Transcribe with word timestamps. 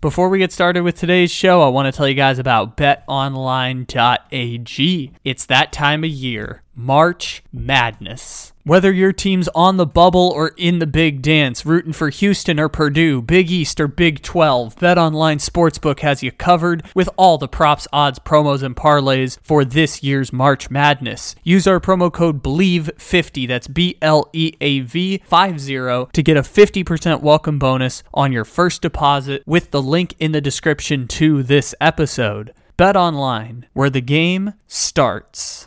Before 0.00 0.30
we 0.30 0.38
get 0.38 0.50
started 0.50 0.82
with 0.82 0.98
today's 0.98 1.30
show, 1.30 1.60
I 1.60 1.68
want 1.68 1.84
to 1.84 1.92
tell 1.92 2.08
you 2.08 2.14
guys 2.14 2.38
about 2.38 2.74
betonline.ag. 2.78 3.82
It's 5.24 5.44
that 5.44 5.72
time 5.74 6.04
of 6.04 6.10
year, 6.10 6.62
March 6.74 7.42
Madness. 7.52 8.52
Whether 8.64 8.92
your 8.92 9.12
team's 9.12 9.48
on 9.48 9.78
the 9.78 9.86
bubble 9.86 10.30
or 10.34 10.52
in 10.56 10.78
the 10.78 10.86
big 10.86 11.22
dance, 11.22 11.66
rooting 11.66 11.92
for 11.92 12.10
Houston 12.10 12.60
or 12.60 12.68
Purdue, 12.68 13.22
Big 13.22 13.50
East 13.50 13.80
or 13.80 13.88
Big 13.88 14.22
12, 14.22 14.76
BetOnline 14.76 15.40
Sportsbook 15.40 16.00
has 16.00 16.22
you 16.22 16.30
covered 16.30 16.84
with 16.94 17.08
all 17.16 17.38
the 17.38 17.48
props, 17.48 17.88
odds, 17.92 18.18
promos, 18.18 18.62
and 18.62 18.76
parlays 18.76 19.38
for 19.42 19.64
this 19.64 20.02
year's 20.02 20.32
March 20.32 20.70
Madness. 20.70 21.34
Use 21.42 21.66
our 21.66 21.80
promo 21.80 22.12
code 22.12 22.42
BLEAV50, 22.42 23.48
that's 23.48 23.66
B 23.66 23.96
L 24.02 24.28
E 24.32 24.52
A 24.60 24.80
V 24.80 25.18
50, 25.18 26.06
to 26.12 26.22
get 26.22 26.36
a 26.36 26.42
50% 26.42 27.22
welcome 27.22 27.58
bonus 27.58 28.02
on 28.12 28.30
your 28.30 28.44
first 28.44 28.82
deposit 28.82 29.42
with 29.46 29.70
the 29.70 29.82
link 29.82 30.14
in 30.18 30.32
the 30.32 30.40
description 30.40 31.08
to 31.08 31.42
this 31.42 31.74
episode. 31.80 32.52
BetOnline, 32.78 33.64
where 33.72 33.90
the 33.90 34.00
game 34.00 34.54
starts. 34.66 35.66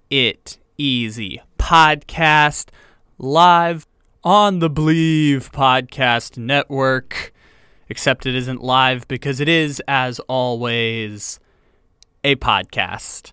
It 0.11 0.57
Easy 0.77 1.41
podcast 1.57 2.67
live 3.17 3.87
on 4.25 4.59
the 4.59 4.69
Bleav 4.69 5.51
Podcast 5.51 6.37
Network. 6.37 7.31
Except 7.87 8.25
it 8.25 8.35
isn't 8.35 8.61
live 8.61 9.07
because 9.07 9.39
it 9.39 9.47
is, 9.47 9.81
as 9.87 10.19
always, 10.27 11.39
a 12.25 12.35
podcast. 12.35 13.31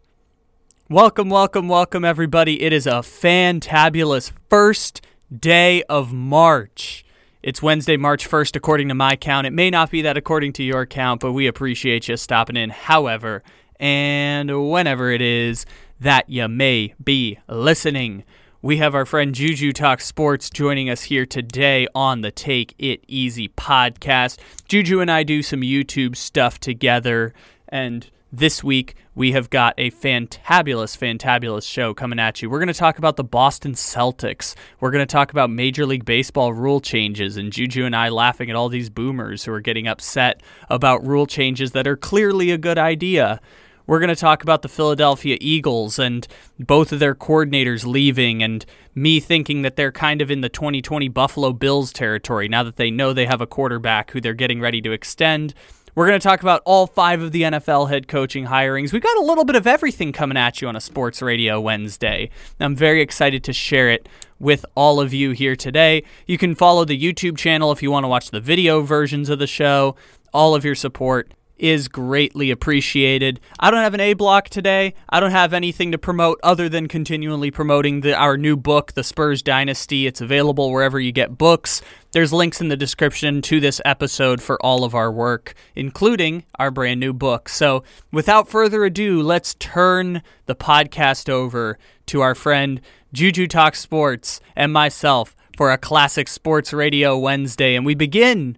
Welcome, 0.89 1.29
welcome, 1.31 1.67
welcome, 1.67 2.05
everybody. 2.05 2.63
It 2.63 2.73
is 2.73 2.87
a 2.87 3.01
fantabulous 3.01 4.31
first 4.49 5.05
day 5.37 5.83
of 5.89 6.13
March. 6.13 7.05
It's 7.43 7.61
Wednesday, 7.61 7.97
March 7.97 8.29
1st, 8.31 8.55
according 8.55 8.87
to 8.87 8.95
my 8.95 9.17
count. 9.17 9.49
It 9.49 9.53
may 9.53 9.71
not 9.71 9.91
be 9.91 10.03
that 10.03 10.17
according 10.17 10.53
to 10.53 10.63
your 10.63 10.87
count, 10.87 11.23
but 11.23 11.33
we 11.33 11.49
appreciate 11.49 12.07
you 12.07 12.17
stopping 12.17 12.57
in. 12.57 12.71
However, 12.71 13.43
and 13.81 14.71
whenever 14.71 15.11
it 15.11 15.23
is 15.23 15.67
that 16.01 16.29
you 16.29 16.47
may 16.49 16.95
be 17.03 17.39
listening. 17.49 18.25
We 18.63 18.79
have 18.79 18.95
our 18.95 19.07
friend 19.07 19.35
Juju 19.35 19.73
Talk 19.73 20.01
Sports 20.01 20.51
joining 20.51 20.91
us 20.91 21.03
here 21.03 21.27
today 21.27 21.87
on 21.95 22.21
the 22.21 22.31
Take 22.31 22.75
It 22.79 23.05
Easy 23.09 23.49
podcast. 23.49 24.39
Juju 24.69 25.01
and 25.01 25.11
I 25.11 25.23
do 25.23 25.43
some 25.43 25.61
YouTube 25.61 26.17
stuff 26.17 26.59
together, 26.59 27.33
and 27.69 28.09
this 28.33 28.63
week 28.63 28.95
we 29.15 29.33
have 29.33 29.51
got 29.51 29.75
a 29.79 29.91
fantabulous, 29.91 30.97
fantabulous 30.97 31.69
show 31.69 31.95
coming 31.95 32.21
at 32.21 32.43
you. 32.43 32.51
We're 32.51 32.59
going 32.59 32.69
to 32.69 32.75
talk 32.75 32.99
about 32.99 33.17
the 33.17 33.25
Boston 33.25 33.73
Celtics. 33.73 34.55
We're 34.81 34.91
going 34.91 35.07
to 35.07 35.13
talk 35.13 35.33
about 35.33 35.51
Major 35.51 35.87
League 35.87 36.05
Baseball 36.05 36.53
rule 36.53 36.81
changes, 36.81 37.37
and 37.37 37.53
Juju 37.53 37.85
and 37.85 37.97
I 37.97 38.09
laughing 38.09 38.51
at 38.51 38.57
all 38.57 38.69
these 38.69 38.91
boomers 38.91 39.45
who 39.45 39.53
are 39.53 39.61
getting 39.61 39.89
upset 39.89 40.43
about 40.69 41.07
rule 41.07 41.27
changes 41.27 41.73
that 41.73 41.87
are 41.87 41.97
clearly 41.97 42.51
a 42.51 42.59
good 42.59 42.79
idea. 42.79 43.41
We're 43.89 44.01
going 44.01 44.09
to 44.09 44.17
talk 44.17 44.43
about 44.43 44.61
the 44.61 44.69
Philadelphia 44.69 45.39
Eagles 45.41 45.99
and 45.99 46.29
both 46.61 46.93
of 46.93 46.99
their 46.99 47.15
coordinators 47.15 47.87
leaving, 47.87 48.43
and 48.43 48.67
me 48.95 49.19
thinking 49.19 49.63
that 49.63 49.77
they're 49.77 49.91
kind 49.91 50.21
of 50.21 50.31
in 50.31 50.43
the 50.43 50.51
2020 50.51 51.09
Buffalo 51.09 51.55
Bills 51.55 51.91
territory 51.91 52.49
now 52.49 52.63
that 52.63 52.77
they 52.77 52.91
know 52.91 53.15
they 53.15 53.25
have 53.25 53.41
a 53.41 53.47
quarterback 53.47 54.11
who 54.11 54.21
they're 54.21 54.35
getting 54.35 54.61
ready 54.61 54.83
to 54.83 54.93
extend. 54.93 55.55
We're 55.95 56.07
going 56.07 56.21
to 56.21 56.23
talk 56.23 56.43
about 56.43 56.61
all 56.67 56.87
five 56.87 57.23
of 57.23 57.33
the 57.33 57.43
NFL 57.45 57.89
head 57.89 58.09
coaching 58.09 58.45
hirings. 58.45 58.93
We've 58.93 59.01
got 59.01 59.17
a 59.17 59.23
little 59.23 59.47
bit 59.47 59.57
of 59.57 59.67
everything 59.67 60.13
coming 60.13 60.37
at 60.37 60.61
you 60.61 60.69
on 60.69 60.77
a 60.77 60.83
Sports 60.83 61.23
Radio 61.23 61.59
Wednesday. 61.59 62.29
I'm 62.61 62.77
very 62.77 63.01
excited 63.01 63.43
to 63.45 63.55
share 63.55 63.89
it 63.89 64.07
with 64.39 64.67
all 64.75 65.01
of 65.01 65.15
you 65.15 65.31
here 65.31 65.57
today. 65.57 66.05
You 66.27 66.37
can 66.37 66.55
follow 66.55 66.85
the 66.85 67.01
YouTube 67.01 67.39
channel 67.39 67.73
if 67.73 67.83
you 67.83 67.91
want 67.91 68.05
to 68.05 68.09
watch 68.09 68.33
the 68.33 68.41
video 68.41 68.83
versions 68.83 69.31
of 69.31 69.39
the 69.39 69.47
show. 69.47 69.97
All 70.35 70.55
of 70.55 70.63
your 70.63 70.75
support 70.75 71.33
is 71.59 71.89
greatly 71.89 72.51
appreciated. 72.51 73.41
I 73.59 73.71
don't 73.71 73.83
have 73.83 73.95
an 73.95 74.01
A 74.01 74.15
block 74.15 74.49
today. 74.49 74.95
I 75.09 75.21
don't 75.21 75.31
have 75.31 75.53
anything 75.53 75.93
to 75.93 75.99
promote 75.99 76.39
other 76.43 76.69
than 76.69 76.89
continually 76.89 77.51
promoting 77.51 78.01
the, 78.01 78.15
our 78.15 78.37
new 78.37 78.57
book, 78.57 78.93
The 78.93 79.05
Spurs 79.05 79.43
Dynasty. 79.43 80.07
It's 80.07 80.21
available 80.21 80.71
wherever 80.71 80.99
you 80.99 81.13
get 81.13 81.39
books. 81.39 81.83
There's 82.13 82.33
links 82.33 82.61
in 82.61 82.69
the 82.69 82.77
description 82.77 83.43
to 83.43 83.61
this 83.61 83.81
episode 83.85 84.41
for 84.41 84.61
all 84.65 84.85
of 84.85 84.95
our 84.95 85.13
work, 85.13 85.55
including 85.75 86.45
our 86.59 86.71
brand 86.71 87.01
new 87.01 87.13
book. 87.13 87.49
So, 87.49 87.85
without 88.13 88.49
further 88.49 88.85
ado, 88.85 89.21
let's 89.23 89.55
turn 89.55 90.23
the 90.47 90.55
podcast 90.55 91.29
over 91.29 91.79
to 92.07 92.21
our 92.21 92.35
friend 92.35 92.81
Juju 93.13 93.47
Talk 93.47 93.75
Sports 93.75 94.41
and 94.57 94.73
myself 94.73 95.37
for 95.57 95.73
a 95.73 95.79
classic 95.79 96.29
sports 96.29 96.73
radio 96.73 97.19
Wednesday. 97.19 97.75
And 97.75 97.85
we 97.85 97.95
begin 97.95 98.57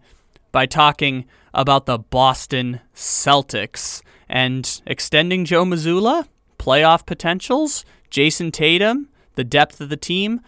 by 0.52 0.66
talking 0.66 1.24
about 1.54 1.86
the 1.86 1.98
Boston 1.98 2.80
Celtics 2.94 4.02
and 4.28 4.80
extending 4.86 5.44
Joe 5.44 5.64
Mazzulla, 5.64 6.26
playoff 6.58 7.06
potentials, 7.06 7.84
Jayson 8.10 8.52
Tatum, 8.52 9.08
the 9.34 9.44
depth 9.44 9.80
of 9.80 9.88
the 9.88 9.96
team, 9.96 10.40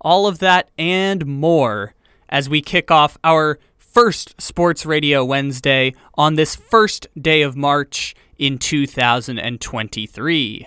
all 0.00 0.26
of 0.26 0.40
that 0.40 0.70
and 0.76 1.26
more 1.26 1.94
as 2.28 2.48
we 2.48 2.60
kick 2.60 2.90
off 2.90 3.16
our 3.22 3.58
first 3.78 4.40
Sports 4.40 4.86
Radio 4.86 5.24
Wednesday 5.24 5.94
on 6.14 6.34
this 6.34 6.56
first 6.56 7.06
day 7.20 7.42
of 7.42 7.56
March 7.56 8.14
in 8.38 8.58
2023. 8.58 10.66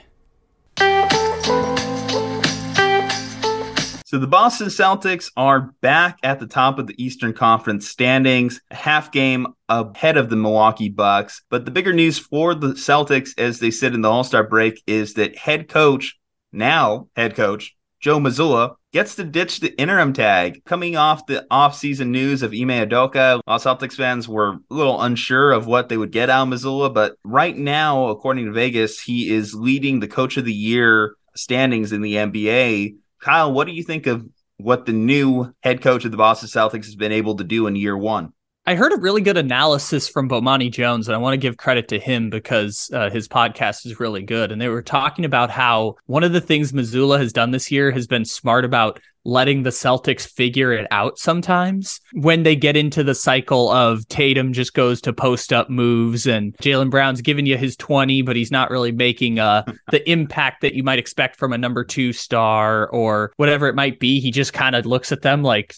So 4.16 4.20
the 4.20 4.28
Boston 4.28 4.68
Celtics 4.68 5.30
are 5.36 5.74
back 5.81 6.20
at 6.24 6.40
the 6.40 6.48
top 6.48 6.80
of 6.80 6.88
the 6.88 6.96
Eastern 7.03 7.34
Conference 7.34 7.90
standings, 7.90 8.62
a 8.72 8.76
half 8.76 9.12
game 9.12 9.46
ahead 9.68 10.16
of 10.16 10.30
the 10.30 10.38
Milwaukee 10.38 10.88
Bucks. 10.88 11.44
But 11.50 11.66
the 11.66 11.72
bigger 11.72 11.92
news 11.92 12.18
for 12.18 12.56
the 12.56 12.76
Celtics 12.76 13.38
as 13.38 13.59
they 13.59 13.72
sit 13.72 13.94
in 13.94 14.00
the 14.00 14.09
All-Star 14.09 14.48
break 14.48 14.81
is 14.88 15.16
that 15.16 15.36
head 15.38 15.68
coach, 15.68 16.18
now 16.53 17.09
head 17.18 17.36
coach, 17.36 17.76
Joe 18.00 18.22
Mazzulla, 18.22 18.76
gets 18.94 19.16
to 19.16 19.26
ditch 19.26 19.59
the 19.59 19.78
interim 19.78 20.14
tag. 20.14 20.64
Coming 20.64 20.96
off 20.96 21.26
the 21.26 21.46
offseason 21.52 22.08
news 22.08 22.42
of 22.42 22.53
Ime 22.53 22.88
Udoka, 22.88 23.42
all 23.46 23.59
Celtics 23.59 23.96
fans 23.96 24.30
were 24.30 24.52
a 24.52 24.59
little 24.70 25.02
unsure 25.02 25.52
of 25.52 25.68
what 25.68 25.90
they 25.90 25.97
would 25.97 26.14
get 26.14 26.30
out 26.30 26.47
of 26.47 26.53
Mazzulla, 26.53 26.94
but 26.94 27.18
right 27.26 27.58
now, 27.58 28.08
according 28.08 28.46
to 28.46 28.53
Vegas, 28.53 29.02
he 29.02 29.30
is 29.34 29.53
leading 29.53 30.00
the 30.00 30.08
coach 30.08 30.38
of 30.38 30.46
the 30.46 30.53
year 30.53 31.18
standings 31.36 31.92
in 31.92 32.02
the 32.02 32.16
NBA 32.16 32.96
Kyle, 33.22 33.52
what 33.52 33.68
do 33.68 33.74
you 33.74 33.84
think 33.84 34.08
of 34.08 34.26
what 34.58 34.86
the 34.86 34.94
new 34.94 35.53
head 35.64 35.81
coach 35.81 36.06
of 36.06 36.12
the 36.12 36.18
Boston 36.18 36.50
Celtics 36.50 36.86
has 36.86 36.96
been 36.96 37.12
able 37.12 37.36
to 37.36 37.44
do 37.44 37.68
in 37.68 37.76
year 37.76 37.98
one? 37.98 38.34
I 38.68 38.74
heard 38.74 38.94
a 38.94 38.98
really 38.98 39.22
good 39.22 39.38
analysis 39.38 40.09
from 40.09 40.28
Bomani 40.28 40.72
Jones, 40.72 41.08
and 41.08 41.14
I 41.14 41.20
want 41.20 41.34
to 41.34 41.38
give 41.38 41.56
credit 41.56 41.90
to 41.90 42.00
him 42.00 42.31
because 42.31 42.90
uh, 42.91 43.12
his 43.12 43.28
podcast 43.28 43.85
is 43.85 44.00
really 44.00 44.23
good. 44.23 44.52
And 44.52 44.59
they 44.59 44.70
were 44.70 44.82
talking 44.82 45.23
about 45.23 45.52
how 45.52 45.97
one 46.08 46.23
of 46.23 46.34
the 46.34 46.41
things 46.41 46.72
Mazzulla 46.72 47.20
has 47.20 47.32
done 47.32 47.52
this 47.52 47.70
year 47.70 47.91
has 47.91 48.08
been 48.08 48.26
smart 48.26 48.66
about 48.66 49.00
letting 49.25 49.63
the 49.63 49.72
Celtics 49.72 50.27
figure 50.27 50.72
it 50.72 50.87
out 50.91 51.17
sometimes 51.19 51.99
when 52.13 52.43
they 52.43 52.55
get 52.55 52.77
into 52.77 53.03
the 53.03 53.16
cycle 53.16 53.69
of 53.72 54.07
Tatum 54.07 54.53
just 54.53 54.73
goes 54.73 55.01
to 55.01 55.11
post 55.11 55.51
up 55.51 55.69
moves 55.69 56.27
and 56.27 56.55
Jaylen 56.57 56.91
Brown's 56.91 57.22
giving 57.22 57.45
you 57.45 57.57
his 57.57 57.75
20, 57.75 58.22
but 58.22 58.35
he's 58.35 58.51
not 58.51 58.69
really 58.69 58.91
making 58.91 59.39
uh, 59.39 59.63
the 59.91 60.09
impact 60.09 60.61
that 60.61 60.75
you 60.75 60.83
might 60.83 60.99
expect 60.99 61.37
from 61.37 61.51
a 61.51 61.57
number 61.57 61.83
two 61.83 62.13
star 62.13 62.87
or 62.89 63.33
whatever 63.37 63.67
it 63.67 63.75
might 63.75 63.99
be. 63.99 64.19
He 64.19 64.31
just 64.31 64.53
kind 64.53 64.75
of 64.75 64.85
looks 64.85 65.11
at 65.11 65.23
them 65.23 65.41
like, 65.43 65.75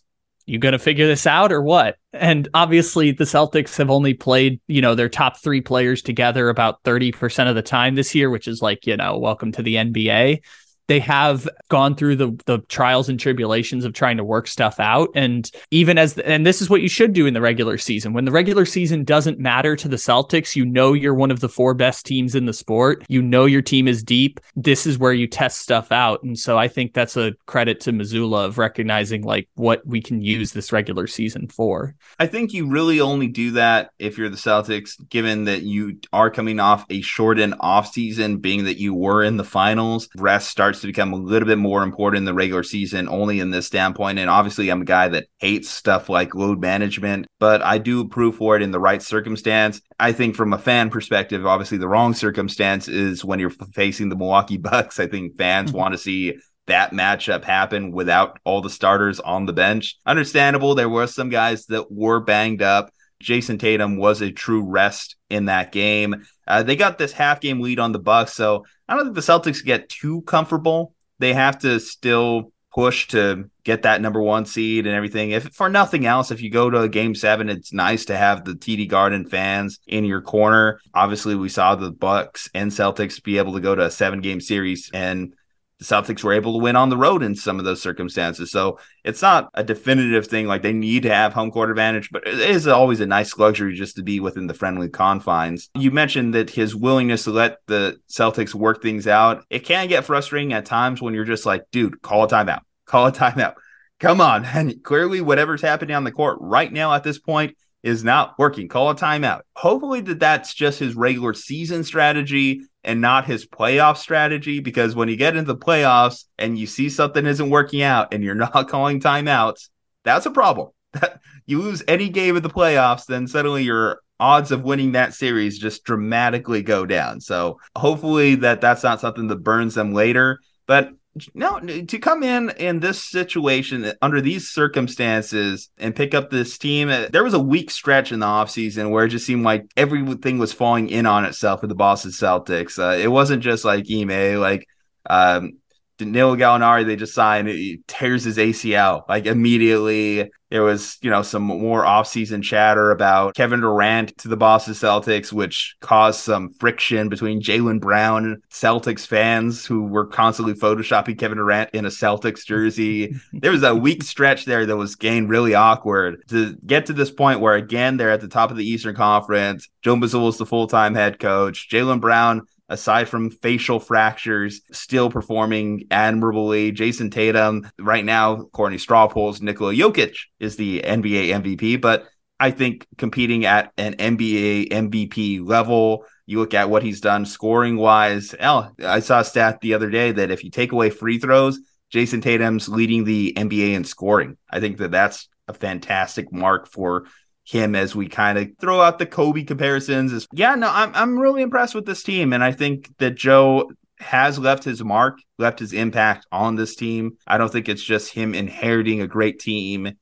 you 0.48 0.60
going 0.60 0.72
to 0.72 0.80
figure 0.80 1.08
this 1.08 1.28
out 1.28 1.52
or 1.52 1.62
what? 1.62 1.98
And 2.14 2.48
obviously, 2.54 3.12
the 3.12 3.26
Celtics 3.26 3.78
have 3.78 3.90
only 3.90 4.14
played, 4.14 4.62
you 4.68 4.82
know, 4.82 4.96
their 4.96 5.10
top 5.10 5.38
three 5.38 5.60
players 5.60 6.02
together 6.02 6.48
about 6.48 6.82
30% 6.84 7.50
of 7.50 7.56
the 7.56 7.62
time 7.62 7.96
this 7.96 8.16
year, 8.16 8.30
which 8.30 8.48
is 8.48 8.62
like, 8.62 8.88
you 8.88 8.96
know, 8.96 9.18
welcome 9.18 9.52
to 9.52 9.62
the 9.62 9.76
NBA. 9.76 10.40
They 10.88 11.00
have 11.00 11.48
gone 11.70 11.96
through 11.96 12.16
the 12.16 12.38
the 12.46 12.60
trials 12.70 13.10
and 13.10 13.20
tribulations 13.20 13.86
of 13.86 13.94
trying 13.94 14.18
to 14.18 14.24
work 14.24 14.48
stuff 14.48 14.80
out. 14.80 15.10
And 15.16 15.50
even 15.72 15.98
as 15.98 16.16
the, 16.16 16.28
and 16.28 16.46
this 16.46 16.62
is 16.62 16.70
what 16.70 16.82
you 16.82 16.90
should 16.90 17.14
do 17.14 17.26
in 17.26 17.34
the 17.34 17.42
regular 17.42 17.78
season. 17.78 18.14
When 18.14 18.26
the 18.26 18.32
regular 18.32 18.66
season 18.66 19.04
doesn't 19.04 19.40
matter 19.40 19.76
to 19.76 19.88
the 19.88 19.98
Celtics 19.98 20.56
you 20.56 20.66
know 20.66 20.94
you're 20.94 21.14
one 21.14 21.32
of 21.32 21.40
the 21.40 21.50
four 21.50 21.74
best 21.74 22.06
teams 22.06 22.36
in 22.36 22.46
the 22.46 22.54
sport. 22.54 23.04
You 23.10 23.22
know 23.22 23.46
your 23.46 23.62
team 23.62 23.88
is 23.88 24.04
deep. 24.04 24.40
This 24.56 24.86
is 24.86 24.98
where 24.98 25.14
you 25.14 25.28
test 25.28 25.60
stuff 25.60 25.92
out. 25.92 26.24
And 26.24 26.38
so 26.38 26.58
I 26.58 26.68
think 26.68 26.94
that's 26.94 27.18
a 27.18 27.34
credit 27.46 27.80
to 27.82 27.92
Mazzulla 27.92 28.46
of 28.46 28.58
recognizing 28.58 29.24
like 29.24 29.50
what 29.56 29.86
we 29.86 30.02
can 30.02 30.22
use 30.22 30.54
this 30.54 30.72
regular 30.72 31.08
season 31.08 31.48
for. 31.48 31.96
I 32.20 32.28
think 32.28 32.54
you 32.54 32.70
really 32.70 33.00
only 33.00 33.28
do 33.28 33.52
that 33.52 33.92
if 34.00 34.18
you're 34.18 34.30
the 34.30 34.38
Celtics 34.38 34.98
given 35.10 35.46
that 35.46 35.64
you 35.64 36.00
are 36.14 36.32
coming 36.32 36.60
off 36.60 36.86
a 36.90 37.02
shortened 37.02 37.56
off 37.60 37.92
season 37.92 38.38
being 38.38 38.66
that 38.66 38.78
you 38.78 38.94
were 38.94 39.24
in 39.24 39.38
the 39.38 39.44
finals. 39.44 40.10
Rest 40.16 40.50
starts 40.50 40.77
to 40.82 40.88
become 40.88 41.14
a 41.14 41.18
little 41.18 41.48
bit 41.48 41.58
more 41.58 41.84
important 41.84 42.20
in 42.20 42.26
the 42.26 42.34
regular 42.34 42.64
season, 42.64 43.08
only 43.10 43.40
in 43.40 43.52
this 43.52 43.68
standpoint. 43.68 44.20
And 44.20 44.30
obviously, 44.30 44.70
I'm 44.70 44.82
a 44.82 44.86
guy 44.86 45.08
that 45.10 45.28
hates 45.38 45.70
stuff 45.70 46.10
like 46.10 46.36
load 46.36 46.60
management, 46.60 47.28
but 47.40 47.62
I 47.62 47.78
do 47.78 48.02
approve 48.02 48.36
for 48.36 48.56
it 48.56 48.62
in 48.62 48.72
the 48.72 48.80
right 48.80 49.02
circumstance. 49.02 49.82
I 50.00 50.12
think 50.12 50.36
from 50.36 50.54
a 50.54 50.58
fan 50.58 50.90
perspective, 50.90 51.46
obviously, 51.46 51.78
the 51.78 51.88
wrong 51.88 52.14
circumstance 52.14 52.88
is 52.88 53.26
when 53.26 53.40
you're 53.40 53.50
facing 53.50 54.10
the 54.10 54.16
Milwaukee 54.16 54.58
Bucks. 54.58 55.00
I 55.00 55.08
think 55.08 55.38
fans 55.38 55.70
mm-hmm. 55.70 55.80
want 55.80 55.94
to 55.94 55.98
see 55.98 56.38
that 56.68 56.92
matchup 56.92 57.44
happen 57.44 57.92
without 57.92 58.40
all 58.44 58.62
the 58.62 58.70
starters 58.70 59.20
on 59.20 59.46
the 59.46 59.54
bench. 59.54 59.98
Understandable. 60.06 60.76
There 60.76 60.90
were 60.90 61.08
some 61.08 61.30
guys 61.30 61.66
that 61.68 61.92
were 61.92 62.20
banged 62.20 62.62
up. 62.62 62.92
Jayson 63.22 63.60
Tatum 63.60 63.98
was 63.98 64.22
a 64.22 64.32
true 64.32 64.64
rest 64.64 65.16
in 65.30 65.46
that 65.46 65.72
game. 65.72 66.26
Uh, 66.48 66.64
they 66.64 66.76
got 66.76 66.98
this 66.98 67.12
half 67.12 67.42
game 67.42 67.62
lead 67.62 67.80
on 67.80 67.92
the 67.92 68.00
Bucks, 68.00 68.34
so 68.34 68.66
I 68.88 68.96
don't 68.96 69.06
think 69.06 69.16
the 69.16 69.22
Celtics 69.22 69.64
get 69.64 69.90
too 69.90 70.22
comfortable. 70.22 70.94
They 71.20 71.34
have 71.34 71.60
to 71.60 71.80
still 71.80 72.52
push 72.78 73.08
to 73.08 73.50
get 73.64 73.82
that 73.82 74.02
number 74.02 74.22
one 74.22 74.46
seed 74.46 74.86
and 74.86 74.96
everything. 74.96 75.32
If 75.32 75.46
for 75.56 75.68
nothing 75.68 76.06
else, 76.06 76.30
if 76.30 76.42
you 76.42 76.52
go 76.52 76.70
to 76.70 76.88
game 76.88 77.16
seven, 77.16 77.50
it's 77.50 77.74
nice 77.74 78.06
to 78.06 78.16
have 78.16 78.46
the 78.46 78.54
TD 78.54 78.88
Garden 78.88 79.28
fans 79.28 79.80
in 79.88 80.06
your 80.06 80.22
corner. 80.22 80.80
Obviously, 80.94 81.34
we 81.34 81.50
saw 81.50 81.74
the 81.74 81.92
Bucks 81.92 82.50
and 82.54 82.70
Celtics 82.70 83.22
be 83.24 83.40
able 83.40 83.54
to 83.54 83.62
go 83.62 83.74
to 83.74 83.86
a 83.86 83.92
seven 83.92 84.22
game 84.22 84.40
series 84.40 84.92
and 84.94 85.34
the 85.80 85.86
Celtics 85.86 86.24
were 86.24 86.34
able 86.34 86.54
to 86.54 86.64
win 86.64 86.76
on 86.76 86.90
the 86.90 86.98
road 86.98 87.22
in 87.22 87.36
some 87.36 87.60
of 87.60 87.66
those 87.66 87.82
circumstances. 87.82 88.52
So 88.52 88.80
it's 89.04 89.22
not 89.22 89.50
a 89.54 89.64
definitive 89.64 90.28
thing 90.28 90.48
like 90.48 90.64
they 90.64 90.74
need 90.74 91.04
to 91.04 91.14
have 91.14 91.34
home 91.34 91.52
court 91.52 91.70
advantage, 91.70 92.10
but 92.12 92.28
it 92.28 92.40
is 92.40 92.68
always 92.68 93.00
a 93.00 93.06
nice 93.06 93.38
luxury 93.38 93.76
just 93.76 93.96
to 93.98 94.04
be 94.04 94.20
within 94.20 94.48
the 94.48 94.54
friendly 94.54 94.90
confines. 94.90 95.70
You 95.76 95.92
mentioned 95.92 96.34
that 96.34 96.50
his 96.50 96.76
willingness 96.76 97.26
to 97.26 97.32
let 97.32 97.58
the 97.68 98.00
Celtics 98.10 98.56
work 98.56 98.82
things 98.82 99.08
out. 99.08 99.44
It 99.50 99.60
can 99.60 99.88
get 99.88 100.06
frustrating 100.06 100.54
at 100.54 100.66
times 100.66 101.02
when 101.02 101.14
you're 101.14 101.26
just 101.26 101.46
like, 101.46 101.64
dude, 101.72 102.02
call 102.02 102.24
a 102.24 102.28
timeout, 102.28 102.62
call 102.86 103.08
a 103.08 103.12
timeout. 103.12 103.56
Come 104.00 104.22
on. 104.22 104.46
And 104.46 104.84
clearly, 104.84 105.22
whatever's 105.22 105.62
happening 105.62 105.96
on 105.96 106.04
the 106.04 106.12
court 106.12 106.38
right 106.40 106.72
now 106.72 106.94
at 106.94 107.04
this 107.04 107.20
point 107.20 107.56
is 107.88 108.04
not 108.04 108.38
working. 108.38 108.68
Call 108.68 108.90
a 108.90 108.96
timeout. 108.96 109.42
Hopefully, 109.56 110.02
that 110.02 110.20
that's 110.20 110.54
just 110.54 110.78
his 110.78 110.94
regular 110.94 111.34
season 111.34 111.86
strategy 111.86 112.62
and 112.84 113.00
not 113.00 113.26
his 113.26 113.48
playoff 113.48 113.96
strategy. 113.96 114.60
Because 114.60 114.94
when 114.94 115.08
you 115.08 115.16
get 115.16 115.38
into 115.38 115.54
the 115.54 115.58
playoffs 115.58 116.26
and 116.38 116.60
you 116.60 116.68
see 116.68 116.90
something 116.90 117.26
isn't 117.26 117.50
working 117.50 117.82
out 117.82 118.14
and 118.14 118.26
you're 118.26 118.36
not 118.54 118.68
calling 118.68 119.00
timeouts, 119.00 119.70
that's 120.04 120.26
a 120.26 120.32
problem. 120.32 120.72
you 121.46 121.62
lose 121.62 121.82
any 121.88 122.10
game 122.10 122.36
of 122.36 122.44
the 122.44 122.50
playoffs, 122.50 123.06
then 123.06 123.26
suddenly 123.26 123.64
your 123.64 124.02
odds 124.20 124.52
of 124.52 124.64
winning 124.64 124.92
that 124.92 125.14
series 125.14 125.58
just 125.58 125.86
dramatically 125.86 126.62
go 126.62 126.86
down. 126.86 127.22
So 127.22 127.60
hopefully 127.76 128.36
that 128.36 128.60
that's 128.60 128.84
not 128.84 129.00
something 129.00 129.28
that 129.28 129.44
burns 129.44 129.76
them 129.76 129.94
later. 129.94 130.42
But 130.66 130.92
no, 131.34 131.60
to 131.60 132.00
come 132.00 132.24
in 132.24 132.50
in 132.52 132.80
this 132.80 133.04
situation 133.04 133.92
under 134.02 134.22
these 134.22 134.50
circumstances 134.50 135.70
and 135.78 135.96
pick 135.96 136.14
up 136.14 136.30
this 136.30 136.58
team, 136.58 136.90
uh, 136.90 137.08
there 137.12 137.24
was 137.24 137.34
a 137.34 137.40
weak 137.40 137.72
stretch 137.72 138.12
in 138.12 138.20
the 138.20 138.26
offseason 138.26 138.92
where 138.92 139.06
it 139.06 139.10
just 139.10 139.26
seemed 139.26 139.44
like 139.44 139.72
everything 139.78 140.38
was 140.38 140.54
falling 140.54 140.90
in 140.90 141.06
on 141.06 141.26
itself 141.26 141.62
for 141.62 141.68
the 141.68 141.76
Boston 141.76 142.12
Celtics. 142.12 142.80
Uh, 142.80 142.98
it 142.98 143.12
wasn't 143.12 143.44
just 143.44 143.66
like 143.66 143.86
Ime, 143.92 144.40
like 144.40 144.66
um, 145.10 145.54
Danilo 145.98 146.36
Gallinari, 146.36 146.86
they 146.86 146.96
just 146.96 147.14
signed, 147.14 147.48
he 147.48 147.82
tears 147.88 148.24
his 148.24 148.38
ACL 148.38 149.04
like 149.10 149.26
immediately. 149.26 150.30
There 150.50 150.64
was, 150.64 150.98
you 151.02 151.10
know, 151.10 151.24
some 151.24 151.44
more 151.44 151.84
offseason 151.84 152.42
chatter 152.42 152.92
about 152.92 153.36
Kevin 153.36 153.60
Durant 153.60 154.18
to 154.20 154.30
the 154.30 154.38
Boston 154.38 154.76
Celtics, 154.76 155.34
which 155.34 155.76
caused 155.82 156.22
some 156.22 156.54
friction 156.54 157.10
between 157.10 157.42
Jaylen 157.42 157.82
Brown 157.82 158.42
Celtics 158.50 159.06
fans 159.06 159.66
who 159.66 159.84
were 159.84 160.06
constantly 160.06 160.54
photoshopping 160.54 161.20
Kevin 161.20 161.38
Durant 161.38 161.72
in 161.74 161.86
a 161.86 161.90
Celtics 161.90 162.46
jersey. 162.46 163.14
there 163.34 163.52
was 163.52 163.64
a 163.64 163.76
weak 163.76 164.04
stretch 164.04 164.46
there 164.46 164.66
that 164.66 164.78
was 164.78 164.96
getting 164.96 165.28
really 165.28 165.54
awkward 165.54 166.24
to 166.30 166.56
get 166.66 166.86
to 166.86 166.94
this 166.94 167.12
point 167.12 167.42
where, 167.42 167.56
again, 167.56 167.98
they're 167.98 168.12
at 168.12 168.22
the 168.22 168.30
top 168.30 168.50
of 168.50 168.56
the 168.56 168.66
Eastern 168.66 168.96
Conference. 168.96 169.68
Joe 169.82 169.96
Mazzulla 169.96 170.30
is 170.30 170.38
the 170.38 170.46
full 170.46 170.68
time 170.68 170.96
head 170.96 171.20
coach. 171.20 171.68
Jaylen 171.70 172.00
Brown 172.00 172.44
aside 172.70 173.08
from 173.08 173.30
facial 173.30 173.80
fractures, 173.80 174.62
still 174.72 175.10
performing 175.10 175.86
admirably. 175.92 176.72
Jayson 176.72 177.12
Tatum, 177.12 177.70
right 177.80 178.04
now, 178.04 178.44
Courtney 178.52 178.78
to 178.78 178.82
straw 178.82 179.08
polls, 179.08 179.42
Nikola 179.42 179.74
Jokic 179.74 180.16
is 180.40 180.56
the 180.58 180.82
NBA 180.82 181.30
MVP, 181.42 181.80
but 181.80 182.08
I 182.40 182.52
think 182.52 182.86
competing 182.98 183.46
at 183.46 183.72
an 183.78 183.96
NBA 183.96 184.70
MVP 184.70 185.48
level, 185.48 186.06
you 186.26 186.40
look 186.40 186.54
at 186.54 186.70
what 186.70 186.84
he's 186.84 187.02
done 187.02 187.26
scoring 187.26 187.78
wise. 187.78 188.36
I 188.40 189.00
saw 189.00 189.22
a 189.22 189.24
stat 189.24 189.62
the 189.62 189.74
other 189.74 189.90
day 189.90 190.12
that 190.12 190.30
if 190.30 190.44
you 190.44 190.52
take 190.52 190.72
away 190.72 190.90
free 190.90 191.18
throws, 191.18 191.60
Jayson 191.90 192.22
Tatum's 192.22 192.68
leading 192.68 193.06
the 193.06 193.34
NBA 193.36 193.74
in 193.74 193.86
scoring. 193.86 194.38
I 194.52 194.60
think 194.60 194.78
that 194.78 194.92
that's 194.92 195.30
a 195.48 195.54
fantastic 195.54 196.32
mark 196.32 196.68
for 196.68 197.06
him 197.48 197.76
as 197.76 197.96
we 197.96 198.08
kind 198.10 198.38
of 198.38 198.50
throw 198.60 198.82
out 198.82 199.00
the 199.00 199.06
Kobe 199.06 199.44
comparisons. 199.44 200.12
Is 200.12 200.28
yeah, 200.34 200.56
no, 200.56 200.70
I'm 200.70 200.94
I'm 200.94 201.18
really 201.18 201.42
impressed 201.42 201.76
with 201.76 201.86
this 201.86 202.04
team, 202.04 202.34
and 202.34 202.44
I 202.44 202.52
think 202.52 202.96
that 202.98 203.16
Joe 203.16 203.72
has 204.00 204.38
left 204.38 204.64
his 204.64 204.84
mark, 204.84 205.18
left 205.40 205.60
his 205.60 205.74
impact 205.74 206.28
on 206.32 206.56
this 206.56 206.76
team. 206.76 207.18
I 207.26 207.38
don't 207.38 207.52
think 207.52 207.68
it's 207.70 207.84
just 207.84 208.14
him 208.14 208.36
inheriting 208.36 209.02
a 209.02 209.08
great 209.08 209.40
team 209.40 209.94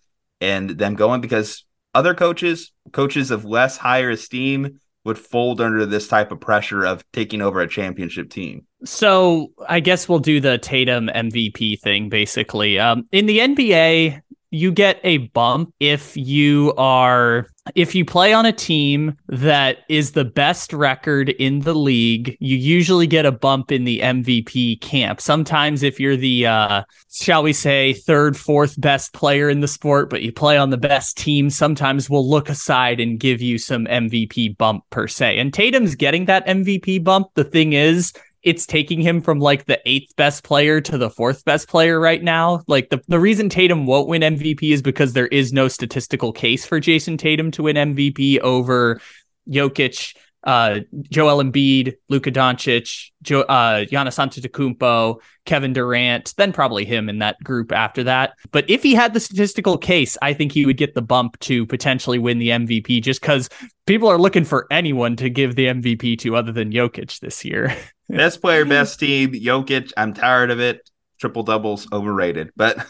and 0.41 0.71
them 0.71 0.95
going 0.95 1.21
because 1.21 1.63
other 1.93 2.13
coaches, 2.13 2.73
coaches 2.91 3.31
of 3.31 3.45
less 3.45 3.77
higher 3.77 4.09
esteem, 4.09 4.79
would 5.05 5.19
fold 5.19 5.61
under 5.61 5.85
this 5.85 6.07
type 6.07 6.31
of 6.31 6.41
pressure 6.41 6.83
of 6.83 7.05
taking 7.13 7.41
over 7.41 7.61
a 7.61 7.69
championship 7.69 8.29
team. 8.29 8.65
So 8.83 9.51
I 9.69 9.79
guess 9.79 10.09
we'll 10.09 10.19
do 10.19 10.41
the 10.41 10.57
Tatum 10.57 11.09
MVP 11.13 11.79
thing 11.79 12.09
basically. 12.09 12.79
Um, 12.79 13.07
in 13.11 13.27
the 13.27 13.37
NBA, 13.37 14.19
you 14.55 14.71
get 14.71 14.99
a 15.03 15.17
bump 15.17 15.73
if 15.79 16.15
you 16.15 16.73
are 16.77 17.47
if 17.73 17.95
you 17.95 18.05
play 18.05 18.31
on 18.31 18.45
a 18.45 18.53
team 18.53 19.17
that 19.27 19.79
is 19.89 20.11
the 20.11 20.23
best 20.23 20.71
record 20.71 21.29
in 21.29 21.61
the 21.61 21.73
league, 21.73 22.37
you 22.39 22.55
usually 22.55 23.07
get 23.07 23.25
a 23.25 23.31
bump 23.31 23.71
in 23.71 23.85
the 23.85 23.99
MVP 24.01 24.79
camp. 24.81 25.19
Sometimes 25.19 25.81
if 25.81 25.99
you're 25.99 26.15
the 26.15 26.45
uh 26.45 26.83
shall 27.11 27.43
we 27.43 27.53
say 27.53 27.93
third, 27.93 28.37
fourth 28.37 28.79
best 28.79 29.13
player 29.13 29.49
in 29.49 29.61
the 29.61 29.67
sport, 29.67 30.09
but 30.09 30.21
you 30.21 30.31
play 30.31 30.57
on 30.57 30.69
the 30.69 30.77
best 30.77 31.17
team, 31.17 31.49
sometimes 31.49 32.09
we'll 32.09 32.29
look 32.29 32.49
aside 32.49 32.99
and 32.99 33.19
give 33.19 33.41
you 33.41 33.57
some 33.57 33.85
MVP 33.85 34.57
bump 34.57 34.83
per 34.89 35.07
se. 35.07 35.37
And 35.37 35.53
Tatum's 35.53 35.95
getting 35.95 36.25
that 36.25 36.45
MVP 36.47 37.03
bump. 37.03 37.27
The 37.33 37.43
thing 37.43 37.73
is, 37.73 38.13
it's 38.45 38.67
taking 38.67 39.01
him 39.01 39.21
from 39.21 39.39
like 39.39 39.65
the 39.65 39.81
eighth 39.85 40.15
best 40.15 40.43
player 40.43 40.79
to 40.79 40.97
the 40.97 41.09
fourth 41.09 41.43
best 41.45 41.67
player 41.67 41.99
right 41.99 42.23
now. 42.23 42.61
Like 42.67 42.89
the, 42.89 43.01
the 43.07 43.19
reason 43.19 43.49
Tatum 43.49 43.87
won't 43.87 44.07
win 44.07 44.21
MVP 44.21 44.71
is 44.71 44.83
because 44.83 45.13
there 45.13 45.27
is 45.27 45.51
no 45.51 45.67
statistical 45.67 46.31
case 46.31 46.63
for 46.63 46.79
Jayson 46.79 47.17
Tatum 47.17 47.49
to 47.51 47.63
win 47.63 47.75
MVP 47.75 48.39
over 48.39 49.01
Jokic, 49.49 50.15
uh, 50.45 50.81
Joel 51.11 51.43
Embiid, 51.43 51.95
Luka 52.09 52.31
Doncic, 52.31 53.09
jo- 53.23 53.41
uh, 53.41 53.85
Giannis 53.85 54.19
Antetokounmpo, 54.19 55.19
Kevin 55.45 55.73
Durant, 55.73 56.33
then 56.37 56.53
probably 56.53 56.85
him 56.85 57.09
in 57.09 57.19
that 57.19 57.43
group 57.43 57.71
after 57.71 58.03
that. 58.03 58.33
But 58.51 58.69
if 58.69 58.83
he 58.83 58.93
had 58.93 59.13
the 59.13 59.19
statistical 59.19 59.77
case, 59.77 60.17
I 60.21 60.33
think 60.33 60.51
he 60.51 60.65
would 60.65 60.77
get 60.77 60.93
the 60.93 61.01
bump 61.01 61.39
to 61.41 61.65
potentially 61.65 62.19
win 62.19 62.37
the 62.37 62.49
MVP 62.49 63.01
just 63.01 63.21
because 63.21 63.49
people 63.87 64.07
are 64.07 64.19
looking 64.19 64.45
for 64.45 64.67
anyone 64.71 65.15
to 65.17 65.29
give 65.29 65.55
the 65.55 65.67
MVP 65.67 66.19
to 66.19 66.35
other 66.35 66.51
than 66.51 66.71
Jokic 66.71 67.19
this 67.19 67.43
year. 67.43 67.75
best 68.09 68.41
player, 68.41 68.65
best 68.65 68.99
team, 68.99 69.33
Jokic. 69.33 69.91
I'm 69.97 70.13
tired 70.13 70.51
of 70.51 70.59
it. 70.59 70.87
Triple 71.19 71.43
doubles 71.43 71.87
overrated, 71.91 72.51
but 72.55 72.85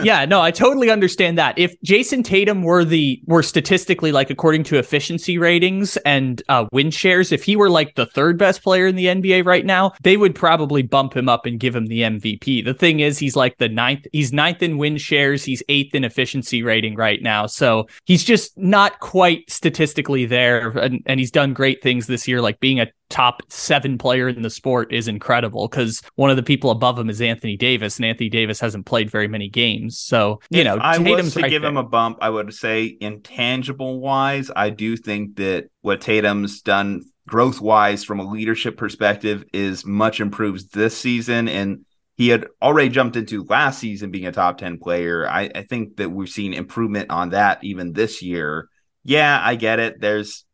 yeah, 0.04 0.24
no, 0.24 0.40
I 0.40 0.50
totally 0.50 0.90
understand 0.90 1.38
that. 1.38 1.58
If 1.58 1.74
Jayson 1.82 2.22
Tatum 2.22 2.62
were 2.62 2.84
the 2.84 3.20
were 3.26 3.42
statistically 3.42 4.12
like 4.12 4.30
according 4.30 4.64
to 4.64 4.78
efficiency 4.78 5.38
ratings 5.38 5.96
and 5.98 6.42
uh, 6.48 6.66
win 6.72 6.90
shares, 6.90 7.32
if 7.32 7.42
he 7.42 7.56
were 7.56 7.70
like 7.70 7.94
the 7.94 8.06
third 8.06 8.38
best 8.38 8.62
player 8.62 8.86
in 8.86 8.96
the 8.96 9.06
NBA 9.06 9.44
right 9.44 9.64
now, 9.64 9.92
they 10.02 10.16
would 10.16 10.34
probably 10.34 10.82
bump 10.82 11.16
him 11.16 11.28
up 11.28 11.46
and 11.46 11.60
give 11.60 11.74
him 11.74 11.86
the 11.86 12.00
MVP. 12.02 12.64
The 12.64 12.74
thing 12.74 13.00
is, 13.00 13.18
he's 13.18 13.36
like 13.36 13.58
the 13.58 13.68
ninth. 13.68 14.06
He's 14.12 14.32
ninth 14.32 14.62
in 14.62 14.78
win 14.78 14.96
shares. 14.96 15.44
He's 15.44 15.62
eighth 15.68 15.94
in 15.94 16.04
efficiency 16.04 16.62
rating 16.62 16.94
right 16.96 17.22
now. 17.22 17.46
So 17.46 17.86
he's 18.04 18.24
just 18.24 18.56
not 18.58 19.00
quite 19.00 19.50
statistically 19.50 20.26
there, 20.26 20.70
and, 20.70 21.02
and 21.06 21.20
he's 21.20 21.30
done 21.30 21.52
great 21.52 21.82
things 21.82 22.06
this 22.06 22.26
year, 22.26 22.40
like 22.40 22.60
being 22.60 22.80
a 22.80 22.86
top 23.10 23.42
seven 23.48 23.98
player 23.98 24.28
in 24.28 24.42
the 24.42 24.50
sport 24.50 24.92
is 24.92 25.08
incredible 25.08 25.68
because 25.68 26.00
one 26.14 26.30
of 26.30 26.36
the 26.36 26.42
people 26.42 26.70
above 26.70 26.98
him 26.98 27.10
is 27.10 27.20
Anthony 27.20 27.56
Davis, 27.56 27.96
and 27.98 28.06
Anthony 28.06 28.30
Davis 28.30 28.60
hasn't 28.60 28.86
played 28.86 29.10
very 29.10 29.28
many 29.28 29.48
games. 29.48 29.98
So 29.98 30.40
you 30.48 30.60
if 30.60 30.64
know, 30.64 30.78
I 30.80 30.96
Tatum's 30.96 31.24
was 31.24 31.34
to 31.34 31.42
right 31.42 31.50
give 31.50 31.62
there. 31.62 31.70
him 31.70 31.76
a 31.76 31.82
bump, 31.82 32.18
I 32.22 32.30
would 32.30 32.54
say 32.54 32.96
intangible 33.00 34.00
wise, 34.00 34.50
I 34.54 34.70
do 34.70 34.96
think 34.96 35.36
that 35.36 35.68
what 35.82 36.00
Tatum's 36.00 36.62
done 36.62 37.02
growth 37.28 37.60
wise 37.60 38.02
from 38.04 38.20
a 38.20 38.28
leadership 38.28 38.76
perspective 38.76 39.44
is 39.52 39.84
much 39.84 40.20
improved 40.20 40.72
this 40.72 40.96
season 40.96 41.48
and 41.48 41.84
he 42.16 42.28
had 42.28 42.46
already 42.60 42.90
jumped 42.90 43.16
into 43.16 43.44
last 43.44 43.78
season 43.78 44.10
being 44.10 44.26
a 44.26 44.32
top 44.32 44.58
10 44.58 44.78
player. 44.78 45.26
I, 45.26 45.50
I 45.54 45.62
think 45.62 45.96
that 45.96 46.10
we've 46.10 46.28
seen 46.28 46.52
improvement 46.52 47.10
on 47.10 47.30
that 47.30 47.64
even 47.64 47.94
this 47.94 48.20
year. 48.20 48.68
Yeah, 49.04 49.40
I 49.42 49.54
get 49.54 49.78
it. 49.78 50.00
There's 50.00 50.44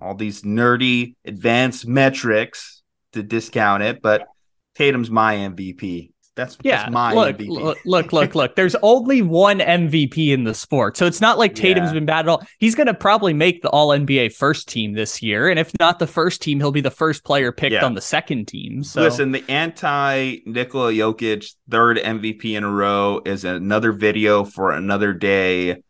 all 0.00 0.14
these 0.14 0.42
nerdy 0.42 1.14
advanced 1.24 1.86
metrics 1.86 2.82
to 3.12 3.22
discount 3.22 3.82
it, 3.82 4.00
but 4.02 4.26
Tatum's 4.74 5.10
my 5.10 5.36
MVP. 5.36 6.12
That's, 6.36 6.56
Yeah, 6.62 6.76
that's 6.84 6.92
my 6.92 7.12
look, 7.12 7.36
MVP. 7.36 7.48
look, 7.48 7.78
look, 7.84 8.12
look, 8.12 8.34
look. 8.36 8.54
There's 8.56 8.76
only 8.82 9.20
one 9.20 9.58
MVP 9.58 10.32
in 10.32 10.44
the 10.44 10.54
sport, 10.54 10.96
so 10.96 11.04
it's 11.04 11.20
not 11.20 11.38
like 11.38 11.54
Tatum's 11.54 11.88
Yeah. 11.88 11.94
been 11.94 12.06
bad 12.06 12.20
at 12.20 12.28
all. 12.28 12.42
He's 12.58 12.74
going 12.76 12.86
to 12.86 12.94
probably 12.94 13.34
make 13.34 13.60
the 13.62 13.68
All 13.68 13.88
NBA 13.88 14.28
first 14.32 14.68
team 14.68 14.92
this 14.94 15.20
year, 15.22 15.50
and 15.50 15.58
if 15.58 15.72
not 15.80 15.98
the 15.98 16.06
first 16.06 16.40
team, 16.40 16.58
he'll 16.58 16.70
be 16.70 16.80
the 16.80 16.90
first 16.90 17.24
player 17.24 17.50
picked 17.52 17.72
Yeah. 17.74 17.84
on 17.84 17.94
the 17.94 18.00
second 18.00 18.46
team. 18.46 18.84
So 18.84 19.02
Listen, 19.02 19.32
the 19.32 19.44
anti 19.50 20.36
Nikola 20.46 20.92
Jokic 20.92 21.52
third 21.68 21.98
MVP 21.98 22.54
in 22.54 22.62
a 22.64 22.70
row 22.70 23.20
is 23.26 23.44
another 23.44 23.92
video 23.92 24.44
for 24.44 24.70
another 24.70 25.12
day. 25.12 25.82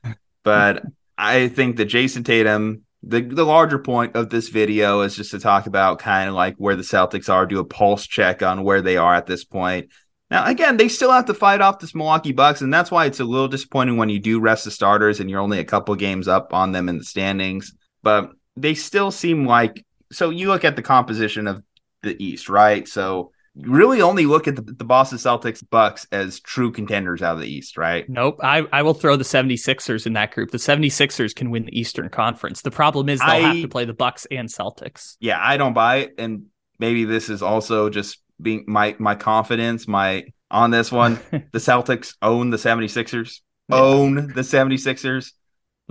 But 0.43 0.83
I 1.19 1.49
think 1.49 1.77
that 1.77 1.85
Jayson 1.85 2.25
Tatum, 2.25 2.83
the, 3.03 3.23
the 3.23 3.45
larger 3.45 3.79
point 3.79 4.15
of 4.15 4.31
this 4.31 4.49
video 4.49 5.01
is 5.01 5.17
just 5.17 5.31
to 5.31 5.39
talk 5.39 5.67
about 5.67 5.99
kind 5.99 6.29
of 6.29 6.35
like 6.35 6.57
where 6.57 6.77
the 6.77 6.83
Celtics 6.83 7.33
are, 7.33 7.47
do 7.47 7.59
a 7.59 7.65
pulse 7.65 8.07
check 8.07 8.43
on 8.43 8.63
where 8.63 8.83
they 8.83 8.97
are 8.97 9.15
at 9.15 9.27
this 9.27 9.45
point. 9.45 9.89
Now, 10.31 10.47
again, 10.47 10.77
they 10.77 10.89
still 10.89 11.11
have 11.11 11.25
to 11.25 11.35
fight 11.35 11.61
off 11.61 11.81
this 11.81 11.95
Milwaukee 11.95 12.33
Bucks, 12.33 12.61
and 12.61 12.73
that's 12.73 12.91
why 12.91 13.07
it's 13.07 13.19
a 13.19 13.25
little 13.25 13.49
disappointing 13.49 13.97
when 13.97 14.11
you 14.11 14.21
do 14.21 14.39
rest 14.39 14.65
the 14.65 14.71
starters 14.71 15.19
and 15.19 15.29
you're 15.29 15.41
only 15.41 15.59
a 15.59 15.65
couple 15.65 15.95
games 15.97 16.29
up 16.29 16.55
on 16.55 16.73
them 16.73 16.89
in 16.89 16.99
the 16.99 17.05
standings. 17.05 17.73
But 18.03 18.31
they 18.57 18.75
still 18.75 19.11
seem 19.11 19.45
like 19.45 19.85
so. 20.13 20.31
You 20.31 20.49
look 20.49 20.65
at 20.65 20.77
the 20.77 20.83
composition 20.83 21.49
of 21.49 21.63
the 22.03 22.23
East, 22.23 22.49
right? 22.49 22.87
So 22.87 23.33
really 23.63 24.03
only 24.03 24.27
look 24.27 24.49
at 24.49 24.57
the, 24.57 24.63
the 24.63 24.85
Boston 24.85 25.19
Celtics 25.19 25.63
Bucks 25.69 26.07
as 26.13 26.41
true 26.41 26.73
contenders 26.73 27.23
out 27.23 27.35
of 27.35 27.41
the 27.41 27.49
East, 27.49 27.77
right? 27.77 28.09
Nope. 28.09 28.39
I, 28.43 28.67
I 28.73 28.83
will 28.83 28.95
throw 28.95 29.17
the 29.17 29.25
76ers 29.25 30.07
in 30.07 30.15
that 30.15 30.33
group. 30.33 30.51
The 30.51 30.59
76ers 30.59 31.35
can 31.35 31.51
win 31.51 31.65
the 31.65 31.79
Eastern 31.79 32.09
Conference. 32.09 32.63
The 32.63 32.71
problem 32.71 33.09
is 33.09 33.21
they'll 33.21 33.43
have 33.43 33.57
to 33.57 33.69
play 33.69 33.85
the 33.85 33.93
Bucks 33.93 34.27
and 34.31 34.49
Celtics. 34.49 35.17
Yeah, 35.21 35.39
I 35.41 35.57
don't 35.57 35.75
buy 35.75 35.97
it, 35.97 36.15
and 36.19 36.47
maybe 36.79 37.05
this 37.05 37.29
is 37.29 37.43
also 37.43 37.91
just 37.91 38.19
being 38.41 38.65
my 38.67 38.97
my 38.99 39.15
confidence, 39.15 39.87
my 39.87 40.25
on 40.51 40.71
this 40.71 40.91
one. 40.91 41.21
the 41.31 41.59
Celtics 41.59 42.15
own 42.23 42.51
the 42.51 42.57
76ers, 42.57 43.41
Yeah. 43.69 43.77
own 43.77 44.15
the 44.15 44.43
76ers. 44.43 45.33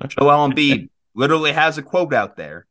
Joel 0.08 0.50
Embiid 0.50 0.90
literally 1.14 1.52
has 1.52 1.78
a 1.78 1.84
quote 1.84 2.14
out 2.14 2.38
there. 2.38 2.66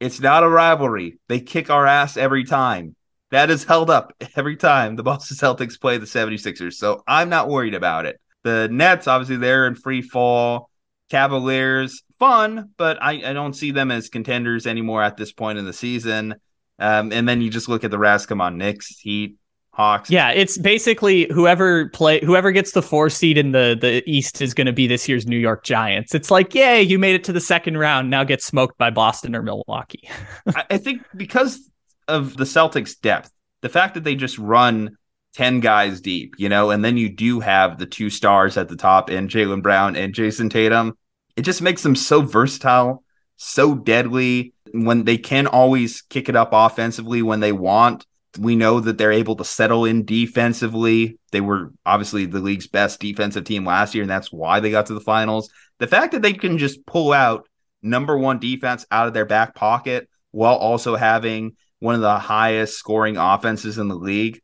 It's 0.00 0.20
not 0.20 0.42
a 0.42 0.48
rivalry. 0.48 1.18
They 1.28 1.40
kick 1.40 1.70
our 1.70 1.86
ass 1.86 2.16
every 2.16 2.44
time. 2.44 2.96
That 3.32 3.50
is 3.50 3.64
held 3.64 3.88
up 3.88 4.12
every 4.36 4.56
time 4.56 4.94
the 4.94 5.02
Boston 5.02 5.38
Celtics 5.38 5.80
play 5.80 5.96
the 5.96 6.04
76ers. 6.04 6.74
So 6.74 7.02
I'm 7.08 7.30
not 7.30 7.48
worried 7.48 7.74
about 7.74 8.04
it. 8.04 8.20
The 8.42 8.68
Nets, 8.70 9.08
obviously, 9.08 9.36
they're 9.36 9.66
in 9.66 9.74
free 9.74 10.02
fall. 10.02 10.68
Cavaliers, 11.08 12.02
fun, 12.18 12.70
but 12.76 13.02
I, 13.02 13.30
I 13.30 13.32
don't 13.32 13.54
see 13.54 13.70
them 13.70 13.90
as 13.90 14.08
contenders 14.08 14.66
anymore 14.66 15.02
at 15.02 15.16
this 15.16 15.32
point 15.32 15.58
in 15.58 15.64
the 15.64 15.72
season. 15.72 16.34
Um, 16.78 17.12
and 17.12 17.28
then 17.28 17.40
you 17.40 17.50
just 17.50 17.68
look 17.68 17.84
at 17.84 17.90
the 17.90 17.98
rest. 17.98 18.30
On, 18.32 18.58
Knicks, 18.58 18.88
Heat, 18.98 19.36
Hawks. 19.72 20.10
Yeah, 20.10 20.30
it's 20.30 20.58
basically 20.58 21.26
whoever 21.32 21.88
play 21.88 22.20
whoever 22.22 22.52
gets 22.52 22.72
the 22.72 22.82
four 22.82 23.08
seed 23.08 23.38
in 23.38 23.52
the 23.52 23.76
the 23.78 24.02
East 24.10 24.42
is 24.42 24.52
going 24.52 24.66
to 24.66 24.72
be 24.72 24.86
this 24.86 25.08
year's 25.08 25.26
New 25.26 25.38
York 25.38 25.64
Giants. 25.64 26.14
It's 26.14 26.30
like, 26.30 26.54
yay, 26.54 26.82
you 26.82 26.98
made 26.98 27.14
it 27.14 27.24
to 27.24 27.32
the 27.32 27.40
second 27.40 27.78
round. 27.78 28.10
Now 28.10 28.24
get 28.24 28.42
smoked 28.42 28.76
by 28.78 28.90
Boston 28.90 29.34
or 29.34 29.42
Milwaukee. 29.42 30.08
I 30.70 30.78
think 30.78 31.02
because 31.16 31.70
of 32.12 32.36
the 32.36 32.44
Celtics' 32.44 33.00
depth, 33.00 33.30
the 33.62 33.68
fact 33.68 33.94
that 33.94 34.04
they 34.04 34.14
just 34.14 34.38
run 34.38 34.96
10 35.34 35.60
guys 35.60 36.00
deep, 36.00 36.34
you 36.38 36.48
know, 36.48 36.70
and 36.70 36.84
then 36.84 36.96
you 36.96 37.08
do 37.08 37.40
have 37.40 37.78
the 37.78 37.86
two 37.86 38.10
stars 38.10 38.56
at 38.56 38.68
the 38.68 38.76
top 38.76 39.08
and 39.08 39.30
Jaylen 39.30 39.62
Brown 39.62 39.96
and 39.96 40.14
Jayson 40.14 40.50
Tatum, 40.50 40.96
it 41.36 41.42
just 41.42 41.62
makes 41.62 41.82
them 41.82 41.96
so 41.96 42.22
versatile, 42.22 43.02
so 43.36 43.74
deadly 43.74 44.52
when 44.72 45.04
they 45.04 45.16
can 45.16 45.46
always 45.46 46.02
kick 46.02 46.28
it 46.28 46.36
up 46.36 46.50
offensively 46.52 47.22
when 47.22 47.40
they 47.40 47.52
want. 47.52 48.06
We 48.38 48.56
know 48.56 48.80
that 48.80 48.96
they're 48.96 49.12
able 49.12 49.36
to 49.36 49.44
settle 49.44 49.84
in 49.84 50.04
defensively. 50.04 51.18
They 51.32 51.40
were 51.40 51.72
obviously 51.84 52.26
the 52.26 52.40
league's 52.40 52.66
best 52.66 53.00
defensive 53.00 53.44
team 53.44 53.66
last 53.66 53.94
year, 53.94 54.02
and 54.02 54.10
that's 54.10 54.32
why 54.32 54.60
they 54.60 54.70
got 54.70 54.86
to 54.86 54.94
the 54.94 55.00
finals. 55.00 55.50
The 55.78 55.86
fact 55.86 56.12
that 56.12 56.22
they 56.22 56.32
can 56.32 56.56
just 56.56 56.86
pull 56.86 57.12
out 57.12 57.46
number 57.82 58.16
one 58.16 58.38
defense 58.38 58.86
out 58.90 59.08
of 59.08 59.14
their 59.14 59.26
back 59.26 59.54
pocket 59.54 60.08
while 60.30 60.54
also 60.54 60.96
having 60.96 61.56
one 61.82 61.96
of 61.96 62.00
the 62.00 62.16
highest 62.16 62.78
scoring 62.78 63.16
offenses 63.16 63.76
in 63.76 63.88
the 63.88 63.96
league 63.96 64.40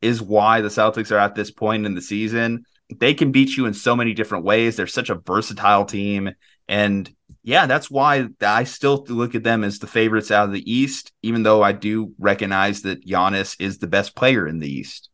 is 0.00 0.22
why 0.22 0.62
the 0.62 0.68
Celtics 0.68 1.12
are 1.12 1.18
at 1.18 1.34
this 1.34 1.50
point 1.50 1.84
in 1.84 1.94
the 1.94 2.00
season. 2.00 2.64
They 2.88 3.12
can 3.12 3.30
beat 3.30 3.58
you 3.58 3.66
in 3.66 3.74
so 3.74 3.94
many 3.94 4.14
different 4.14 4.46
ways. 4.46 4.76
They're 4.76 4.86
such 4.86 5.10
a 5.10 5.16
versatile 5.26 5.84
team. 5.84 6.30
And 6.66 7.14
yeah, 7.42 7.66
that's 7.66 7.90
why 7.90 8.28
I 8.40 8.64
still 8.64 9.04
look 9.06 9.34
at 9.34 9.44
them 9.44 9.64
as 9.64 9.80
the 9.80 9.86
favorites 9.86 10.30
out 10.30 10.46
of 10.46 10.54
the 10.54 10.72
East, 10.72 11.12
even 11.22 11.42
though 11.42 11.62
I 11.62 11.72
do 11.72 12.14
recognize 12.18 12.80
that 12.82 13.06
Giannis 13.06 13.60
is 13.60 13.76
the 13.76 13.86
best 13.86 14.16
player 14.16 14.48
in 14.48 14.58
the 14.58 14.70
East. 14.70 15.07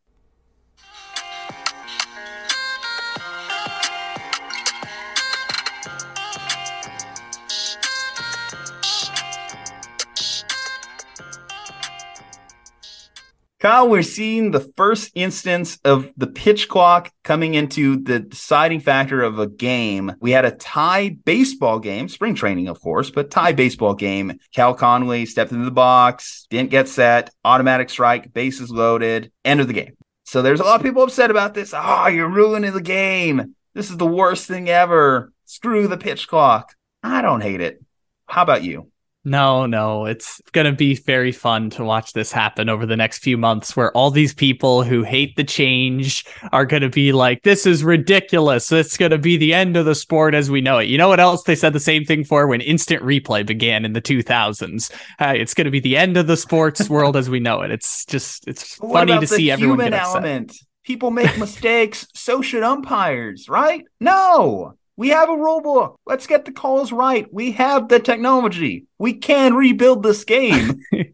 Kyle, 13.65 13.89
we're 13.89 14.03
seeing 14.03 14.51
the 14.51 14.59
first 14.77 15.09
instance 15.15 15.79
of 15.83 16.11
the 16.17 16.27
pitch 16.27 16.69
clock 16.69 17.11
coming 17.23 17.55
into 17.55 17.97
the 17.97 18.19
deciding 18.19 18.79
factor 18.79 19.23
of 19.23 19.39
a 19.39 19.47
game. 19.47 20.13
We 20.19 20.29
had 20.29 20.45
a 20.45 20.51
tie 20.51 21.17
baseball 21.25 21.79
game, 21.79 22.07
spring 22.07 22.35
training, 22.35 22.67
of 22.67 22.79
course, 22.79 23.09
but 23.09 23.31
tie 23.31 23.53
baseball 23.53 23.95
game. 23.95 24.37
Cal 24.53 24.75
Conley 24.75 25.25
stepped 25.25 25.51
into 25.51 25.65
the 25.65 25.71
box, 25.71 26.45
didn't 26.51 26.69
get 26.69 26.87
set, 26.87 27.31
automatic 27.43 27.89
strike, 27.89 28.31
bases 28.35 28.69
loaded, 28.69 29.31
end 29.43 29.59
of 29.61 29.65
the 29.65 29.73
game. 29.73 29.97
So 30.25 30.43
there's 30.43 30.59
a 30.59 30.63
lot 30.63 30.79
of 30.79 30.85
people 30.85 31.01
upset 31.01 31.31
about 31.31 31.55
this. 31.55 31.73
Oh, 31.75 32.05
you're 32.05 32.29
ruining 32.29 32.71
the 32.71 32.81
game. 32.81 33.55
This 33.73 33.89
is 33.89 33.97
the 33.97 34.05
worst 34.05 34.47
thing 34.47 34.69
ever. 34.69 35.33
Screw 35.45 35.87
the 35.87 35.97
pitch 35.97 36.27
clock. 36.27 36.75
I 37.01 37.23
don't 37.23 37.41
hate 37.41 37.61
it. 37.61 37.83
How 38.27 38.43
about 38.43 38.61
you? 38.61 38.91
No, 39.27 39.65
no, 39.65 40.05
it's 40.05 40.39
going 40.51 40.65
to 40.65 40.71
be 40.71 40.95
very 40.95 41.31
fun 41.31 41.71
to 41.71 41.83
watch 41.83 42.13
this 42.13 42.31
happen 42.31 42.69
over 42.69 42.85
the 42.85 42.95
next 42.95 43.23
few 43.23 43.39
months 43.39 43.75
where 43.75 43.91
all 43.93 44.11
these 44.11 44.35
people 44.35 44.83
who 44.83 45.01
hate 45.01 45.35
the 45.35 45.43
change 45.43 46.23
are 46.51 46.65
going 46.65 46.83
to 46.83 46.89
be 46.89 47.11
like, 47.11 47.41
this 47.41 47.65
is 47.65 47.83
ridiculous. 47.83 48.71
It's 48.71 48.97
going 48.97 49.09
to 49.09 49.17
be 49.17 49.35
the 49.35 49.51
end 49.51 49.77
of 49.77 49.85
the 49.85 49.95
sport 49.95 50.35
as 50.35 50.51
we 50.51 50.61
know 50.61 50.77
it. 50.77 50.89
You 50.89 50.99
know 50.99 51.07
what 51.07 51.19
else 51.19 51.41
they 51.41 51.55
said 51.55 51.73
the 51.73 51.79
same 51.79 52.05
thing 52.05 52.23
for 52.23 52.45
when 52.45 52.61
instant 52.61 53.01
replay 53.01 53.43
began 53.43 53.83
in 53.83 53.93
the 53.93 54.01
2000s? 54.01 54.91
Uh, 55.19 55.33
it's 55.35 55.55
going 55.55 55.65
to 55.65 55.71
be 55.71 55.79
the 55.79 55.97
end 55.97 56.17
of 56.17 56.27
the 56.27 56.37
sports 56.37 56.87
world 56.89 57.17
as 57.17 57.27
we 57.27 57.39
know 57.39 57.61
it. 57.61 57.71
It's 57.71 58.05
just, 58.05 58.47
it's 58.47 58.75
funny 58.75 59.19
to 59.19 59.25
see 59.25 59.49
everyone 59.49 59.79
human 59.79 59.91
get 59.91 60.01
upset. 60.01 60.15
element. 60.23 60.57
People 60.83 61.09
make 61.09 61.35
mistakes. 61.39 62.05
so 62.13 62.43
should 62.43 62.61
umpires, 62.61 63.49
right? 63.49 63.85
No. 63.99 64.75
We 64.97 65.09
have 65.09 65.29
a 65.29 65.35
rule 65.35 65.61
book. 65.61 65.99
Let's 66.05 66.25
get 66.25 66.45
the 66.45 66.53
calls 66.53 66.93
right. 66.93 67.31
We 67.33 67.51
have 67.51 67.89
the 67.89 67.99
technology. 67.99 68.85
We 68.97 69.13
can 69.13 69.53
rebuild 69.53 70.03
this 70.03 70.23
game. 70.23 70.81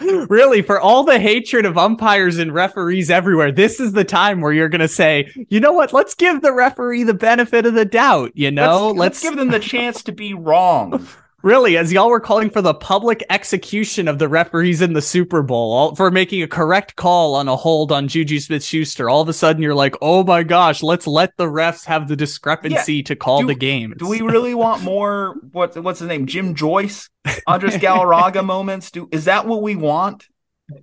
really, 0.28 0.62
for 0.62 0.80
all 0.80 1.04
the 1.04 1.20
hatred 1.20 1.64
of 1.64 1.78
umpires 1.78 2.38
and 2.38 2.52
referees 2.52 3.08
everywhere, 3.08 3.52
this 3.52 3.78
is 3.78 3.92
the 3.92 4.04
time 4.04 4.40
where 4.40 4.52
you're 4.52 4.68
going 4.68 4.80
to 4.80 4.88
say, 4.88 5.30
you 5.48 5.60
know 5.60 5.72
what? 5.72 5.92
Let's 5.92 6.14
give 6.14 6.42
the 6.42 6.52
referee 6.52 7.04
the 7.04 7.14
benefit 7.14 7.66
of 7.66 7.74
the 7.74 7.84
doubt. 7.84 8.32
You 8.34 8.50
know, 8.50 8.88
let's, 8.88 8.98
let's 8.98 9.22
give 9.22 9.36
them 9.36 9.50
the 9.50 9.60
chance 9.60 10.02
to 10.04 10.12
be 10.12 10.34
wrong. 10.34 11.06
Really, 11.42 11.78
as 11.78 11.90
y'all 11.90 12.10
were 12.10 12.20
calling 12.20 12.50
for 12.50 12.60
the 12.60 12.74
public 12.74 13.24
execution 13.30 14.08
of 14.08 14.18
the 14.18 14.28
referees 14.28 14.82
in 14.82 14.92
the 14.92 15.00
Super 15.00 15.42
Bowl 15.42 15.72
all, 15.72 15.94
for 15.94 16.10
making 16.10 16.42
a 16.42 16.48
correct 16.48 16.96
call 16.96 17.34
on 17.34 17.48
a 17.48 17.56
hold 17.56 17.92
on 17.92 18.08
Juju 18.08 18.40
Smith 18.40 18.62
Schuster, 18.62 19.08
all 19.08 19.22
of 19.22 19.28
a 19.28 19.32
sudden 19.32 19.62
you're 19.62 19.74
like, 19.74 19.94
oh 20.02 20.22
my 20.22 20.42
gosh, 20.42 20.82
let's 20.82 21.06
let 21.06 21.36
the 21.38 21.46
refs 21.46 21.86
have 21.86 22.08
the 22.08 22.16
discrepancy 22.16 23.02
to 23.04 23.16
call 23.16 23.40
Do- 23.40 23.46
the 23.46 23.54
game. 23.54 23.94
Do 23.96 24.06
we 24.06 24.20
really 24.20 24.54
want 24.54 24.82
more? 24.82 25.36
What 25.52 25.76
what's 25.82 26.00
his 26.00 26.08
name? 26.08 26.26
Jim 26.26 26.54
Joyce, 26.54 27.08
Andres 27.46 27.74
Galarraga 27.76 28.44
moments? 28.44 28.90
Do 28.90 29.08
is 29.10 29.24
that 29.24 29.46
what 29.46 29.62
we 29.62 29.76
want? 29.76 30.28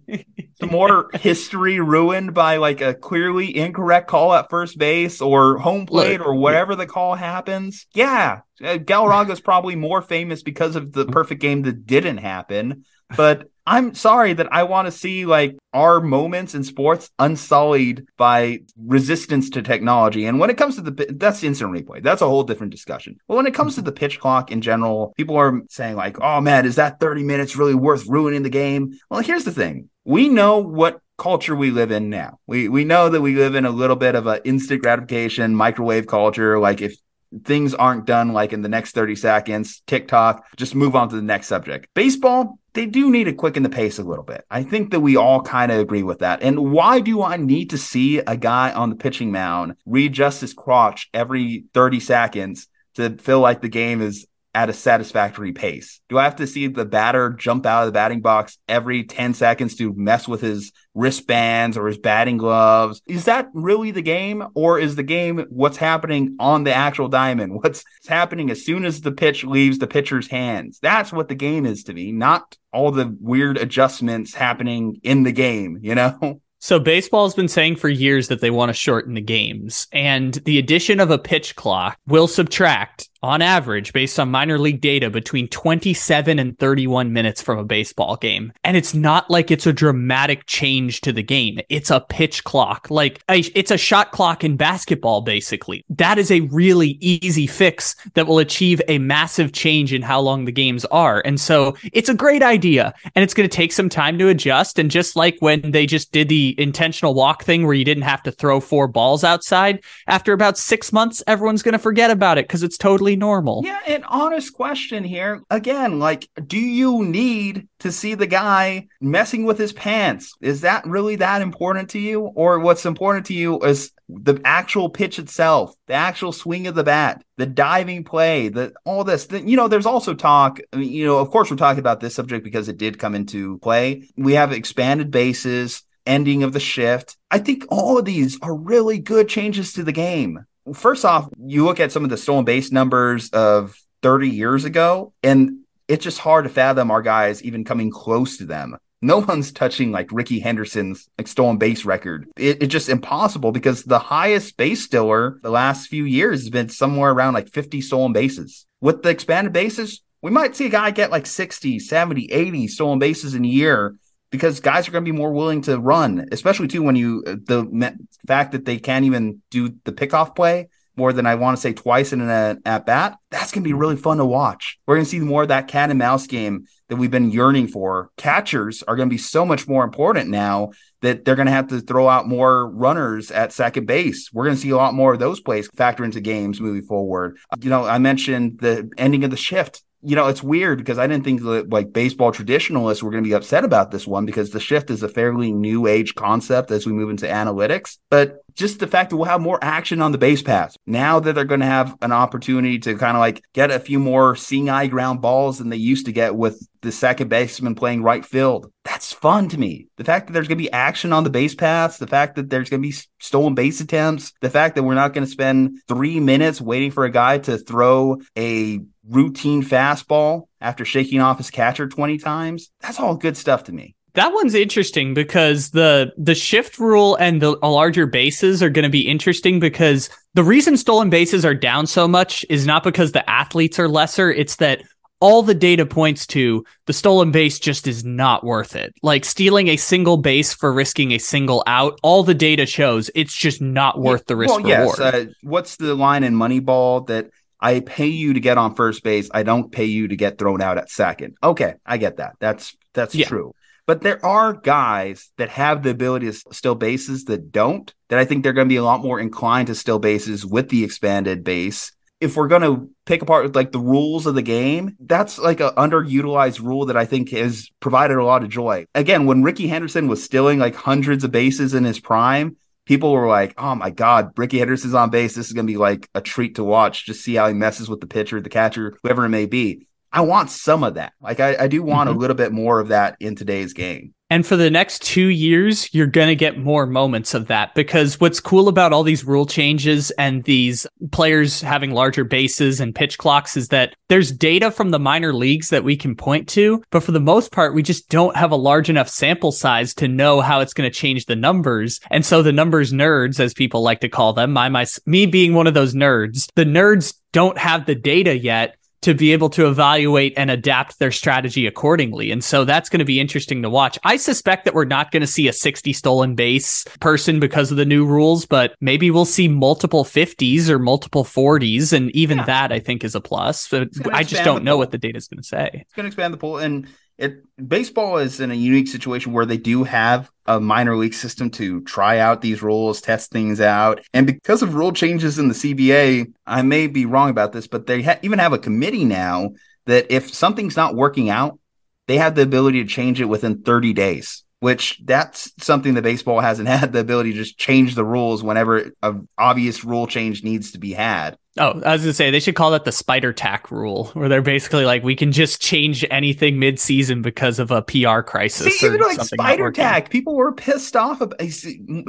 Some 0.60 0.70
more 0.70 1.10
history 1.14 1.80
ruined 1.80 2.34
by 2.34 2.58
like 2.58 2.82
a 2.82 2.94
clearly 2.94 3.56
incorrect 3.56 4.08
call 4.08 4.34
at 4.34 4.50
first 4.50 4.78
base 4.78 5.22
or 5.22 5.58
home 5.58 5.86
plate 5.86 6.20
Look, 6.20 6.28
or 6.28 6.36
whatever 6.36 6.76
the 6.76 6.88
call 6.88 7.16
happens. 7.16 7.86
Yeah, 7.94 8.42
uh, 8.64 8.78
Galarraga 8.78 9.32
is 9.32 9.40
probably 9.40 9.76
more 9.76 10.02
famous 10.02 10.44
because 10.44 10.76
of 10.76 10.92
the 10.94 11.06
perfect 11.06 11.42
game 11.42 11.62
that 11.64 11.86
didn't 11.86 12.18
happen. 12.18 12.86
but 13.16 13.50
I'm 13.68 13.94
sorry 13.96 14.32
that 14.32 14.48
I 14.54 14.64
want 14.64 14.86
to 14.86 14.94
see 14.94 15.26
like 15.26 15.58
our 15.74 16.00
moments 16.00 16.56
in 16.56 16.64
sports 16.64 17.12
unsullied 17.20 18.06
by 18.16 18.60
resistance 18.78 19.50
to 19.52 19.62
technology. 19.62 20.26
And 20.26 20.40
when 20.40 20.50
it 20.50 20.58
comes 20.58 20.78
to 20.78 20.82
the 20.82 21.06
that's 21.10 21.44
instant 21.44 21.74
replay. 21.74 22.02
That's 22.02 22.22
a 22.22 22.28
whole 22.28 22.44
different 22.44 22.72
discussion. 22.72 23.20
But 23.28 23.36
when 23.36 23.46
it 23.46 23.54
comes 23.54 23.76
to 23.76 23.82
the 23.82 23.92
pitch 23.92 24.22
clock 24.22 24.52
in 24.52 24.62
general, 24.62 25.14
people 25.18 25.36
are 25.36 25.62
saying 25.70 25.98
like, 25.98 26.18
"Oh 26.22 26.40
man, 26.40 26.66
is 26.66 26.78
that 26.78 27.02
30 27.02 27.24
minutes 27.24 27.58
really 27.58 27.76
worth 27.76 28.08
ruining 28.08 28.44
the 28.44 28.50
game?" 28.50 28.98
Well, 29.10 29.20
here's 29.20 29.44
the 29.44 29.52
thing. 29.52 29.90
We 30.06 30.30
know 30.30 30.60
what 30.60 31.02
culture 31.18 31.56
we 31.56 31.70
live 31.70 31.92
in 31.92 32.10
now. 32.10 32.40
We 32.48 32.70
we 32.70 32.86
know 32.86 33.10
that 33.10 33.22
we 33.22 33.36
live 33.36 33.56
in 33.56 33.66
a 33.66 33.70
little 33.70 33.98
bit 33.98 34.16
of 34.16 34.28
an 34.28 34.40
instant 34.46 34.82
gratification 34.82 35.54
microwave 35.54 36.08
culture. 36.08 36.58
Like 36.58 36.82
if 36.82 36.96
things 37.44 37.74
aren't 37.74 38.06
done 38.06 38.32
like 38.32 38.54
in 38.54 38.62
the 38.62 38.70
next 38.70 38.94
30 38.94 39.16
seconds, 39.16 39.82
TikTok, 39.88 40.46
just 40.56 40.74
move 40.74 40.96
on 40.96 41.10
to 41.10 41.18
the 41.18 41.22
next 41.22 41.48
subject. 41.48 41.88
Baseball, 41.94 42.58
they 42.78 42.86
do 42.86 43.10
need 43.10 43.24
to 43.24 43.34
quicken 43.34 43.64
the 43.64 43.70
pace 43.70 43.98
a 43.98 44.04
little 44.04 44.24
bit. 44.24 44.46
I 44.52 44.62
think 44.62 44.92
that 44.92 45.00
we 45.00 45.18
all 45.18 45.42
kind 45.42 45.72
of 45.72 45.80
agree 45.80 46.04
with 46.04 46.20
that. 46.20 46.44
And 46.44 46.72
why 46.72 47.00
do 47.00 47.24
I 47.24 47.36
need 47.36 47.72
to 47.72 47.78
see 47.78 48.20
a 48.20 48.38
guy 48.38 48.72
on 48.72 48.92
the 48.92 48.96
pitching 48.96 49.32
mound 49.32 49.74
readjust 49.88 50.42
his 50.42 50.54
crotch 50.54 51.10
every 51.12 51.66
30 51.74 52.00
seconds 52.00 52.68
to 52.94 53.18
feel 53.18 53.40
like 53.40 53.62
the 53.62 53.68
game 53.68 54.00
is 54.04 54.28
at 54.54 54.70
a 54.70 54.74
satisfactory 54.74 55.54
pace? 55.54 56.02
Do 56.08 56.20
I 56.20 56.24
have 56.26 56.36
to 56.36 56.46
see 56.46 56.68
the 56.68 56.86
batter 56.86 57.32
jump 57.32 57.66
out 57.66 57.82
of 57.82 57.88
the 57.88 57.94
batting 57.94 58.22
box 58.22 58.60
every 58.68 59.06
10 59.06 59.34
seconds 59.34 59.76
to 59.78 59.92
mess 59.96 60.28
with 60.28 60.42
his 60.42 60.72
wristbands 60.98 61.78
or 61.78 61.88
his 61.88 61.98
batting 61.98 62.38
gloves? 62.38 63.02
Is 63.08 63.26
that 63.26 63.50
really 63.54 63.92
the 63.92 64.02
game? 64.02 64.44
Or 64.56 64.80
is 64.80 64.96
the 64.96 65.04
game 65.04 65.46
what's 65.50 65.78
happening 65.78 66.36
on 66.40 66.64
the 66.64 66.74
actual 66.74 67.08
diamond? 67.08 67.54
What's 67.64 67.84
happening 68.08 68.50
as 68.50 68.66
soon 68.66 68.86
as 68.86 69.02
the 69.02 69.12
pitch 69.12 69.44
leaves 69.44 69.80
the 69.80 69.88
pitcher's 69.88 70.28
hands? 70.28 70.80
That's 70.82 71.12
what 71.12 71.28
the 71.28 71.36
game 71.36 71.66
is 71.66 71.84
to 71.86 71.94
me, 71.94 72.12
not 72.12 72.56
all 72.72 72.92
the 72.92 73.16
weird 73.20 73.58
adjustments 73.58 74.34
happening 74.34 75.00
in 75.04 75.24
the 75.24 75.32
game, 75.32 75.80
you 75.82 75.96
know? 75.96 76.42
So 76.60 76.80
baseball's 76.80 77.36
been 77.36 77.48
saying 77.48 77.76
for 77.76 77.88
years 77.88 78.30
that 78.30 78.42
they 78.42 78.50
want 78.50 78.70
to 78.70 78.74
shorten 78.74 79.14
the 79.14 79.22
games, 79.22 79.88
and 79.94 80.34
the 80.34 80.58
addition 80.58 81.00
of 81.00 81.12
a 81.12 81.20
pitch 81.20 81.56
clock 81.56 82.00
will 82.08 82.28
subtract 82.28 83.10
on 83.28 83.42
average, 83.42 83.92
based 83.92 84.18
on 84.20 84.32
minor 84.32 84.58
league 84.58 84.80
data, 84.80 85.10
between 85.10 85.50
27 85.50 86.40
and 86.40 86.58
31 86.58 87.12
minutes 87.12 87.42
from 87.42 87.60
a 87.60 87.66
baseball 87.66 88.16
game. 88.16 88.54
And 88.64 88.78
it's 88.78 88.94
not 88.94 89.30
like 89.30 89.52
it's 89.52 89.68
a 89.68 89.74
dramatic 89.74 90.46
change 90.46 91.02
to 91.02 91.12
the 91.12 91.22
game. 91.22 91.60
It's 91.68 91.92
a 91.92 92.00
pitch 92.00 92.46
clock. 92.46 92.88
Like 92.90 93.22
it's 93.28 93.70
a 93.70 93.78
shot 93.78 94.14
clock 94.14 94.46
in 94.46 94.56
basketball, 94.56 95.22
basically. 95.22 95.84
That 95.90 96.18
is 96.18 96.32
a 96.32 96.40
really 96.42 96.98
easy 97.02 97.48
fix 97.48 97.96
that 98.14 98.28
will 98.28 98.40
achieve 98.40 98.82
a 98.88 98.98
massive 98.98 99.52
change 99.52 99.92
in 99.92 100.02
how 100.02 100.22
long 100.22 100.46
the 100.46 100.52
games 100.54 100.86
are. 100.86 101.22
And 101.26 101.38
so 101.38 101.76
it's 101.92 102.10
a 102.10 102.14
great 102.14 102.42
idea 102.42 102.94
and 103.14 103.24
it's 103.24 103.34
going 103.34 103.50
to 103.50 103.54
take 103.56 103.74
some 103.74 103.90
time 103.90 104.18
to 104.20 104.30
adjust. 104.30 104.80
And 104.80 104.90
just 104.90 105.18
like 105.18 105.36
when 105.40 105.72
they 105.72 105.86
just 105.86 106.14
did 106.14 106.30
the 106.30 106.56
intentional 106.58 107.14
walk 107.14 107.44
thing 107.44 107.66
where 107.66 107.76
you 107.76 107.84
didn't 107.84 108.04
have 108.04 108.24
to 108.24 108.32
throw 108.32 108.62
four 108.62 108.88
balls 108.88 109.26
outside, 109.26 109.84
after 110.08 110.32
about 110.32 110.58
six 110.58 110.94
months, 110.94 111.22
everyone's 111.28 111.62
going 111.62 111.74
to 111.74 111.80
forget 111.80 112.10
about 112.10 112.38
it 112.38 112.48
because 112.48 112.64
it's 112.64 112.78
totally 112.78 113.17
normal. 113.18 113.62
Yeah, 113.66 113.80
an 113.88 114.04
honest 114.06 114.54
question 114.54 115.04
here. 115.04 115.42
Again, 115.50 116.00
like, 116.00 116.30
do 116.46 116.58
you 116.60 117.04
need 117.04 117.68
to 117.80 117.92
see 117.92 118.14
the 118.14 118.28
guy 118.28 118.88
messing 119.02 119.46
with 119.46 119.58
his 119.58 119.74
pants? 119.74 120.34
Is 120.42 120.62
that 120.62 120.86
really 120.86 121.18
that 121.18 121.42
important 121.42 121.90
to 121.92 122.00
you? 122.00 122.22
Or 122.22 122.60
what's 122.60 122.86
important 122.86 123.26
to 123.28 123.34
you 123.34 123.60
is 123.60 123.92
the 124.10 124.40
actual 124.46 124.90
pitch 124.90 125.20
itself, 125.20 125.76
the 125.88 125.94
actual 125.94 126.32
swing 126.32 126.68
of 126.68 126.76
the 126.76 126.84
bat, 126.84 127.24
the 127.38 127.46
diving 127.46 128.04
play, 128.04 128.50
the 128.50 128.74
all 128.86 129.04
this. 129.04 129.26
The, 129.26 129.42
you 129.42 129.58
know, 129.58 129.68
there's 129.68 129.86
also 129.86 130.14
talk. 130.14 130.60
I 130.72 130.78
mean, 130.78 130.92
you 130.92 131.06
know, 131.06 131.18
of 131.18 131.30
course, 131.30 131.52
we're 131.52 131.58
talking 131.58 131.80
about 131.80 132.00
this 132.00 132.16
subject 132.16 132.44
because 132.44 132.70
it 132.70 132.78
did 132.78 133.00
come 133.00 133.16
into 133.16 133.58
play. 133.60 134.08
We 134.16 134.34
have 134.34 134.52
expanded 134.52 135.12
bases, 135.12 135.84
ending 136.06 136.44
of 136.44 136.54
the 136.54 136.60
shift. 136.60 137.18
I 137.30 137.40
think 137.40 137.66
all 137.70 137.98
of 137.98 138.06
these 138.06 138.40
are 138.42 138.56
really 138.56 138.98
good 139.00 139.28
changes 139.28 139.74
to 139.74 139.84
the 139.84 139.92
game 139.92 140.46
first 140.74 141.06
off, 141.06 141.30
you 141.40 141.66
look 141.66 141.80
at 141.80 141.92
some 141.92 142.04
of 142.04 142.10
the 142.10 142.18
stolen 142.18 142.46
base 142.46 142.72
numbers 142.72 143.30
of 143.30 143.76
30 144.02 144.30
years 144.30 144.66
ago, 144.66 145.14
and 145.24 145.60
it's 145.88 146.04
just 146.04 146.20
hard 146.20 146.46
to 146.46 146.50
fathom 146.50 146.92
our 146.92 147.02
guys 147.02 147.44
even 147.44 147.64
coming 147.64 147.90
close 147.90 148.38
to 148.38 148.46
them. 148.46 148.78
No 149.02 149.20
one's 149.28 149.52
touching 149.52 149.92
like 149.92 150.12
Rickey 150.12 150.40
Henderson's 150.40 151.10
like 151.18 151.28
stolen 151.28 151.58
base 151.58 151.86
record. 151.86 152.28
It, 152.38 152.62
it's 152.64 152.72
just 152.72 152.90
impossible 152.90 153.52
because 153.52 153.84
the 153.84 154.00
highest 154.00 154.58
base 154.58 154.86
stealer 154.86 155.40
the 155.42 155.52
last 155.52 155.88
few 155.88 156.06
years 156.06 156.42
has 156.42 156.50
been 156.50 156.70
somewhere 156.70 157.12
around 157.12 157.34
like 157.34 157.50
50 157.50 157.82
stolen 157.82 158.14
bases. 158.14 158.66
With 158.82 159.04
the 159.04 159.10
expanded 159.10 159.54
bases, 159.54 160.02
we 160.22 160.32
might 160.32 160.56
see 160.56 160.66
a 160.66 160.70
guy 160.70 160.92
get 160.92 161.12
like 161.12 161.26
60, 161.26 161.80
70, 161.80 162.32
80 162.32 162.68
stolen 162.68 163.00
bases 163.00 163.34
in 163.34 163.46
a 163.46 163.48
year 163.48 163.96
because 164.30 164.60
guys 164.60 164.88
are 164.88 164.92
going 164.92 165.06
to 165.06 165.12
be 165.12 165.18
more 165.18 165.32
willing 165.32 165.62
to 165.64 165.80
run, 165.80 166.28
especially 166.32 166.68
too 166.68 166.84
when 166.84 166.96
you 166.96 167.24
uh, 167.26 167.36
the 167.46 167.98
fact 168.28 168.52
that 168.52 168.66
they 168.66 168.78
can't 168.78 169.06
even 169.06 169.42
do 169.50 169.70
the 169.86 169.92
pickoff 169.92 170.36
play 170.36 170.68
more 170.98 171.14
than 171.14 171.28
I 171.28 171.36
want 171.36 171.56
to 171.56 171.62
say 171.62 171.74
twice 171.74 172.12
in 172.12 172.22
an 172.22 172.30
uh, 172.30 172.56
at 172.66 172.86
bat. 172.86 173.18
That's 173.30 173.52
going 173.52 173.64
to 173.64 173.68
be 173.68 173.74
really 173.74 173.96
fun 173.96 174.18
to 174.18 174.26
watch. 174.26 174.80
We're 174.86 174.96
going 174.96 175.06
to 175.06 175.10
see 175.10 175.20
more 175.20 175.44
of 175.44 175.50
that 175.50 175.68
cat 175.68 175.92
and 175.92 176.00
mouse 176.00 176.26
game 176.26 176.66
that 176.90 176.96
we've 176.96 177.12
been 177.12 177.32
yearning 177.32 177.68
for. 177.68 178.10
Catchers 178.18 178.84
are 178.84 178.96
going 178.96 179.08
to 179.08 179.14
be 179.14 179.20
so 179.20 179.46
much 179.46 179.68
more 179.68 179.84
important 179.84 180.30
now 180.30 180.72
that 181.02 181.24
they're 181.24 181.36
going 181.36 181.46
to 181.46 181.52
have 181.52 181.68
to 181.68 181.82
throw 181.82 182.10
out 182.10 182.28
more 182.28 182.68
runners 182.70 183.30
at 183.30 183.54
second 183.54 183.86
base. 183.86 184.32
We're 184.34 184.46
going 184.46 184.56
to 184.56 184.62
see 184.62 184.72
a 184.72 184.78
lot 184.78 184.96
more 184.96 185.14
of 185.14 185.20
those 185.20 185.40
plays 185.40 185.70
factor 185.76 186.04
into 186.04 186.20
games 186.20 186.60
moving 186.60 186.84
forward. 186.84 187.38
You 187.60 187.70
know, 187.70 187.86
I 187.86 188.00
mentioned 188.00 188.60
the 188.60 188.90
ending 188.98 189.24
of 189.24 189.30
the 189.30 189.38
shift 189.38 189.84
you 190.02 190.16
know, 190.16 190.28
it's 190.28 190.44
weird 190.44 190.78
because 190.78 191.00
I 191.00 191.08
didn't 191.08 191.24
think 191.24 191.42
that 191.42 191.70
like 191.70 191.92
baseball 191.92 192.32
traditionalists 192.32 193.02
were 193.02 193.12
going 193.12 193.24
to 193.24 193.28
be 193.28 193.34
upset 193.34 193.64
about 193.64 193.92
this 193.92 194.06
one 194.06 194.26
because 194.26 194.52
the 194.52 194.60
shift 194.60 194.90
is 194.90 195.02
a 195.02 195.10
fairly 195.10 195.52
new 195.52 195.88
age 195.88 196.16
concept 196.16 196.72
as 196.72 196.86
we 196.86 196.94
move 196.94 197.10
into 197.10 197.26
analytics. 197.26 197.98
But 198.10 198.44
just 198.54 198.80
the 198.80 198.88
fact 198.88 199.10
that 199.10 199.18
we'll 199.18 199.26
have 199.26 199.42
more 199.42 199.60
action 199.64 200.02
on 200.02 200.12
the 200.12 200.18
base 200.18 200.42
pass 200.42 200.78
now 200.86 201.20
that 201.20 201.34
they're 201.34 201.46
going 201.46 201.60
to 201.62 201.66
have 201.66 201.96
an 202.02 202.12
opportunity 202.12 202.80
to 202.80 202.96
kind 202.96 203.16
of 203.16 203.22
like 203.22 203.44
get 203.54 203.72
a 203.72 203.80
few 203.80 204.00
more 204.00 204.36
seeing 204.36 204.70
eye 204.70 204.88
ground 204.88 205.22
balls 205.22 205.60
than 205.60 205.70
they 205.70 205.78
used 205.78 206.06
to 206.08 206.12
get 206.12 206.36
with 206.36 206.68
the 206.82 206.92
second 206.92 207.28
baseman 207.28 207.76
playing 207.76 208.04
right 208.04 208.26
field. 208.26 208.72
That's 208.84 209.14
fun 209.14 209.50
to 209.50 209.60
me. 209.60 209.88
The 209.98 210.04
fact 210.04 210.28
that 210.28 210.34
there's 210.34 210.48
going 210.48 210.58
to 210.58 210.64
be 210.64 210.72
action 210.72 211.12
on 211.12 211.24
the 211.24 211.30
base 211.30 211.56
paths, 211.56 211.98
the 211.98 212.08
fact 212.08 212.36
that 212.36 212.50
there's 212.50 212.70
going 212.70 212.82
to 212.82 212.88
be 212.88 212.96
stolen 213.20 213.56
base 213.56 213.82
attempts, 213.82 214.34
the 214.42 214.50
fact 214.50 214.76
that 214.76 214.84
we're 214.84 214.94
not 214.94 215.14
going 215.14 215.26
to 215.26 215.32
spend 215.32 215.80
three 215.88 216.20
minutes 216.20 216.62
waiting 216.62 216.92
for 216.92 217.06
a 217.06 217.12
guy 217.12 217.40
to 217.40 217.58
throw 217.58 218.18
a 218.38 218.80
routine 219.10 219.64
fastball 219.64 220.44
after 220.62 220.86
shaking 220.86 221.20
off 221.20 221.38
his 221.38 221.50
catcher 221.50 221.88
20 221.88 222.18
times. 222.18 222.70
That's 222.82 223.00
all 223.00 223.16
good 223.16 223.38
stuff 223.38 223.64
to 223.66 223.72
me. 223.72 223.96
That 224.14 224.34
one's 224.34 224.56
interesting 224.56 225.14
because 225.14 225.70
the 225.72 226.12
the 226.18 226.34
shift 226.34 226.80
rule 226.80 227.16
and 227.18 227.40
the 227.40 227.52
larger 227.52 228.08
bases 228.08 228.64
are 228.64 228.70
going 228.70 228.82
to 228.82 228.90
be 228.90 229.08
interesting 229.08 229.60
because 229.60 230.10
the 230.34 230.44
reason 230.44 230.76
stolen 230.76 231.12
bases 231.12 231.46
are 231.46 231.54
down 231.54 231.86
so 231.86 232.08
much 232.08 232.44
is 232.50 232.66
not 232.66 232.84
because 232.84 233.12
the 233.12 233.30
athletes 233.30 233.78
are 233.78 233.88
lesser, 233.88 234.32
it's 234.32 234.56
that 234.56 234.82
all 235.20 235.42
the 235.42 235.54
data 235.54 235.86
points 235.86 236.28
to 236.28 236.64
the 236.86 236.94
stolen 236.94 237.32
base 237.32 237.60
just 237.60 237.88
is 237.88 238.04
not 238.04 238.44
worth 238.44 238.76
it. 238.76 238.94
Like 239.02 239.26
stealing 239.26 239.68
a 239.68 239.78
single 239.78 240.18
base 240.18 240.54
for 240.54 240.74
risking 240.74 241.12
a 241.12 241.18
single 241.18 241.64
out, 241.68 242.00
all 242.04 242.24
the 242.24 242.34
data 242.34 242.66
shows 242.66 243.10
it's 243.16 243.36
just 243.36 243.62
not 243.62 244.00
worth 244.00 244.26
the 244.26 244.36
risk 244.36 244.56
well, 244.56 244.68
yes. 244.68 245.00
Uh, 245.00 245.26
what's 245.44 245.78
the 245.78 245.96
line 245.96 246.24
in 246.24 246.34
Moneyball 246.34 247.06
that 247.08 247.30
I 247.60 247.80
pay 247.80 248.08
you 248.08 248.34
to 248.34 248.40
get 248.40 248.58
on 248.58 248.76
first 248.76 249.04
base. 249.04 249.30
I 249.34 249.44
don't 249.44 249.72
pay 249.72 249.86
you 249.86 250.08
to 250.08 250.16
get 250.16 250.38
thrown 250.38 250.62
out 250.62 250.78
at 250.78 250.90
second. 250.90 251.36
Okay, 251.42 251.76
I 251.86 251.98
get 251.98 252.18
that. 252.18 252.36
That's 252.40 252.76
that's 252.94 253.16
yeah. 253.16 253.28
true. 253.28 253.54
But 253.88 254.02
there 254.02 254.24
are 254.24 254.52
guys 254.52 255.32
that 255.38 255.50
have 255.50 255.82
the 255.82 255.92
ability 255.92 256.30
to 256.30 256.34
steal 256.52 256.76
bases 256.76 257.24
that 257.26 257.54
don't. 257.54 257.92
That 258.10 258.20
I 258.20 258.26
think 258.26 258.44
they're 258.44 258.54
going 258.54 258.68
to 258.68 258.74
be 258.74 258.78
a 258.78 258.84
lot 258.84 259.02
more 259.02 259.20
inclined 259.20 259.68
to 259.68 259.76
steal 259.76 259.98
bases 259.98 260.46
with 260.46 260.70
the 260.70 260.84
expanded 260.84 261.44
base. 261.44 261.94
If 262.20 262.36
we're 262.36 262.48
going 262.48 262.64
to 262.64 262.90
pick 263.06 263.22
apart 263.22 263.56
like 263.56 263.72
the 263.72 263.80
rules 263.80 264.26
of 264.26 264.36
the 264.36 264.42
game, 264.42 264.98
that's 265.00 265.38
like 265.38 265.62
an 265.62 265.70
underutilized 265.78 266.60
rule 266.60 266.88
that 266.88 266.98
I 266.98 267.06
think 267.06 267.30
has 267.30 267.70
provided 267.80 268.18
a 268.18 268.26
lot 268.26 268.44
of 268.44 268.50
joy. 268.50 268.88
Again, 268.94 269.26
when 269.26 269.44
Rickey 269.44 269.68
Henderson 269.68 270.08
was 270.08 270.24
stealing 270.24 270.60
like 270.60 270.76
hundreds 270.76 271.24
of 271.24 271.32
bases 271.32 271.74
in 271.74 271.86
his 271.86 272.00
prime, 272.00 272.58
people 272.88 273.12
were 273.12 273.28
like, 273.28 273.54
"Oh 273.58 273.76
my 273.76 273.90
God, 273.90 274.32
Rickey 274.38 274.60
Henderson's 274.60 274.94
on 274.94 275.10
base. 275.10 275.36
This 275.36 275.48
is 275.48 275.54
gonna 275.54 275.68
be 275.68 275.78
like 275.78 276.10
a 276.16 276.22
treat 276.22 276.56
to 276.56 276.64
watch. 276.64 277.06
Just 277.06 277.24
see 277.24 277.36
how 277.36 277.48
he 277.48 277.54
messes 277.54 277.90
with 277.90 278.00
the 278.00 278.08
pitcher, 278.08 278.42
the 278.42 278.50
catcher, 278.50 278.98
whoever 279.04 279.26
it 279.26 279.30
may 279.30 279.46
be." 279.46 279.87
I 280.12 280.22
want 280.22 280.50
some 280.50 280.84
of 280.84 280.96
that. 280.96 281.14
Like 281.22 281.40
I, 281.40 281.56
I 281.56 281.68
do 281.68 281.84
want 281.84 282.10
mm-hmm. 282.10 282.18
a 282.18 282.22
little 282.22 282.36
bit 282.36 282.52
more 282.52 282.80
of 282.80 282.90
that 282.90 283.18
in 283.20 283.36
today's 283.36 283.74
game. 283.74 284.14
And 284.30 284.46
for 284.46 284.58
the 284.58 284.70
next 284.70 285.04
two 285.04 285.28
years, 285.28 285.94
you're 285.94 286.06
going 286.06 286.28
to 286.28 286.36
get 286.36 286.58
more 286.58 286.86
moments 286.86 287.34
of 287.34 287.48
that 287.48 287.74
because 287.76 288.20
what's 288.20 288.42
cool 288.42 288.68
about 288.68 288.92
all 288.92 289.04
these 289.04 289.24
rule 289.24 289.46
changes 289.46 290.12
and 290.12 290.44
these 290.44 290.86
players 291.14 291.62
having 291.62 291.92
larger 291.92 292.26
bases 292.26 292.82
and 292.82 292.94
pitch 292.94 293.18
clocks 293.18 293.56
is 293.56 293.70
that 293.70 293.96
there's 294.10 294.34
data 294.34 294.70
from 294.70 294.90
the 294.90 295.00
minor 295.00 295.34
leagues 295.34 295.70
that 295.70 295.86
we 295.86 295.96
can 295.96 296.14
point 296.14 296.50
to. 296.50 296.84
But 296.92 297.04
for 297.04 297.14
the 297.14 297.22
most 297.22 297.54
part, 297.54 297.74
we 297.74 297.82
just 297.82 298.10
don't 298.10 298.36
have 298.36 298.52
a 298.52 298.58
large 298.58 298.90
enough 298.90 299.08
sample 299.08 299.54
size 299.54 299.94
to 299.96 300.10
know 300.10 300.42
how 300.42 300.60
it's 300.60 300.74
going 300.74 300.90
to 300.90 300.98
change 300.98 301.26
the 301.26 301.36
numbers. 301.38 302.02
And 302.12 302.26
so 302.26 302.44
the 302.44 302.52
numbers 302.52 302.92
nerds, 302.92 303.40
as 303.40 303.54
people 303.54 303.82
like 303.82 304.02
to 304.02 304.10
call 304.10 304.34
them, 304.34 304.52
my, 304.52 304.68
my, 304.68 304.86
me 305.06 305.26
being 305.26 305.54
one 305.54 305.68
of 305.68 305.74
those 305.74 305.94
nerds, 305.94 306.50
the 306.56 306.66
nerds 306.66 307.14
don't 307.32 307.58
have 307.58 307.86
the 307.86 307.96
data 307.96 308.38
yet 308.38 308.77
to 309.02 309.14
be 309.14 309.32
able 309.32 309.50
to 309.52 309.68
evaluate 309.68 310.34
and 310.38 310.50
adapt 310.50 311.00
their 311.00 311.12
strategy 311.12 311.68
accordingly. 311.68 312.32
And 312.32 312.44
so 312.44 312.66
that's 312.66 312.90
going 312.90 313.00
to 313.00 313.06
be 313.06 313.20
interesting 313.20 313.62
to 313.62 313.70
watch. 313.70 314.00
I 314.04 314.18
suspect 314.18 314.66
that 314.66 314.74
we're 314.74 314.86
not 314.86 315.12
going 315.12 315.22
to 315.22 315.28
see 315.28 315.48
a 315.48 315.54
60 315.54 315.94
stolen 315.94 316.36
base 316.36 316.84
person 317.00 317.40
because 317.40 317.72
of 317.72 317.78
the 317.78 317.86
new 317.86 318.06
rules, 318.06 318.46
but 318.46 318.76
maybe 318.82 319.12
we'll 319.12 319.26
see 319.26 319.48
multiple 319.48 320.04
50s 320.04 320.70
or 320.70 320.80
multiple 320.80 321.24
40s. 321.24 321.94
And 321.94 322.10
even 322.12 322.40
yeah. 322.40 322.46
that, 322.46 322.72
I 322.72 322.80
think, 322.80 323.04
is 323.04 323.16
a 323.16 323.22
plus. 323.22 323.68
But 323.68 323.90
I 324.12 324.24
just 324.24 324.44
don't 324.44 324.64
know 324.64 324.78
what 324.78 324.92
the 324.92 324.98
data 324.98 325.18
is 325.18 325.28
going 325.28 325.42
to 325.42 325.48
say. 325.48 325.70
It's 325.74 325.94
going 325.94 326.06
to 326.06 326.08
expand 326.08 326.34
the 326.34 326.38
pool. 326.38 326.58
And 326.58 326.88
it 327.18 327.44
baseball 327.68 328.18
is 328.18 328.40
in 328.40 328.52
a 328.52 328.56
unique 328.56 328.88
situation 328.88 329.34
where 329.34 329.46
they 329.46 329.58
do 329.58 329.84
have 329.84 330.30
a 330.46 330.60
minor 330.60 330.96
league 330.96 331.14
system 331.14 331.50
to 331.52 331.82
try 331.82 332.20
out 332.20 332.42
these 332.42 332.62
rules, 332.62 333.02
test 333.02 333.32
things 333.32 333.60
out, 333.60 334.02
and 334.14 334.28
because 334.28 334.62
of 334.62 334.76
rule 334.76 334.92
changes 334.92 335.40
in 335.40 335.48
the 335.48 335.54
CBA, 335.54 336.32
I 336.46 336.62
may 336.62 336.88
be 336.88 337.06
wrong 337.06 337.30
about 337.30 337.54
this, 337.54 337.68
but 337.68 337.88
they 337.88 338.02
ha- 338.02 338.20
even 338.22 338.40
have 338.40 338.54
a 338.54 338.60
committee 338.60 339.06
now 339.06 339.52
that 339.86 340.12
if 340.12 340.34
something's 340.34 340.78
not 340.78 340.96
working 340.96 341.30
out, 341.30 341.60
they 342.08 342.18
have 342.18 342.36
the 342.36 342.42
ability 342.42 342.84
to 342.84 342.90
change 342.90 343.20
it 343.20 343.26
within 343.26 343.64
30 343.64 343.94
days 343.94 344.44
which 344.60 345.00
that's 345.06 345.52
something 345.60 345.94
that 345.94 346.02
baseball 346.02 346.40
hasn't 346.40 346.68
had 346.68 346.94
the 346.94 347.00
ability 347.00 347.32
to 347.32 347.38
just 347.38 347.58
change 347.58 347.96
the 347.96 348.06
rules 348.06 348.44
whenever 348.44 348.92
an 349.02 349.28
obvious 349.38 349.84
rule 349.84 350.08
change 350.08 350.44
needs 350.44 350.72
to 350.72 350.80
be 350.80 350.94
had. 350.94 351.38
Oh, 351.58 351.82
I 351.86 351.94
was 351.94 352.02
gonna 352.02 352.14
say 352.14 352.32
they 352.32 352.40
should 352.40 352.56
call 352.56 352.72
that 352.72 352.86
the 352.86 352.92
spider 352.92 353.34
tack 353.34 353.72
rule, 353.72 354.06
where 354.14 354.30
they're 354.30 354.42
basically 354.42 354.86
like 354.86 355.04
we 355.04 355.16
can 355.16 355.32
just 355.32 355.62
change 355.62 356.06
anything 356.10 356.60
mid-season 356.60 357.22
because 357.22 357.60
of 357.60 357.72
a 357.72 357.82
PR 357.82 358.22
crisis. 358.22 358.80
See, 358.80 358.86
even 358.86 359.02
like 359.02 359.22
spider 359.22 359.72
tack, 359.72 360.10
people 360.10 360.36
were 360.36 360.52
pissed 360.52 360.96
off. 360.96 361.22
About, 361.22 361.42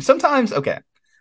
sometimes, 0.01 0.53
okay, 0.53 0.79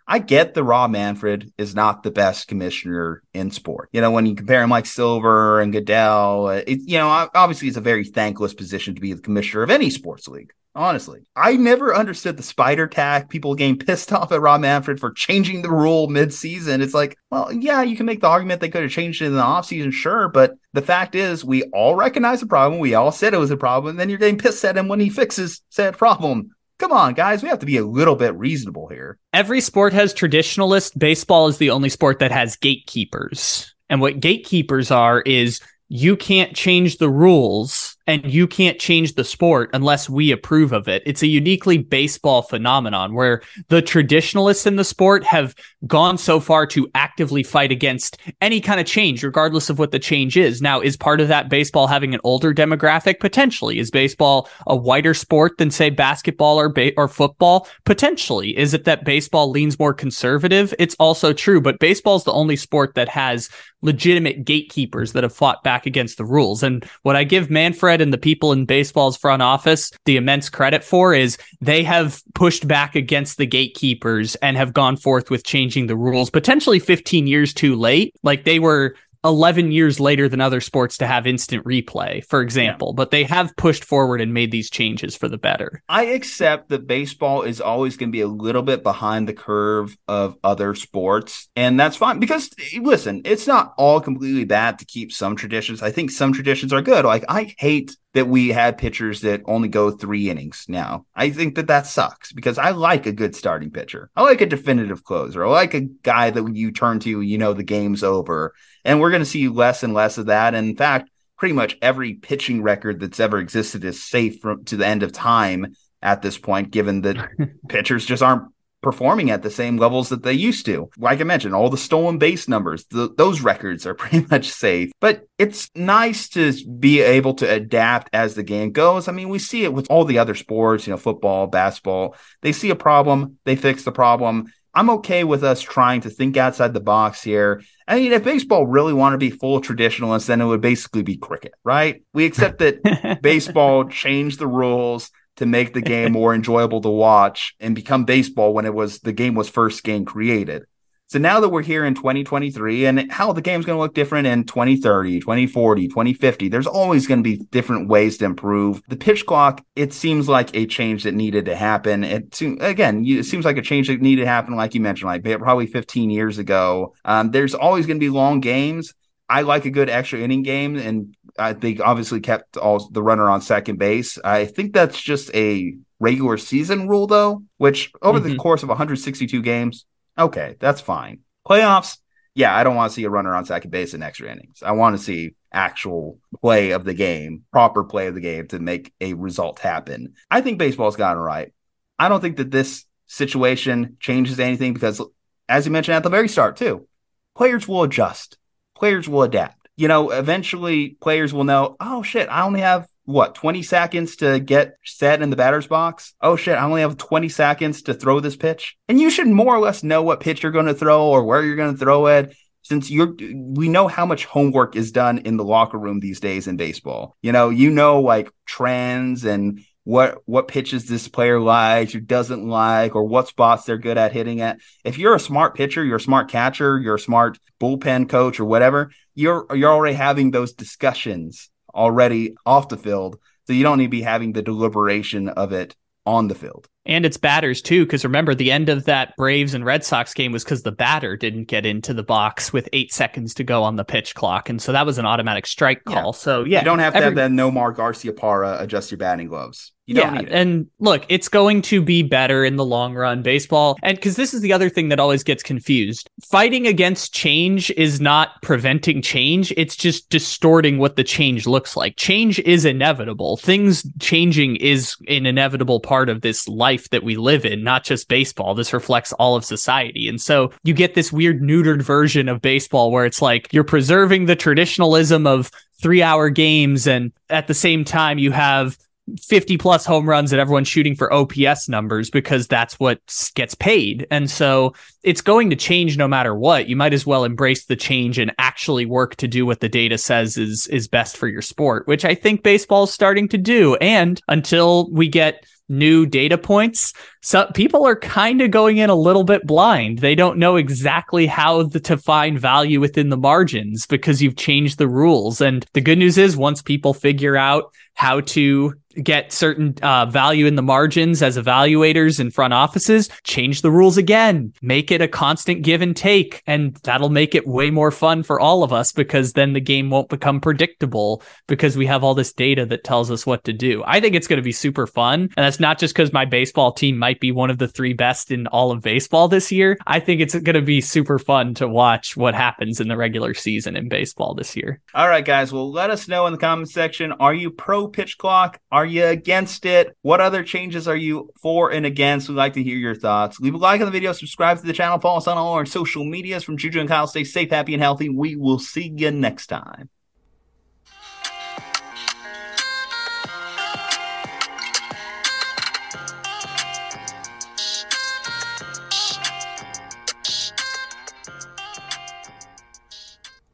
I 0.08 0.20
get 0.20 0.54
the 0.54 0.64
Rob 0.64 0.92
Manfred 0.92 1.52
is 1.58 1.76
not 1.76 2.04
the 2.04 2.12
best 2.12 2.48
commissioner 2.48 3.24
in 3.34 3.52
sport. 3.52 3.90
You 3.92 4.02
know, 4.02 4.12
when 4.12 4.26
you 4.26 4.36
compare 4.36 4.62
him 4.64 4.70
like 4.70 4.86
Silver 4.86 5.60
and 5.60 5.74
Goodell, 5.74 6.50
it, 6.50 6.80
you 6.86 6.98
know, 6.98 7.30
obviously 7.34 7.68
it's 7.68 7.78
a 7.78 7.82
very 7.82 8.06
thankless 8.06 8.54
position 8.54 8.96
to 8.96 9.02
be 9.02 9.14
the 9.14 9.22
commissioner 9.22 9.64
of 9.64 9.70
any 9.70 9.90
sports 9.90 10.28
league. 10.28 10.54
Honestly, 10.78 11.26
I 11.36 11.58
never 11.58 11.96
understood 11.96 12.38
the 12.38 12.44
spider 12.44 12.86
tack. 12.86 13.30
People 13.30 13.56
getting 13.56 13.80
pissed 13.80 14.14
off 14.14 14.32
at 14.32 14.40
Rob 14.40 14.62
Manfred 14.62 15.00
for 15.00 15.12
changing 15.12 15.64
the 15.64 15.72
rule 15.72 16.08
mid-season. 16.08 16.82
It's 16.82 16.94
like, 16.94 17.18
well, 17.32 17.52
yeah, 17.52 17.82
you 17.82 17.98
can 17.98 18.06
make 18.06 18.22
the 18.22 18.28
argument 18.28 18.62
they 18.62 18.70
could 18.70 18.84
have 18.84 18.92
changed 18.92 19.24
it 19.24 19.26
in 19.26 19.36
the 19.36 19.42
offseason, 19.42 19.92
sure, 19.92 20.30
but 20.30 20.54
the 20.74 20.84
fact 20.84 21.16
is, 21.16 21.44
we 21.44 21.64
all 21.74 21.96
recognize 21.96 22.42
the 22.42 22.46
problem. 22.46 22.80
We 22.80 22.94
all 22.94 23.12
said 23.12 23.34
it 23.34 23.40
was 23.40 23.50
a 23.50 23.58
problem. 23.58 23.92
And 23.92 24.00
then 24.00 24.10
you're 24.10 24.20
getting 24.20 24.38
pissed 24.38 24.64
at 24.64 24.78
him 24.78 24.88
when 24.88 25.00
he 25.00 25.10
fixes 25.10 25.62
said 25.70 25.98
problem. 25.98 26.52
Come 26.78 26.92
on, 26.92 27.16
guys, 27.16 27.42
we 27.42 27.50
have 27.50 27.60
to 27.60 27.66
be 27.66 27.78
a 27.78 27.86
little 27.86 28.16
bit 28.16 28.36
reasonable 28.36 28.88
here. 28.88 29.18
Every 29.34 29.62
sport 29.62 29.94
has 29.94 30.14
traditionalists. 30.14 30.96
Baseball 30.96 31.48
is 31.48 31.58
the 31.58 31.72
only 31.72 31.90
sport 31.90 32.20
that 32.20 32.32
has 32.32 32.56
gatekeepers. 32.56 33.74
And 33.90 34.00
what 34.00 34.20
gatekeepers 34.20 34.92
are 34.92 35.22
is 35.22 35.60
you 35.90 36.16
can't 36.16 36.56
change 36.56 36.98
the 36.98 37.10
rules 37.10 37.87
and 38.08 38.26
you 38.26 38.48
can't 38.48 38.80
change 38.80 39.14
the 39.14 39.24
sport 39.24 39.70
unless 39.74 40.10
we 40.10 40.32
approve 40.32 40.72
of 40.72 40.88
it. 40.88 41.04
It's 41.06 41.22
a 41.22 41.28
uniquely 41.28 41.78
baseball 41.78 42.42
phenomenon 42.42 43.14
where 43.14 43.42
the 43.68 43.82
traditionalists 43.82 44.66
in 44.66 44.78
the 44.78 44.84
sport 44.84 45.26
have 45.26 45.54
gone 45.86 46.18
so 46.18 46.40
far 46.40 46.66
to 46.68 46.90
actively 46.96 47.44
fight 47.44 47.72
against 47.72 48.18
any 48.42 48.62
kind 48.62 48.80
of 48.80 48.86
change, 48.86 49.24
regardless 49.24 49.70
of 49.70 49.78
what 49.78 49.92
the 49.92 50.00
change 50.00 50.38
is. 50.38 50.62
Now, 50.62 50.80
is 50.80 50.96
part 50.96 51.20
of 51.20 51.28
that 51.28 51.50
baseball 51.50 51.88
having 51.88 52.14
an 52.14 52.22
older 52.24 52.54
demographic? 52.54 53.20
Potentially. 53.20 53.78
Is 53.78 53.92
baseball 53.92 54.50
a 54.66 54.76
whiter 54.76 55.14
sport 55.14 55.58
than, 55.58 55.70
say, 55.70 55.90
basketball 55.90 56.60
or, 56.60 56.70
ba- 56.70 56.94
or 56.96 57.10
football? 57.10 57.68
Potentially. 57.86 58.58
Is 58.58 58.74
it 58.74 58.86
that 58.86 59.04
baseball 59.04 59.50
leans 59.50 59.78
more 59.78 59.94
conservative? 59.94 60.74
It's 60.80 60.96
also 60.96 61.34
true, 61.34 61.60
but 61.60 61.80
baseball 61.80 62.16
is 62.16 62.24
the 62.24 62.32
only 62.32 62.56
sport 62.56 62.96
that 62.96 63.10
has 63.10 63.50
legitimate 63.82 64.44
gatekeepers 64.44 65.14
that 65.14 65.24
have 65.24 65.36
fought 65.36 65.64
back 65.64 65.86
against 65.86 66.18
the 66.18 66.26
rules. 66.26 66.64
And 66.64 66.84
what 67.04 67.16
I 67.16 67.24
give 67.24 67.50
Manfred 67.50 67.97
and 68.02 68.14
the 68.14 68.18
people 68.18 68.52
in 68.52 68.66
baseball's 68.66 69.18
front 69.18 69.42
office 69.42 69.92
the 70.06 70.18
immense 70.18 70.50
credit 70.50 70.84
for 70.84 71.14
is 71.14 71.38
they 71.62 71.84
have 71.84 72.22
pushed 72.34 72.68
back 72.68 72.96
against 72.96 73.38
the 73.38 73.46
gatekeepers 73.46 74.36
and 74.36 74.58
have 74.58 74.74
gone 74.74 74.98
forth 74.98 75.30
with 75.30 75.44
changing 75.44 75.88
the 75.88 75.96
rules 75.96 76.30
potentially 76.30 76.80
15 76.80 77.28
years 77.28 77.54
too 77.54 77.76
late. 77.76 78.16
Like 78.24 78.44
they 78.44 78.60
were 78.60 78.96
11 79.24 79.72
years 79.72 80.00
later 80.00 80.30
than 80.30 80.42
other 80.42 80.62
sports 80.62 80.98
to 80.98 81.08
have 81.08 81.28
instant 81.28 81.64
replay, 81.66 82.24
for 82.26 82.42
example, 82.42 82.90
yeah. 82.90 82.98
but 82.98 83.12
they 83.12 83.24
have 83.24 83.56
pushed 83.56 83.84
forward 83.84 84.22
and 84.22 84.34
made 84.34 84.52
these 84.52 84.70
changes 84.70 85.16
for 85.16 85.28
the 85.28 85.38
better. 85.38 85.82
I 85.90 86.06
accept 86.06 86.70
that 86.70 86.88
baseball 86.88 87.44
is 87.44 87.62
always 87.62 87.98
going 87.98 88.10
to 88.10 88.16
be 88.16 88.22
a 88.22 88.28
little 88.28 88.64
bit 88.64 88.84
behind 88.84 89.28
the 89.28 89.34
curve 89.34 89.98
of 90.08 90.38
other 90.44 90.76
sports, 90.76 91.50
and 91.56 91.80
that's 91.80 91.98
fine 91.98 92.20
because 92.20 92.50
listen, 92.80 93.22
it's 93.26 93.48
not 93.48 93.74
all 93.78 94.02
completely 94.02 94.46
bad 94.46 94.80
to 94.80 94.86
keep 94.86 95.12
some 95.12 95.36
traditions. 95.36 95.82
I 95.82 95.92
think 95.92 96.12
some 96.12 96.34
traditions 96.34 96.74
are 96.74 96.82
good. 96.82 97.06
Like 97.06 97.26
I 97.28 97.54
hate 97.58 97.96
that 98.18 98.28
we 98.28 98.50
had 98.50 98.80
pitchers 98.80 99.22
that 99.22 99.44
only 99.46 99.68
go 99.68 99.92
three 99.92 100.28
innings 100.28 100.66
now. 100.68 101.06
I 101.16 101.30
think 101.30 101.54
that 101.54 101.68
that 101.68 101.86
sucks 101.86 102.34
because 102.34 102.58
I 102.58 102.72
like 102.72 103.06
a 103.06 103.12
good 103.12 103.36
starting 103.36 103.70
pitcher. 103.70 104.10
I 104.16 104.24
like 104.24 104.42
a 104.42 104.48
definitive 104.48 105.04
closer. 105.04 105.46
I 105.46 105.50
like 105.50 105.76
a 105.76 105.82
guy 105.82 106.32
that 106.32 106.42
when 106.42 106.56
you 106.56 106.72
turn 106.72 107.00
to, 107.02 107.22
you 107.22 107.38
know, 107.38 107.54
the 107.54 107.62
game's 107.62 108.04
over. 108.04 108.56
And 108.88 109.02
we're 109.02 109.12
going 109.12 109.22
to 109.22 109.26
see 109.26 109.50
less 109.50 109.84
and 109.84 109.94
less 109.94 110.18
of 110.18 110.28
that. 110.28 110.56
And 110.56 110.70
in 110.70 110.76
fact, 110.78 111.12
pretty 111.38 111.54
much 111.54 111.78
every 111.82 112.14
pitching 112.14 112.64
record 112.64 113.02
that's 113.02 113.20
ever 113.20 113.38
existed 113.38 113.84
is 113.84 114.02
safe 114.02 114.40
from, 114.40 114.64
to 114.66 114.78
the 114.78 114.88
end 114.88 115.04
of 115.04 115.12
time 115.12 115.76
at 116.02 116.22
this 116.22 116.38
point, 116.38 116.72
given 116.72 117.02
that 117.02 117.30
pitchers 117.70 118.06
just 118.06 118.24
aren't 118.24 118.50
performing 118.82 119.30
at 119.30 119.44
the 119.44 119.50
same 119.50 119.76
levels 119.76 120.08
that 120.10 120.24
they 120.24 120.32
used 120.32 120.66
to. 120.66 120.90
Like 120.98 121.20
I 121.20 121.26
mentioned, 121.26 121.54
all 121.54 121.70
the 121.70 121.78
stolen 121.78 122.18
base 122.18 122.48
numbers, 122.48 122.86
the, 122.86 123.14
those 123.18 123.42
records 123.42 123.86
are 123.86 123.94
pretty 124.02 124.26
much 124.32 124.50
safe. 124.50 124.92
But 125.02 125.28
it's 125.38 125.70
nice 125.76 126.30
to 126.30 126.54
be 126.80 127.02
able 127.02 127.34
to 127.36 127.52
adapt 127.52 128.10
as 128.14 128.36
the 128.36 128.44
game 128.44 128.72
goes. 128.72 129.10
I 129.10 129.12
mean, 129.12 129.28
we 129.28 129.40
see 129.40 129.66
it 129.66 129.74
with 129.74 129.88
all 129.90 130.06
the 130.06 130.20
other 130.20 130.36
sports, 130.36 130.88
you 130.88 130.92
know, 130.92 130.98
football, 130.98 131.48
basketball. 131.48 132.16
They 132.42 132.54
see 132.54 132.70
a 132.70 132.76
problem, 132.76 133.38
they 133.44 133.58
fix 133.58 133.84
the 133.84 133.92
problem. 133.92 134.46
I'm 134.78 134.92
okay 134.92 135.24
with 135.24 135.44
us 135.44 135.60
trying 135.60 136.02
to 136.02 136.12
think 136.12 136.38
outside 136.38 136.72
the 136.72 136.80
box 136.80 137.24
here. 137.24 137.64
I 137.88 137.96
mean, 137.96 138.14
if 138.14 138.24
baseball 138.24 138.68
really 138.68 138.94
wanted 138.94 139.16
to 139.16 139.18
be 139.18 139.32
full 139.32 139.60
traditionalist, 139.60 140.28
then 140.28 140.40
it 140.40 140.46
would 140.46 140.62
basically 140.62 141.02
be 141.02 141.18
cricket, 141.18 141.56
right? 141.64 142.04
We 142.14 142.28
accept 142.28 142.60
that 142.60 143.20
baseball 143.24 143.86
changed 143.86 144.38
the 144.38 144.46
rules 144.46 145.10
to 145.38 145.48
make 145.48 145.74
the 145.74 145.82
game 145.82 146.12
more 146.12 146.36
enjoyable 146.36 146.82
to 146.82 146.90
watch 146.90 147.56
and 147.60 147.74
become 147.74 148.06
baseball 148.06 148.54
when 148.54 148.66
it 148.66 148.74
was 148.74 149.00
the 149.00 149.14
game 149.14 149.34
was 149.34 149.50
first 149.50 149.84
game 149.84 150.06
created. 150.06 150.68
So 151.10 151.20
now 151.20 151.40
that 151.40 151.50
we're 151.50 151.62
here 151.62 151.86
in 151.86 151.96
2023 151.96 152.86
and 152.86 153.10
how 153.10 153.32
the 153.32 153.42
game's 153.42 153.66
going 153.66 153.78
to 153.78 153.82
look 153.82 153.94
different 153.94 154.28
in 154.28 154.44
2030, 154.44 155.22
2040, 155.22 155.88
2050, 155.88 156.50
there's 156.50 156.68
always 156.68 157.08
going 157.08 157.24
to 157.24 157.24
be 157.24 157.38
different 157.46 157.88
ways 157.88 158.18
to 158.18 158.26
improve. 158.26 158.82
The 158.90 158.98
pitch 158.98 159.26
clock, 159.26 159.64
it 159.78 159.94
seems 159.94 160.28
like 160.28 160.54
a 160.54 160.66
change 160.66 161.04
that 161.04 161.14
needed 161.14 161.46
to 161.46 161.56
happen. 161.56 162.04
It 162.04 162.42
again, 162.60 163.06
it 163.06 163.24
seems 163.24 163.46
like 163.46 163.58
a 163.58 163.62
change 163.62 163.88
that 163.88 164.02
needed 164.02 164.24
to 164.24 164.28
happen, 164.28 164.58
like 164.58 164.76
you 164.76 164.82
mentioned, 164.82 165.08
like 165.08 165.24
probably 165.40 165.68
15 165.68 166.10
years 166.10 166.40
ago. 166.40 166.94
Um, 167.06 167.32
there's 167.32 167.56
always 167.56 167.88
going 167.88 167.98
to 167.98 168.06
be 168.06 168.10
long 168.10 168.42
games. 168.42 168.94
I 169.30 169.44
like 169.44 169.64
a 169.64 169.70
good 169.70 169.90
extra 169.90 170.20
inning 170.20 170.44
game, 170.44 170.76
and 170.76 171.16
I 171.40 171.54
think 171.54 171.80
obviously 171.80 172.20
kept 172.20 172.58
all 172.58 172.86
the 172.90 173.04
runner 173.04 173.30
on 173.30 173.40
second 173.40 173.80
base. 173.80 174.18
I 174.26 174.44
think 174.44 174.74
that's 174.74 175.02
just 175.02 175.34
a 175.34 175.74
regular 176.02 176.38
season 176.38 176.90
rule, 176.90 177.08
though, 177.08 177.44
which 177.58 177.94
over 178.02 178.20
mm-hmm. 178.20 178.30
the 178.30 178.36
course 178.36 178.64
of 178.64 178.70
162 178.70 179.42
games, 179.42 179.86
okay, 180.18 180.56
that's 180.60 180.82
fine. 180.82 181.20
Playoffs, 181.48 181.98
yeah, 182.36 182.56
I 182.56 182.64
don't 182.64 182.76
want 182.76 182.92
to 182.92 182.96
see 182.96 183.04
a 183.04 183.10
runner 183.10 183.36
on 183.36 183.46
second 183.46 183.72
base 183.72 183.94
in 183.94 184.04
extra 184.04 184.32
innings. 184.32 184.62
I 184.64 184.72
want 184.72 184.98
to 184.98 185.04
see 185.04 185.36
actual 185.52 186.20
play 186.42 186.72
of 186.72 186.84
the 186.84 186.94
game, 186.94 187.44
proper 187.52 187.84
play 187.84 188.08
of 188.08 188.16
the 188.16 188.22
game 188.22 188.48
to 188.50 188.60
make 188.60 188.94
a 189.02 189.14
result 189.14 189.60
happen. 189.60 190.14
I 190.30 190.42
think 190.42 190.60
baseball's 190.60 190.96
gotten 190.96 191.22
right. 191.22 191.54
I 191.98 192.10
don't 192.10 192.22
think 192.22 192.38
that 192.38 192.52
this 192.52 192.86
situation 193.08 193.98
changes 194.00 194.40
anything 194.40 194.74
because, 194.74 195.02
as 195.50 195.66
you 195.66 195.72
mentioned 195.72 195.96
at 195.96 196.04
the 196.04 196.10
very 196.10 196.28
start, 196.28 196.58
too, 196.58 196.88
players 197.36 197.68
will 197.68 197.84
adjust 197.84 198.38
players 198.78 199.10
will 199.10 199.24
adapt. 199.24 199.68
You 199.76 199.88
know, 199.88 200.12
eventually 200.12 200.98
players 201.02 201.34
will 201.34 201.44
know, 201.44 201.76
oh 201.80 202.04
shit, 202.04 202.30
I 202.30 202.44
only 202.44 202.62
have 202.62 202.88
what 203.08 203.36
20 203.36 203.64
seconds 203.64 204.18
to 204.18 204.38
get 204.38 204.76
set 204.84 205.22
in 205.22 205.30
the 205.30 205.38
batter's 205.38 205.66
box. 205.66 206.14
Oh 206.22 206.36
shit, 206.36 206.58
I 206.58 206.66
only 206.66 206.82
have 206.82 206.98
20 206.98 207.30
seconds 207.30 207.84
to 207.84 207.94
throw 207.94 208.20
this 208.20 208.36
pitch. 208.36 208.76
And 208.90 209.00
you 209.00 209.10
should 209.10 209.28
more 209.28 209.56
or 209.56 209.60
less 209.60 209.82
know 209.82 210.04
what 210.04 210.20
pitch 210.20 210.44
you're 210.44 210.52
going 210.52 210.66
to 210.66 210.74
throw 210.74 211.08
or 211.08 211.24
where 211.24 211.42
you're 211.42 211.56
going 211.56 211.72
to 211.72 211.80
throw 211.80 212.08
it 212.08 212.36
since 212.64 212.92
you're 212.92 213.16
we 213.18 213.70
know 213.70 213.88
how 213.88 214.06
much 214.06 214.26
homework 214.26 214.76
is 214.76 214.92
done 214.92 215.20
in 215.20 215.38
the 215.38 215.46
locker 215.46 215.78
room 215.78 216.02
these 216.02 216.20
days 216.20 216.48
in 216.48 216.58
baseball. 216.58 217.16
You 217.22 217.32
know, 217.32 217.48
you 217.50 217.72
know 217.72 218.02
like 218.02 218.30
trends 218.46 219.24
and 219.24 219.62
what 219.86 220.18
what 220.26 220.50
pitches 220.50 220.86
this 220.86 221.08
player 221.08 221.40
likes 221.40 221.96
or 221.96 222.02
doesn't 222.02 222.46
like 222.46 222.94
or 222.94 223.06
what 223.06 223.30
spots 223.30 223.64
they're 223.64 223.78
good 223.78 223.98
at 223.98 224.12
hitting 224.12 224.42
at. 224.42 224.60
If 224.84 224.98
you're 224.98 225.16
a 225.16 225.20
smart 225.20 225.56
pitcher, 225.56 225.82
you're 225.82 225.96
a 225.96 226.02
smart 226.02 226.30
catcher, 226.30 226.78
you're 226.78 226.96
a 226.96 227.00
smart 227.00 227.40
bullpen 227.58 228.10
coach 228.10 228.42
or 228.42 228.46
whatever, 228.46 228.92
you're 229.16 229.48
you're 229.56 229.72
already 229.72 229.96
having 229.96 230.32
those 230.32 230.52
discussions 230.52 231.50
already 231.78 232.36
off 232.46 232.70
the 232.70 232.78
field. 232.78 233.20
So 233.46 233.54
you 233.54 233.64
don't 233.64 233.78
need 233.78 233.86
to 233.86 233.90
be 233.90 234.02
having 234.02 234.34
the 234.34 234.42
deliberation 234.42 235.30
of 235.30 235.54
it 235.54 235.76
on 236.08 236.30
the 236.30 236.36
field 236.36 236.70
and 236.86 237.06
its 237.06 237.18
batters 237.18 237.62
too 237.62 237.86
because 237.86 238.06
remember 238.06 238.34
the 238.34 238.50
end 238.50 238.70
of 238.70 238.86
that 238.86 239.14
braves 239.18 239.54
and 239.54 239.66
red 239.66 239.84
sox 239.84 240.14
game 240.14 240.32
was 240.32 240.44
because 240.44 240.64
the 240.64 240.72
batter 240.72 241.18
didn't 241.18 241.50
get 241.50 241.66
into 241.66 241.94
the 241.94 242.02
box 242.02 242.54
with 242.54 242.70
eight 242.72 242.94
seconds 242.94 243.34
to 243.34 243.44
go 243.44 243.62
on 243.62 243.76
the 243.76 243.84
pitch 243.84 244.16
clock 244.16 244.50
and 244.50 244.62
so 244.62 244.72
that 244.72 244.86
was 244.86 244.98
an 244.98 245.06
automatic 245.06 245.46
strike 245.46 245.84
call 245.84 246.06
yeah. 246.06 246.12
so 246.12 246.44
yeah 246.46 246.60
you 246.60 246.66
don't 246.66 246.80
have 246.80 246.94
to 246.94 246.98
every- 246.98 247.08
have 247.08 247.16
that 247.16 247.32
nomar 247.32 247.76
garciaparra 247.76 248.62
adjust 248.62 248.90
your 248.90 248.98
batting 248.98 249.28
gloves 249.28 249.74
yeah, 249.88 250.22
and 250.30 250.68
look, 250.80 251.06
it's 251.08 251.30
going 251.30 251.62
to 251.64 251.82
be 251.82 252.04
better 252.04 252.44
in 252.44 252.58
the 252.58 252.66
long 252.66 252.94
run, 252.94 253.22
baseball. 253.22 253.78
And 253.82 253.98
because 253.98 254.18
this 254.18 254.34
is 254.34 254.42
the 254.42 254.52
other 254.52 254.70
thing 254.70 254.90
that 254.90 255.00
always 255.00 255.24
gets 255.24 255.42
confused 255.42 256.10
fighting 256.22 256.68
against 256.68 257.14
change 257.14 257.72
is 257.72 258.02
not 258.02 258.42
preventing 258.42 259.02
change, 259.02 259.54
it's 259.56 259.76
just 259.76 260.10
distorting 260.10 260.78
what 260.78 260.98
the 260.98 261.04
change 261.04 261.48
looks 261.48 261.78
like. 261.78 261.96
Change 261.96 262.40
is 262.40 262.66
inevitable. 262.66 263.38
Things 263.38 263.88
changing 264.00 264.58
is 264.58 264.96
an 265.08 265.26
inevitable 265.26 265.80
part 265.80 266.10
of 266.10 266.22
this 266.22 266.48
life 266.48 266.90
that 266.90 267.04
we 267.04 267.16
live 267.16 267.46
in, 267.46 267.64
not 267.64 267.84
just 267.84 268.10
baseball. 268.10 268.56
This 268.56 268.74
reflects 268.74 269.14
all 269.14 269.36
of 269.36 269.46
society. 269.46 270.10
And 270.10 270.20
so 270.20 270.52
you 270.64 270.74
get 270.74 270.96
this 270.96 271.14
weird 271.14 271.42
neutered 271.42 271.82
version 271.82 272.28
of 272.28 272.42
baseball 272.42 272.92
where 272.92 273.06
it's 273.06 273.22
like 273.22 273.48
you're 273.54 273.64
preserving 273.64 274.26
the 274.26 274.36
traditionalism 274.36 275.26
of 275.26 275.50
three 275.82 276.02
hour 276.02 276.30
games 276.30 276.88
and 276.88 277.12
at 277.30 277.48
the 277.48 277.54
same 277.54 277.86
time 277.86 278.18
you 278.18 278.32
have 278.32 278.78
50 279.22 279.58
plus 279.58 279.86
home 279.86 280.08
runs 280.08 280.32
and 280.32 280.42
everyone's 280.42 280.68
shooting 280.68 280.96
for 280.96 281.12
OPS 281.14 281.70
numbers 281.70 282.10
because 282.10 282.48
that's 282.48 282.80
what 282.80 283.00
gets 283.36 283.56
paid. 283.56 284.06
And 284.12 284.30
so 284.30 284.74
it's 285.04 285.22
going 285.22 285.50
to 285.50 285.56
change 285.56 285.98
no 285.98 286.08
matter 286.08 286.36
what. 286.36 286.68
You 286.68 286.76
might 286.76 286.94
as 286.94 287.06
well 287.06 287.24
embrace 287.24 287.66
the 287.66 287.76
change 287.76 288.20
and 288.20 288.34
actually 288.38 288.86
work 288.86 289.16
to 289.18 289.28
do 289.28 289.46
what 289.46 289.62
the 289.62 289.70
data 289.70 289.98
says 289.98 290.38
is 290.38 290.68
is 290.68 290.88
best 290.88 291.18
for 291.18 291.28
your 291.28 291.42
sport, 291.42 291.88
which 291.88 292.06
I 292.06 292.16
think 292.16 292.44
baseball 292.44 292.84
is 292.84 292.94
starting 292.94 293.28
to 293.30 293.38
do. 293.38 293.76
And 293.76 294.22
until 294.28 294.90
we 294.92 295.08
get 295.08 295.46
new 295.70 296.06
data 296.06 296.38
points, 296.38 296.94
so 297.22 297.50
people 297.54 297.86
are 297.86 297.96
kind 297.96 298.42
of 298.42 298.52
going 298.52 298.78
in 298.78 298.90
a 298.90 298.96
little 298.96 299.24
bit 299.24 299.46
blind. 299.46 300.00
They 300.00 300.16
don't 300.16 300.38
know 300.38 300.56
exactly 300.56 301.26
how 301.26 301.64
the, 301.64 301.80
to 301.82 301.98
find 301.98 302.40
value 302.40 302.80
within 302.80 303.10
the 303.10 303.18
margins 303.18 303.86
because 303.86 304.22
you've 304.22 304.38
changed 304.38 304.78
the 304.78 304.88
rules. 304.88 305.42
And 305.42 305.66
the 305.74 305.82
good 305.82 305.98
news 305.98 306.18
is 306.18 306.38
once 306.38 306.62
people 306.62 306.94
figure 306.94 307.36
out 307.36 307.74
how 307.96 308.22
to 308.22 308.74
get 309.04 309.32
certain 309.32 309.76
uh, 309.82 310.06
value 310.06 310.46
in 310.46 310.56
the 310.56 310.62
margins 310.62 311.22
as 311.22 311.38
evaluators 311.38 312.20
in 312.20 312.32
front 312.32 312.54
offices, 312.54 313.10
change 313.24 313.62
the 313.62 313.72
rules 313.72 313.98
again, 313.98 314.54
make 314.62 314.92
it 314.92 315.02
a 315.02 315.08
constant 315.08 315.62
give 315.62 315.82
and 315.82 315.96
take. 315.96 316.42
And 316.48 316.76
that'll 316.84 317.10
make 317.10 317.36
it 317.36 317.48
way 317.48 317.70
more 317.70 317.92
fun 317.92 318.24
for 318.24 318.40
all 318.40 318.64
of 318.64 318.74
us 318.74 318.92
because 318.92 319.34
then 319.34 319.54
the 319.54 319.62
game 319.62 319.90
won't 319.90 320.10
become 320.10 320.40
predictable 320.40 321.22
because 321.48 321.78
we 321.78 321.86
have 321.86 322.04
all 322.04 322.14
this 322.14 322.34
data 322.34 322.66
that 322.66 322.84
tells 322.84 323.12
us 323.12 323.26
what 323.26 323.44
to 323.46 323.54
do. 323.54 323.84
I 323.86 324.00
think 324.00 324.16
it's 324.16 324.28
going 324.28 324.38
to 324.38 324.44
be 324.44 324.52
super 324.52 324.88
fun. 324.88 325.22
And 325.22 325.46
that's 325.46 325.60
not 325.60 325.80
just 325.80 325.94
because 325.94 326.14
my 326.14 326.26
baseball 326.26 326.72
team 326.72 326.98
might 326.98 327.20
be 327.20 327.32
one 327.32 327.50
of 327.50 327.58
the 327.58 327.68
three 327.68 327.94
best 327.94 328.32
in 328.32 328.48
all 328.48 328.72
of 328.72 328.82
baseball 328.82 329.28
this 329.28 329.52
year. 329.52 329.78
I 329.86 330.00
think 330.00 330.22
it's 330.22 330.36
going 330.36 330.56
to 330.56 330.62
be 330.62 330.82
super 330.82 331.20
fun 331.20 331.54
to 331.56 331.68
watch 331.68 332.18
what 332.18 332.36
happens 332.36 332.80
in 332.80 332.88
the 332.88 332.98
regular 332.98 333.34
season 333.34 333.76
in 333.76 333.90
baseball 333.90 334.34
this 334.34 334.56
year. 334.56 334.82
All 334.94 335.08
right, 335.08 335.26
guys. 335.26 335.54
Well, 335.54 335.72
let 335.72 335.90
us 335.90 336.08
know 336.08 336.26
in 336.28 336.34
the 336.34 336.40
comment 336.40 336.70
section. 336.70 337.12
Are 337.14 337.34
you 337.34 337.52
pro 337.52 337.88
pitch 337.88 338.18
clock? 338.18 338.60
Are 338.72 338.86
you 338.88 339.06
against 339.06 339.66
it? 339.66 339.96
What 340.02 340.22
other 340.22 340.44
changes 340.44 340.88
are 340.88 340.96
you 340.96 341.32
for 341.42 341.72
and 341.72 341.86
against? 341.86 342.30
We'd 342.30 342.36
like 342.36 342.54
to 342.54 342.64
hear 342.64 342.78
your 342.78 342.96
thoughts. 342.96 343.40
Leave 343.40 343.54
a 343.54 343.58
like 343.58 343.82
on 343.82 343.86
the 343.86 343.92
video, 343.92 344.14
subscribe 344.14 344.58
to 344.60 344.66
the 344.66 344.74
channel, 344.74 345.00
follow 345.00 345.18
us 345.18 345.28
on 345.28 345.38
all 345.38 345.54
our 345.54 345.66
social 345.66 346.04
medias 346.04 346.44
from 346.44 346.58
Juju 346.58 346.80
and 346.80 346.90
Kyle. 346.90 347.08
Stay 347.08 347.24
safe, 347.24 347.52
happy, 347.52 347.74
and 347.74 347.84
healthy. 347.84 348.10
We 348.10 348.36
will 348.36 348.60
see 348.60 348.92
you 348.96 349.12
next 349.12 349.48
time. 349.48 349.90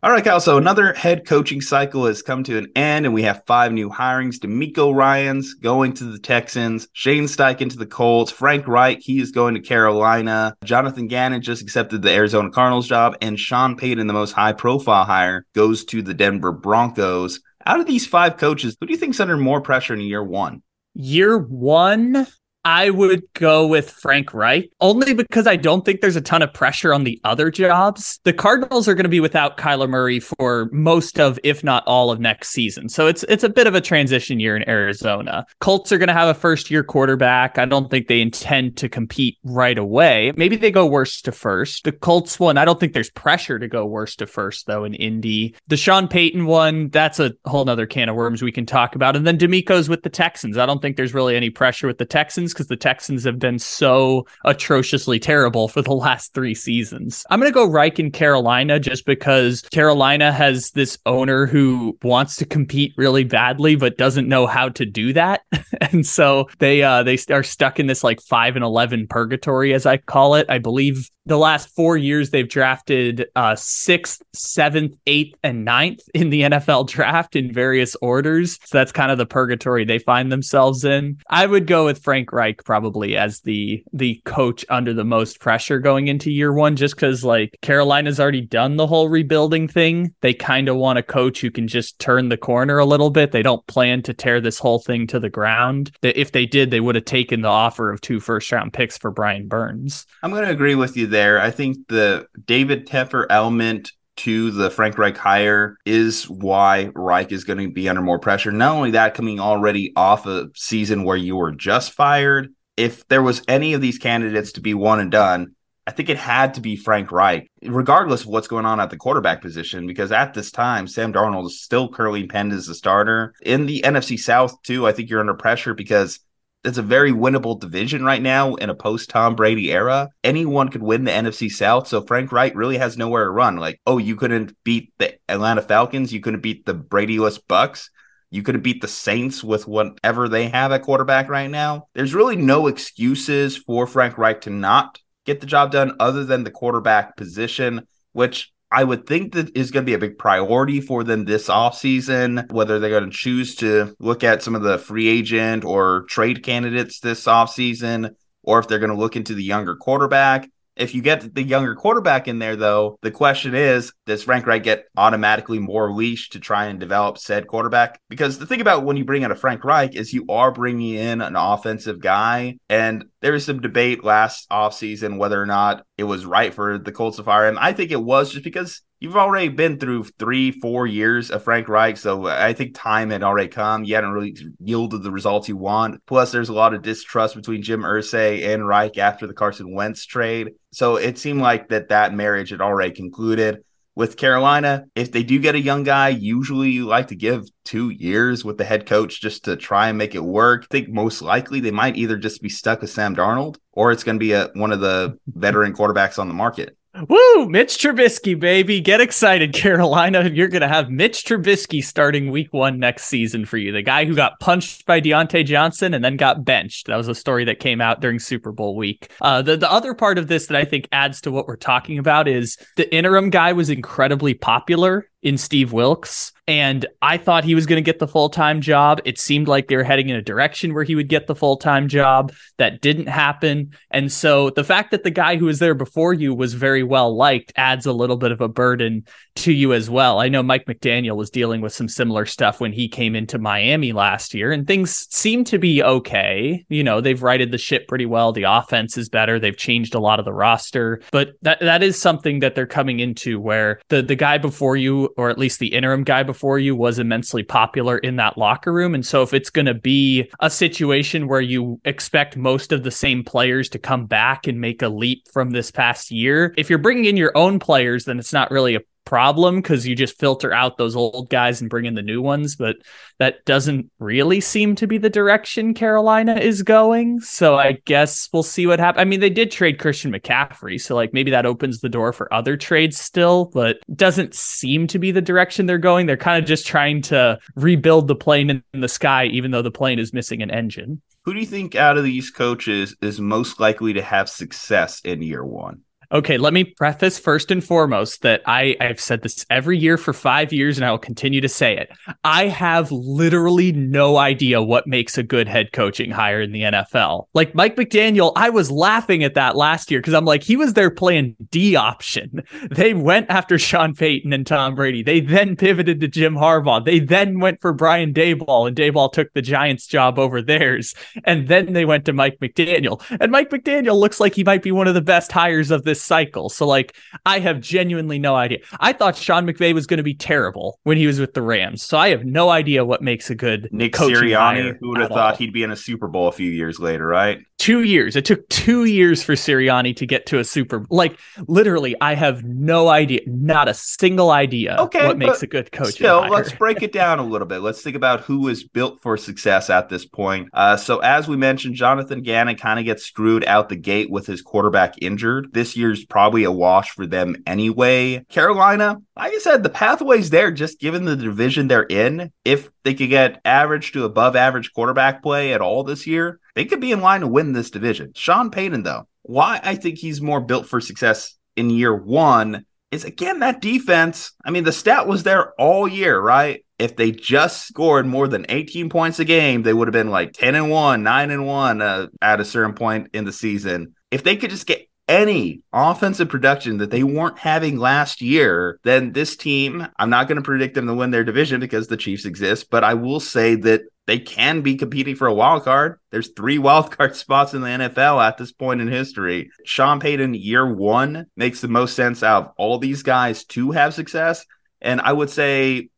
All 0.04 0.12
right, 0.12 0.22
Kyle. 0.22 0.42
So 0.42 0.58
another 0.58 0.92
head 0.92 1.26
coaching 1.26 1.62
cycle 1.62 2.08
has 2.08 2.22
come 2.22 2.44
to 2.44 2.58
an 2.58 2.68
end, 2.76 3.06
and 3.06 3.16
we 3.16 3.24
have 3.24 3.46
five 3.46 3.72
new 3.72 3.89
hirings. 3.89 4.36
DeMeco 4.36 4.94
Ryans 4.94 5.54
going 5.54 5.94
to 5.94 6.04
the 6.04 6.20
Texans, 6.20 6.89
Shane 6.92 7.24
Steichen 7.24 7.70
to 7.70 7.78
the 7.78 7.86
Colts, 7.86 8.30
Frank 8.30 8.68
Reich, 8.68 9.00
he 9.00 9.22
is 9.22 9.32
going 9.32 9.54
to 9.54 9.62
Carolina, 9.62 10.58
Jonathan 10.66 11.08
Gannon 11.08 11.42
just 11.42 11.62
accepted 11.62 12.02
the 12.02 12.12
Arizona 12.12 12.50
Cardinals 12.50 12.86
job, 12.86 13.16
and 13.22 13.39
Sean 13.39 13.78
Payton, 13.78 14.08
the 14.08 14.12
most 14.12 14.34
high 14.34 14.52
profile 14.52 15.06
hire, 15.06 15.46
goes 15.56 15.86
to 15.86 16.02
the 16.02 16.13
Denver 16.13 16.52
Broncos. 16.52 17.39
Out 17.66 17.80
of 17.80 17.86
these 17.86 18.06
five 18.06 18.36
coaches, 18.36 18.76
who 18.82 18.88
do 18.88 18.92
you 18.92 19.00
think's 19.00 19.22
under 19.22 19.38
more 19.38 19.62
pressure 19.62 19.94
in 19.94 20.02
year 20.02 20.22
one? 20.22 20.63
Year 20.96 21.38
one, 21.38 22.28
I 22.65 22.89
would 22.89 23.23
go 23.34 23.67
with 23.67 23.89
Frank 23.89 24.34
Reich 24.34 24.69
only 24.80 25.13
because 25.13 25.47
I 25.47 25.58
don't 25.58 25.84
think 25.84 25.99
there's 25.99 26.15
a 26.15 26.21
ton 26.21 26.41
of 26.41 26.54
pressure 26.54 26.93
on 26.93 27.04
the 27.04 27.19
other 27.26 27.52
jobs. 27.52 28.19
The 28.23 28.32
Cardinals 28.32 28.88
are 28.88 28.95
going 28.95 29.04
to 29.04 29.10
be 29.10 29.19
without 29.19 29.58
Kyler 29.58 29.89
Murray 29.89 30.19
for 30.19 30.69
most 30.71 31.19
of, 31.19 31.38
if 31.43 31.63
not 31.63 31.84
all 31.86 32.10
of 32.10 32.21
next 32.21 32.49
season. 32.49 32.88
So 32.88 33.08
it's 33.08 33.23
it's 33.23 33.43
a 33.43 33.49
bit 33.49 33.67
of 33.67 33.76
a 33.76 33.82
transition 33.82 34.39
year 34.39 34.56
in 34.56 34.67
Arizona. 34.69 35.45
Colts 35.60 35.91
are 35.91 35.97
going 35.97 36.08
to 36.08 36.13
have 36.13 36.30
a 36.30 36.34
first 36.34 36.71
year 36.71 36.84
quarterback. 36.84 37.58
I 37.58 37.65
don't 37.65 37.91
think 37.91 38.08
they 38.08 38.21
intend 38.21 38.78
to 38.78 38.88
compete 38.88 39.38
right 39.43 39.78
away. 39.78 40.32
Maybe 40.38 40.56
they 40.56 40.71
go 40.71 40.86
worst 40.86 41.26
to 41.26 41.34
first. 41.34 41.84
The 41.84 41.91
Colts 41.91 42.39
one, 42.39 42.58
I 42.58 42.63
don't 42.63 42.80
think 42.80 42.93
there's 42.93 43.10
pressure 43.10 43.60
to 43.60 43.67
go 43.67 43.86
worst 43.86 44.19
to 44.19 44.26
first 44.26 44.67
though 44.67 44.86
in 44.86 44.93
Indy. 44.93 45.54
The 45.67 45.78
Sean 45.78 46.08
Payton 46.08 46.45
one, 46.45 46.89
that's 46.89 47.19
a 47.19 47.34
whole 47.45 47.65
nother 47.65 47.86
can 47.86 48.08
of 48.08 48.15
worms 48.15 48.41
we 48.41 48.52
can 48.54 48.65
talk 48.65 48.95
about. 48.95 49.17
And 49.17 49.28
then 49.28 49.38
DeMeco's 49.38 49.89
with 49.89 50.04
the 50.04 50.10
Texans. 50.10 50.58
I 50.58 50.65
don't 50.65 50.82
think 50.82 50.95
there's 50.95 51.13
really 51.13 51.36
any 51.36 51.49
pressure 51.49 51.88
with 51.88 51.97
the 51.97 52.06
Texans 52.06 52.53
because 52.54 52.68
the 52.68 52.76
Texans 52.76 53.24
have 53.24 53.39
been 53.39 53.60
so 53.60 54.26
atrociously 54.46 55.20
terrible 55.20 55.68
for 55.68 55.82
the 55.82 55.94
last 55.94 56.34
three 56.34 56.56
seasons. 56.56 57.26
I'm 57.30 57.39
going 57.39 57.52
to 57.52 57.54
go 57.54 57.66
Reich 57.66 58.00
in 58.00 58.12
Carolina 58.12 58.80
just 58.80 59.06
because 59.06 59.62
Carolina 59.62 60.32
has 60.32 60.72
this 60.72 60.98
owner 61.06 61.46
who 61.46 61.98
wants 62.04 62.36
to 62.38 62.46
compete 62.46 62.94
really 62.98 63.24
badly 63.24 63.76
but 63.76 63.98
doesn't 63.98 64.28
know 64.28 64.48
how 64.48 64.70
to 64.70 64.86
do 64.86 65.13
that, 65.13 65.42
and 65.82 66.06
so 66.06 66.50
they 66.60 66.84
uh, 66.84 67.04
they 67.04 67.18
are 67.30 67.44
stuck 67.44 67.80
in 67.80 67.88
this 67.88 68.04
like 68.04 68.22
five 68.22 68.56
and 68.56 68.63
eleven 68.63 69.08
purgatory, 69.08 69.74
as 69.74 69.86
I 69.86 69.98
call 69.98 70.36
it. 70.36 70.46
I 70.50 70.60
believe 70.60 71.10
the 71.26 71.38
last 71.38 71.70
four 71.70 71.98
years 71.98 72.30
they've 72.30 72.50
drafted 72.50 73.28
uh, 73.36 73.56
sixth, 73.56 74.22
seventh, 74.34 74.96
eighth, 75.08 75.38
and 75.44 75.66
ninth 75.66 76.02
in 76.14 76.30
the 76.30 76.42
NFL 76.44 76.90
draft 76.90 77.36
in 77.36 77.54
various 77.54 77.96
orders. 78.02 78.60
So 78.66 78.78
that's 78.78 78.92
kind 78.92 79.12
of 79.12 79.18
the 79.18 79.26
purgatory 79.26 79.86
they 79.86 80.00
find 80.00 80.32
themselves 80.32 80.84
in. 80.84 81.18
I 81.30 81.46
would 81.46 81.68
go 81.68 81.86
with 81.86 82.04
Frank 82.04 82.32
Reich 82.32 82.64
probably 82.64 83.16
as 83.16 83.42
the 83.42 83.84
the 83.94 84.22
coach 84.26 84.66
under 84.70 84.94
the 84.94 85.04
most 85.04 85.40
pressure 85.40 85.80
going 85.80 86.08
into 86.08 86.32
year 86.32 86.54
one, 86.54 86.76
just 86.76 86.96
because 86.96 87.24
like 87.24 87.58
Carolina's 87.62 88.20
already 88.20 88.42
done 88.42 88.76
the 88.76 88.88
whole 88.88 89.10
rebuilding 89.10 89.68
thing. 89.68 90.14
They 90.22 90.34
kind 90.34 90.68
of 90.68 90.76
want 90.76 91.00
a 91.00 91.04
coach 91.04 91.42
who 91.42 91.52
can 91.52 91.68
just 91.68 92.00
turn 92.00 92.30
the 92.30 92.38
corner 92.38 92.78
a 92.78 92.86
little 92.86 93.10
bit. 93.10 93.32
They 93.32 93.44
don't 93.44 93.66
plan 93.68 94.02
to 94.04 94.14
tear 94.14 94.42
this 94.42 94.60
whole 94.60 94.80
thing 94.80 95.08
to 95.08 95.20
the 95.20 95.30
ground. 95.30 95.92
If 96.02 96.32
they 96.32 96.46
did, 96.46 96.72
they 96.72 96.80
would 96.80 96.96
have 96.96 97.06
taken 97.06 97.42
the 97.42 97.48
offer 97.48 97.92
of 97.92 98.02
two 98.02 98.20
first 98.20 98.52
round 98.52 98.74
picks 98.74 98.98
for 98.98 99.12
Brian 99.12 99.48
Burns. 99.48 100.06
I'm 100.22 100.32
going 100.32 100.46
to 100.46 100.52
agree 100.52 100.76
with 100.76 100.98
you 100.98 101.08
there. 101.13 101.39
I 101.39 101.52
think 101.52 101.88
the 101.88 102.28
David 102.45 102.88
Tepper 102.88 103.26
element 103.30 103.91
to 104.17 104.52
the 104.52 104.69
Frank 104.69 104.97
Reich 104.97 105.17
hire 105.17 105.78
is 105.86 106.30
why 106.30 106.91
Reich 106.93 107.32
is 107.32 107.45
going 107.45 107.60
to 107.60 107.73
be 107.73 107.89
under 107.89 108.02
more 108.02 108.19
pressure. 108.19 108.52
Not 108.52 108.76
only 108.76 108.91
that, 108.91 109.15
coming 109.15 109.39
already 109.39 109.93
off 109.95 110.26
a 110.28 110.49
season 110.56 111.04
where 111.04 111.17
you 111.17 111.36
were 111.36 111.52
just 111.52 111.93
fired. 111.93 112.54
If 112.76 113.08
there 113.08 113.23
was 113.23 113.43
any 113.47 113.73
of 113.73 113.82
these 113.82 113.97
candidates 113.97 114.54
to 114.54 114.62
be 114.62 114.73
one 114.73 114.99
and 114.99 115.12
done, 115.12 115.56
I 115.86 115.91
think 115.91 116.10
it 116.10 116.17
had 116.17 116.54
to 116.54 116.62
be 116.62 116.78
Frank 116.78 117.12
Reich, 117.12 117.52
regardless 117.62 118.21
of 118.21 118.28
what's 118.28 118.47
going 118.47 118.65
on 118.65 118.80
at 118.80 118.89
the 118.89 118.97
quarterback 118.97 119.41
position, 119.41 119.86
because 119.86 120.12
at 120.12 120.34
this 120.34 120.49
time, 120.49 120.88
Sam 120.88 121.12
Darnold 121.12 121.47
is 121.47 121.62
still 121.62 121.89
currently 121.89 122.26
penned 122.26 122.54
as 122.54 122.69
a 122.69 122.76
starter. 122.76 123.34
In 123.41 123.65
the 123.65 123.84
NFC 123.86 124.17
South, 124.17 124.62
too, 124.63 124.88
I 124.88 124.93
think 124.93 125.10
you're 125.10 125.19
under 125.19 125.34
pressure 125.34 125.73
because 125.73 126.19
it's 126.63 126.78
a 126.78 126.84
very 126.84 127.12
winnable 127.12 127.60
division 127.60 128.06
right 128.06 128.21
now 128.21 128.56
in 128.56 128.69
a 128.69 128.76
post 128.76 129.10
Tom 129.10 129.36
Brady 129.36 129.71
era. 129.71 130.10
Anyone 130.23 130.69
could 130.69 130.82
win 130.82 131.04
the 131.04 131.12
NFC 131.12 131.52
South. 131.52 131.88
So 131.88 132.02
Frank 132.02 132.32
Reich 132.32 132.56
really 132.56 132.78
has 132.78 132.97
nowhere 132.97 133.26
to 133.26 133.32
run. 133.32 133.58
Like, 133.58 133.82
oh, 133.86 133.97
you 133.97 134.15
couldn't 134.15 134.56
beat 134.63 134.93
the 134.97 135.15
Atlanta 135.28 135.62
Falcons. 135.62 136.13
You 136.13 136.21
couldn't 136.21 136.41
beat 136.41 136.65
the 136.65 136.76
Bradyless 136.76 137.39
Bucks. 137.47 137.89
You 138.32 138.43
couldn't 138.43 138.62
beat 138.62 138.82
the 138.82 138.88
Saints 138.88 139.43
with 139.43 139.67
whatever 139.67 140.30
they 140.30 140.47
have 140.49 140.71
at 140.71 140.84
quarterback 140.84 141.30
right 141.30 141.49
now. 141.49 141.88
There's 141.93 142.15
really 142.15 142.38
no 142.38 142.67
excuses 142.67 143.58
for 143.58 143.86
Frank 143.86 144.17
Reich 144.17 144.41
to 144.41 144.49
not 144.49 144.99
get 145.26 145.41
the 145.41 145.47
job 145.47 145.71
done 145.71 145.97
other 145.99 146.23
than 146.23 146.43
the 146.43 146.52
quarterback 146.52 147.17
position, 147.17 147.88
which 148.13 148.53
I 148.74 148.84
would 148.84 149.06
think 149.06 149.34
that 149.34 149.56
is 149.56 149.70
going 149.70 149.86
to 149.86 149.90
be 149.90 149.94
a 149.94 150.00
big 150.00 150.18
priority 150.18 150.82
for 150.82 151.04
them 151.04 151.26
this 151.26 151.48
offseason, 151.48 152.52
whether 152.52 152.80
they're 152.80 152.90
going 152.90 153.12
to 153.12 153.16
choose 153.16 153.54
to 153.58 153.96
look 154.00 154.24
at 154.24 154.42
some 154.42 154.56
of 154.56 154.64
the 154.64 154.80
free 154.80 155.08
agent 155.08 155.64
or 155.64 156.06
trade 156.10 156.42
candidates 156.42 157.00
this 157.00 157.26
offseason, 157.26 158.16
or 158.42 158.58
if 158.58 158.68
they're 158.68 158.80
going 158.80 158.92
to 158.92 158.98
look 158.98 159.16
into 159.16 159.36
the 159.36 159.44
younger 159.44 159.76
quarterback. 159.76 160.50
If 160.76 160.96
you 160.96 161.02
get 161.02 161.36
the 161.36 161.44
younger 161.44 161.76
quarterback 161.76 162.28
in 162.28 162.40
there, 162.40 162.56
though, 162.56 162.98
the 163.02 163.12
question 163.12 163.56
is 163.56 163.94
does 164.06 164.24
Frank 164.24 164.48
Reich 164.48 164.64
get 164.64 164.86
automatically 164.98 165.60
more 165.60 165.92
leash 165.92 166.30
to 166.30 166.40
try 166.40 166.66
and 166.66 166.80
develop 166.80 167.18
said 167.18 167.48
quarterback? 167.48 168.00
Because 168.10 168.40
the 168.40 168.46
thing 168.46 168.62
about 168.62 168.84
when 168.84 168.98
you 168.98 169.06
bring 169.06 169.24
in 169.24 169.32
a 169.32 169.36
Frank 169.36 169.64
Reich 169.64 169.96
is 169.96 170.14
you 170.14 170.26
are 170.30 170.52
bringing 170.52 170.96
in 170.96 171.22
an 171.22 171.36
offensive 171.36 172.00
guy. 172.00 172.58
And 172.70 173.06
there 173.22 173.34
was 173.34 173.46
some 173.46 173.62
debate 173.62 174.04
last 174.04 174.50
offseason 174.50 175.18
whether 175.18 175.42
or 175.42 175.46
not 175.46 175.86
it 175.98 176.04
was 176.04 176.26
right 176.26 176.54
for 176.54 176.78
the 176.78 176.92
Colts 176.92 177.18
to 177.18 177.24
fire 177.24 177.48
him. 177.48 177.58
I 177.60 177.74
think 177.74 177.92
it 177.92 178.02
was 178.02 178.32
just 178.32 178.44
because 178.44 178.82
you've 179.04 179.18
already 179.18 179.50
been 179.50 179.78
through 179.78 180.06
three, 180.18 180.50
four 180.50 180.88
years 180.88 181.30
of 181.30 181.44
Frank 181.44 181.68
Reich. 181.68 181.98
So 181.98 182.26
I 182.26 182.54
think 182.54 182.74
time 182.74 183.10
had 183.10 183.22
already 183.22 183.50
come. 183.50 183.84
You 183.84 183.96
hadn't 183.96 184.13
really 184.13 184.34
yielded 184.63 185.04
the 185.04 185.12
results 185.12 185.50
you 185.50 185.58
want. 185.58 186.02
Plus, 186.06 186.32
there's 186.32 186.48
a 186.48 186.54
lot 186.54 186.74
of 186.74 186.84
distrust 186.84 187.36
between 187.36 187.62
Jim 187.62 187.82
Irsay 187.82 188.54
and 188.54 188.66
Reich 188.66 188.98
after 188.98 189.28
the 189.28 189.34
Carson 189.34 189.74
Wentz 189.74 190.06
trade. 190.06 190.52
So 190.72 190.96
it 190.96 191.18
seemed 191.18 191.42
like 191.42 191.68
that 191.68 191.89
that 191.89 192.13
marriage 192.13 192.52
had 192.52 192.62
already 192.62 192.94
concluded. 192.94 193.63
With 193.96 194.18
Carolina, 194.18 194.86
if 194.96 195.12
they 195.12 195.22
do 195.22 195.38
get 195.38 195.54
a 195.54 195.60
young 195.60 195.84
guy, 195.84 196.10
usually 196.10 196.72
you 196.72 196.86
like 196.86 197.10
to 197.10 197.16
give 197.16 197.44
two 197.63 197.92
years 197.92 198.44
with 198.44 198.58
the 198.58 198.63
head 198.63 198.88
coach 198.88 199.22
just 199.22 199.46
to 199.46 199.56
try 199.56 199.89
and 199.89 200.00
make 200.00 200.16
it 200.16 200.24
work. 200.24 200.63
I 200.63 200.68
think 200.72 200.89
most 200.89 201.22
likely 201.22 201.60
they 201.60 201.70
might 201.70 201.96
either 201.96 202.18
just 202.18 202.42
be 202.42 202.50
stuck 202.50 202.82
with 202.82 202.89
Sam 202.89 203.16
Darnold 203.16 203.58
or 203.72 203.92
it's 203.92 204.04
going 204.04 204.16
to 204.16 204.20
be 204.20 204.32
a, 204.32 204.50
one 204.56 204.72
of 204.72 204.80
the 204.80 205.20
veteran 205.28 205.76
quarterbacks 205.76 206.18
on 206.18 206.28
the 206.28 206.34
market. 206.34 206.76
Woo! 207.10 207.50
Mitch 207.50 207.80
Trubisky, 207.80 208.40
baby. 208.40 208.80
Get 208.80 209.02
excited, 209.02 209.52
Carolina. 209.54 210.30
You're 210.30 210.48
going 210.48 210.62
to 210.62 210.68
have 210.68 210.92
Mitch 210.92 211.24
Trubisky 211.24 211.84
starting 211.84 212.30
week 212.30 212.54
one 212.54 212.78
next 212.78 213.06
season 213.06 213.46
for 213.46 213.58
you. 213.58 213.72
The 213.72 213.82
guy 213.82 214.06
who 214.06 214.14
got 214.14 214.40
punched 214.40 214.86
by 214.86 215.02
Diontae 215.02 215.44
Johnson 215.44 215.96
and 215.96 216.06
then 216.06 216.18
got 216.18 216.46
benched. 216.46 216.86
That 216.86 216.98
was 216.98 217.08
a 217.08 217.16
story 217.16 217.46
that 217.46 217.60
came 217.60 217.82
out 217.82 218.00
during 218.00 218.20
Super 218.20 218.52
Bowl 218.52 218.76
week. 218.76 219.12
Uh, 219.22 219.42
the, 219.42 219.58
the 219.58 219.72
other 219.72 219.96
part 219.96 220.20
of 220.20 220.28
this 220.28 220.46
that 220.48 220.58
I 220.58 220.66
think 220.66 220.88
adds 220.92 221.20
to 221.22 221.32
what 221.32 221.48
we're 221.48 221.56
talking 221.56 221.98
about 221.98 222.28
is 222.28 222.58
the 222.76 222.94
interim 222.94 223.32
guy 223.32 223.54
was 223.54 223.72
incredibly 223.72 224.36
popular 224.36 225.10
in 225.24 225.38
Steve 225.38 225.72
Wilks. 225.72 226.32
And 226.46 226.86
I 227.02 227.18
thought 227.18 227.46
he 227.46 227.56
was 227.56 227.66
going 227.66 227.82
to 227.82 227.86
get 227.86 228.00
the 228.00 228.08
full 228.08 228.30
time 228.30 228.60
job. 228.60 229.00
It 229.06 229.18
seemed 229.18 229.48
like 229.48 229.68
they 229.68 229.78
were 229.78 229.84
heading 229.84 230.10
in 230.10 230.18
a 230.18 230.22
direction 230.22 230.74
where 230.74 230.84
he 230.84 230.94
would 230.94 231.08
get 231.08 231.26
the 231.26 231.36
full 231.36 231.56
time 231.56 231.88
job. 231.88 232.34
That 232.58 232.82
didn't 232.82 233.08
happen. 233.08 233.72
And 233.92 234.12
so 234.12 234.50
the 234.50 234.64
fact 234.66 234.92
that 234.92 235.04
the 235.04 235.10
guy 235.10 235.38
who 235.38 235.46
was 235.46 235.60
there 235.60 235.74
before 235.74 236.14
you 236.14 236.36
was 236.36 236.54
very 236.54 236.84
well 236.84 237.16
liked 237.16 237.54
adds 237.56 237.86
a 237.86 237.94
little 237.94 238.18
bit 238.18 238.34
of 238.34 238.42
a 238.42 238.50
burden 238.50 239.06
to 239.36 239.54
you 239.54 239.74
as 239.74 239.90
well. 239.90 240.20
I 240.20 240.28
know 240.28 240.44
Mike 240.44 240.66
McDaniel 240.66 241.16
was 241.16 241.30
dealing 241.30 241.62
with 241.62 241.74
some 241.74 241.88
similar 241.88 242.26
stuff 242.26 242.60
when 242.60 242.74
he 242.74 242.88
came 242.88 243.16
into 243.16 243.40
Miami 243.40 243.94
last 243.94 244.34
year, 244.34 244.52
and 244.52 244.68
things 244.68 245.08
seem 245.10 245.44
to 245.46 245.58
be 245.58 245.82
okay. 245.82 246.66
You 246.70 246.84
know, 246.84 247.02
they've 247.02 247.24
righted 247.24 247.52
the 247.52 247.58
ship 247.58 247.88
pretty 247.88 248.06
well. 248.06 248.32
The 248.32 248.44
offense 248.44 248.98
is 248.98 249.10
better. 249.10 249.40
They've 249.40 249.58
changed 249.58 249.96
a 249.96 250.00
lot 250.00 250.20
of 250.20 250.26
the 250.26 250.34
roster, 250.34 251.02
but 251.12 251.32
that 251.42 251.62
that 251.62 251.82
is 251.82 252.00
something 252.00 252.40
that 252.40 252.54
they're 252.54 252.68
coming 252.68 253.00
into 253.00 253.40
where 253.40 253.82
the 253.90 254.02
the 254.02 254.16
guy 254.16 254.38
before 254.38 254.76
you 254.76 255.12
or 255.17 255.30
at 255.30 255.38
least 255.38 255.60
the 255.60 255.73
interim 255.73 256.04
guy 256.04 256.23
before 256.23 256.60
you 256.60 256.76
was 256.76 256.99
immensely 256.99 257.43
popular 257.43 257.97
in 257.97 258.15
that 258.17 258.38
locker 258.38 258.73
room. 258.73 258.95
And 258.95 259.06
so 259.06 259.21
if 259.21 259.34
it's 259.34 259.49
going 259.49 259.65
to 259.65 259.73
be 259.73 260.30
a 260.39 260.49
situation 260.49 261.28
where 261.28 261.41
you 261.41 261.80
expect 261.86 262.38
most 262.38 262.71
of 262.71 262.84
the 262.84 262.91
same 262.91 263.23
players 263.23 263.69
to 263.69 263.80
come 263.80 264.06
back 264.06 264.47
and 264.47 264.60
make 264.60 264.82
a 264.82 264.89
leap 264.89 265.28
from 265.32 265.52
this 265.52 265.71
past 265.71 266.12
year, 266.12 266.54
if 266.58 266.69
you're 266.69 266.80
bringing 266.80 267.06
in 267.06 267.17
your 267.17 267.36
own 267.36 267.60
players, 267.60 268.06
then 268.06 268.19
it's 268.19 268.34
not 268.34 268.52
really 268.52 268.76
a 268.76 268.82
problem 269.06 269.58
because 269.58 269.88
you 269.88 269.96
just 269.96 270.20
filter 270.20 270.54
out 270.54 270.78
those 270.78 270.96
old 270.96 271.30
guys 271.30 271.62
and 271.62 271.70
bring 271.70 271.86
in 271.86 271.96
the 271.96 272.02
new 272.02 272.22
ones. 272.22 272.56
But 272.56 272.78
that 273.20 273.46
doesn't 273.46 273.89
really 274.00 274.42
seem 274.42 274.76
to 274.76 274.88
be 274.88 274.98
the 274.98 275.10
direction 275.10 275.74
Carolina 275.74 276.36
is 276.36 276.63
going. 276.63 277.20
So 277.22 277.56
I 277.56 277.74
guess 277.86 278.30
we'll 278.34 278.44
see 278.44 278.68
what 278.68 278.80
happens. 278.80 279.02
I 279.02 279.06
mean, 279.06 279.20
they 279.20 279.30
did 279.30 279.52
trade 279.52 279.80
Christian 279.80 280.12
McCaffrey. 280.12 280.80
So 280.80 280.96
like 280.96 281.13
maybe 281.13 281.32
that 281.32 281.46
opens 281.46 281.80
the 281.80 281.89
door 281.89 282.13
for 282.13 282.34
other 282.34 282.58
trades 282.58 282.98
still, 282.98 283.46
but 283.54 283.78
doesn't 283.96 284.34
seem 284.34 284.88
to 284.88 285.00
be 285.00 285.12
the 285.12 285.22
direction 285.22 285.66
they're 285.66 285.78
going. 285.78 286.06
They're 286.06 286.18
kind 286.18 286.42
of 286.42 286.48
just 286.48 286.66
trying 286.66 287.02
to 287.04 287.39
rebuild 287.56 288.08
the 288.08 288.16
plane 288.16 288.63
in 288.74 288.82
the 288.82 288.88
sky, 288.88 289.26
even 289.26 289.52
though 289.52 289.62
the 289.62 289.72
plane 289.72 290.00
is 290.00 290.13
missing 290.13 290.42
an 290.42 290.52
engine. 290.52 291.02
Who 291.26 291.34
do 291.34 291.39
you 291.39 291.46
think 291.46 291.76
out 291.76 291.98
of 291.98 292.04
these 292.04 292.30
coaches 292.30 292.96
is 293.02 293.22
most 293.22 293.60
likely 293.60 293.94
to 293.94 294.02
have 294.02 294.28
success 294.28 295.00
in 295.02 295.22
year 295.22 295.46
one? 295.46 295.82
Okay, 296.13 296.38
let 296.38 296.54
me 296.54 296.63
preface 296.63 297.17
first 297.17 297.49
and 297.49 297.63
foremost 297.63 298.21
that 298.21 298.43
I, 298.45 298.78
I've 298.80 298.99
said 298.99 299.23
this 299.23 299.47
every 299.49 299.80
year 299.80 299.97
for 299.97 300.13
five 300.13 300.54
years 300.54 300.78
and 300.78 300.86
I 300.86 300.91
will 300.91 300.99
continue 300.99 301.41
to 301.41 301.49
say 301.49 301.76
it. 301.76 301.89
I 302.23 302.49
have 302.49 302.91
literally 302.91 303.71
no 303.71 304.17
idea 304.17 304.62
what 304.62 304.86
makes 304.86 305.17
a 305.17 305.23
good 305.23 305.47
head 305.47 305.71
coaching 305.73 306.12
hire 306.12 306.39
in 306.39 306.52
the 306.52 306.62
NFL. 306.62 307.26
Like 307.34 307.56
Mike 307.56 307.78
McDaniel, 307.78 308.32
I 308.36 308.52
was 308.52 308.69
laughing 308.69 309.23
at 309.23 309.34
that 309.34 309.56
last 309.56 309.89
year 309.89 310.02
because 310.02 310.13
I'm 310.13 310.23
like, 310.23 310.43
he 310.43 310.56
was 310.56 310.73
there 310.73 310.91
playing 310.91 311.36
D 311.49 311.76
option. 311.76 312.43
They 312.71 312.93
went 312.93 313.30
after 313.30 313.60
Sean 313.60 313.93
Payton 313.93 314.34
and 314.34 314.47
Tom 314.47 314.73
Brady. 314.73 315.04
They 315.04 315.19
then 315.19 315.56
pivoted 315.56 315.99
to 316.02 316.08
Jim 316.08 316.34
Harbaugh. 316.36 316.84
They 316.84 316.99
then 316.99 317.39
went 317.39 317.62
for 317.62 317.73
Brian 317.73 318.13
Daboll, 318.13 318.67
and 318.67 318.76
Daboll 318.76 319.12
took 319.12 319.32
the 319.34 319.41
Giants 319.41 319.86
job 319.86 320.17
over 320.17 320.41
theirs. 320.41 320.95
And 321.26 321.47
then 321.47 321.73
they 321.73 321.86
went 321.86 322.06
to 322.06 322.13
Mike 322.13 322.39
McDaniel. 322.41 323.04
And 323.19 323.32
Mike 323.32 323.49
McDaniel 323.49 323.99
looks 323.99 324.19
like 324.19 324.34
he 324.34 324.43
might 324.43 324.63
be 324.63 324.71
one 324.71 324.88
of 324.88 324.93
the 324.95 325.02
best 325.02 325.32
hires 325.32 325.71
of 325.71 325.84
this 325.84 326.03
cycle. 326.04 326.50
So 326.50 326.68
like 326.68 326.96
I 327.26 327.39
have 327.39 327.60
genuinely 327.60 328.20
no 328.20 328.36
idea. 328.36 328.60
I 328.80 328.94
thought 328.94 329.16
Sean 329.16 329.46
McVay 329.46 329.74
was 329.74 329.88
going 329.88 329.98
to 329.98 330.04
be 330.04 330.13
terrible 330.13 330.80
when 330.84 330.98
he 330.98 331.08
was 331.08 331.20
with 331.20 331.34
the 331.34 331.42
Rams. 331.42 331.84
So 331.84 331.98
I 331.98 332.10
have 332.10 332.26
no 332.26 332.50
idea 332.50 332.86
what 332.86 333.02
makes 333.02 333.30
a 333.30 333.36
good 333.36 333.70
Nick 333.72 333.94
Sirianni. 333.94 334.78
Who 334.80 334.89
would 334.89 335.00
have 335.00 335.10
thought 335.10 335.34
all. 335.34 335.38
he'd 335.38 335.54
be 335.54 335.63
in 335.63 335.72
a 335.72 335.76
Super 335.76 336.08
Bowl 336.08 336.28
a 336.28 336.32
few 336.32 336.50
years 336.50 336.80
later, 336.80 337.08
right? 337.08 337.39
Two 337.63 337.84
years. 337.84 338.17
It 338.17 338.26
took 338.26 338.49
two 338.49 338.84
years 338.84 339.23
for 339.23 339.36
Sirianni 339.36 339.95
to 339.95 340.06
get 340.06 340.26
to 340.26 340.39
a 340.39 340.43
Super. 340.43 340.86
Like 340.89 341.17
literally, 341.47 341.95
I 342.02 342.13
have 342.13 342.43
no 342.43 342.89
idea, 342.89 343.21
not 343.26 343.69
a 343.69 343.73
single 343.73 344.32
idea. 344.32 344.76
Okay, 344.78 345.08
what 345.08 345.17
makes 345.17 345.43
a 345.43 345.47
good 345.47 345.71
coach? 345.71 345.93
Still, 345.93 346.28
let's 346.28 346.52
break 346.52 346.84
it 346.84 346.91
down 346.91 347.19
a 347.19 347.23
little 347.23 347.47
bit. 347.47 347.60
Let's 347.60 347.82
think 347.82 347.95
about 347.95 348.19
who 348.19 348.49
is 348.49 348.65
built 348.65 349.02
for 349.02 349.15
success 349.15 349.69
at 349.69 349.88
this 349.88 350.06
point. 350.06 350.49
Uh, 350.52 350.76
so 350.76 350.99
as 350.99 351.30
we 351.30 351.38
mentioned, 351.38 351.76
Jonathan 351.76 352.21
Gannon 352.21 352.58
kind 352.58 352.80
of 352.80 352.86
gets 352.86 353.06
screwed 353.06 353.45
out 353.45 353.69
the 353.69 353.78
gate 353.78 354.12
with 354.12 354.28
his 354.28 354.41
quarterback 354.41 354.95
injured. 355.02 355.54
This 355.54 355.78
year's 355.78 356.04
probably 356.04 356.43
a 356.43 356.52
wash 356.52 356.89
for 356.89 357.08
them 357.08 357.43
anyway. 357.47 358.26
Carolina, 358.28 359.02
like 359.15 359.32
I 359.32 359.38
said, 359.38 359.63
the 359.63 359.69
pathway's 359.69 360.32
there 360.32 360.52
just 360.52 360.82
given 360.82 361.06
the 361.06 361.15
division 361.15 361.69
they're 361.69 361.84
in. 361.84 362.30
If 362.43 362.71
they 362.84 362.93
could 362.93 363.08
get 363.08 363.39
average 363.45 363.93
to 363.93 364.04
above 364.04 364.36
average 364.36 364.73
quarterback 364.73 365.23
play 365.23 365.54
at 365.54 365.62
all 365.62 365.86
this 365.86 366.06
year, 366.06 366.41
they 366.56 366.66
could 366.66 366.82
be 366.82 366.92
in 366.92 367.02
line 367.02 367.22
to 367.22 367.28
win 367.28 367.54
this 367.54 367.72
division. 367.72 368.12
Sean 368.16 368.52
Payton, 368.52 368.84
though, 368.84 369.08
why 369.24 369.60
I 369.63 369.76
think 369.76 369.98
he's 369.98 370.22
more 370.22 370.42
built 370.42 370.68
for 370.68 370.82
success 370.82 371.36
in 371.56 371.70
year 371.70 371.96
one 371.96 372.66
is 372.92 373.04
again 373.04 373.39
that 373.39 373.62
defense. 373.62 374.34
I 374.46 374.52
mean, 374.52 374.63
the 374.63 374.72
stat 374.72 375.08
was 375.08 375.24
there 375.24 375.54
all 375.60 375.88
year, 375.88 376.20
right? 376.20 376.63
If 376.78 376.96
they 376.96 377.12
just 377.12 377.68
scored 377.68 378.06
more 378.06 378.28
than 378.28 378.46
18 378.50 378.89
points 378.89 379.20
a 379.20 379.26
game, 379.26 379.63
they 379.63 379.74
would 379.74 379.88
have 379.88 379.94
been 379.94 380.12
like 380.12 380.34
10 380.34 380.56
and 380.56 380.70
1, 380.70 381.04
9 381.04 381.32
and 381.32 381.48
1 381.48 381.82
uh, 381.82 382.08
at 382.22 382.39
a 382.39 382.46
certain 382.46 382.74
point 382.74 383.10
in 383.13 383.26
the 383.26 383.32
season. 383.32 383.96
If 384.12 384.24
they 384.24 384.36
could 384.36 384.50
just 384.50 384.68
get 384.68 384.88
any 385.13 385.62
offensive 385.71 386.28
production 386.28 386.78
that 386.78 386.89
they 386.89 387.04
weren't 387.04 387.38
having 387.38 387.78
last 387.78 388.21
year, 388.21 388.80
then 388.84 389.12
this 389.12 389.38
team, 389.38 389.88
I'm 389.97 390.10
not 390.10 390.28
going 390.28 390.38
to 390.38 390.41
predict 390.41 390.73
them 390.73 390.88
to 390.88 390.93
win 390.95 391.12
their 391.12 391.23
division 391.23 391.60
because 391.60 391.88
the 391.88 391.97
Chiefs 391.97 392.26
exist, 392.26 392.71
but 392.71 392.84
I 392.84 392.95
will 392.95 393.19
say 393.19 393.56
that 393.56 393.82
they 394.08 394.17
can 394.17 394.62
be 394.62 394.76
competing 394.76 395.15
for 395.15 395.28
a 395.28 395.34
wild 395.34 395.63
card. 395.63 395.99
There's 396.12 396.32
three 396.36 396.58
wild 396.58 396.91
card 396.97 397.15
spots 397.15 397.54
in 397.54 397.62
the 397.62 397.67
NFL 397.67 398.26
at 398.26 398.38
this 398.38 398.52
point 398.52 398.82
in 398.82 398.88
history. 398.88 399.52
Sean 399.65 399.99
Payton, 399.99 400.34
year 400.34 400.73
one, 400.73 401.28
makes 401.38 401.62
the 401.62 401.67
most 401.67 401.95
sense 401.95 402.23
out 402.23 402.45
of 402.45 402.52
all 402.58 402.80
these 402.80 403.04
guys 403.04 403.45
to 403.45 403.71
have 403.71 403.93
success. 403.93 404.45
And 404.82 404.99
I 404.99 405.13
would 405.13 405.30
say 405.30 405.89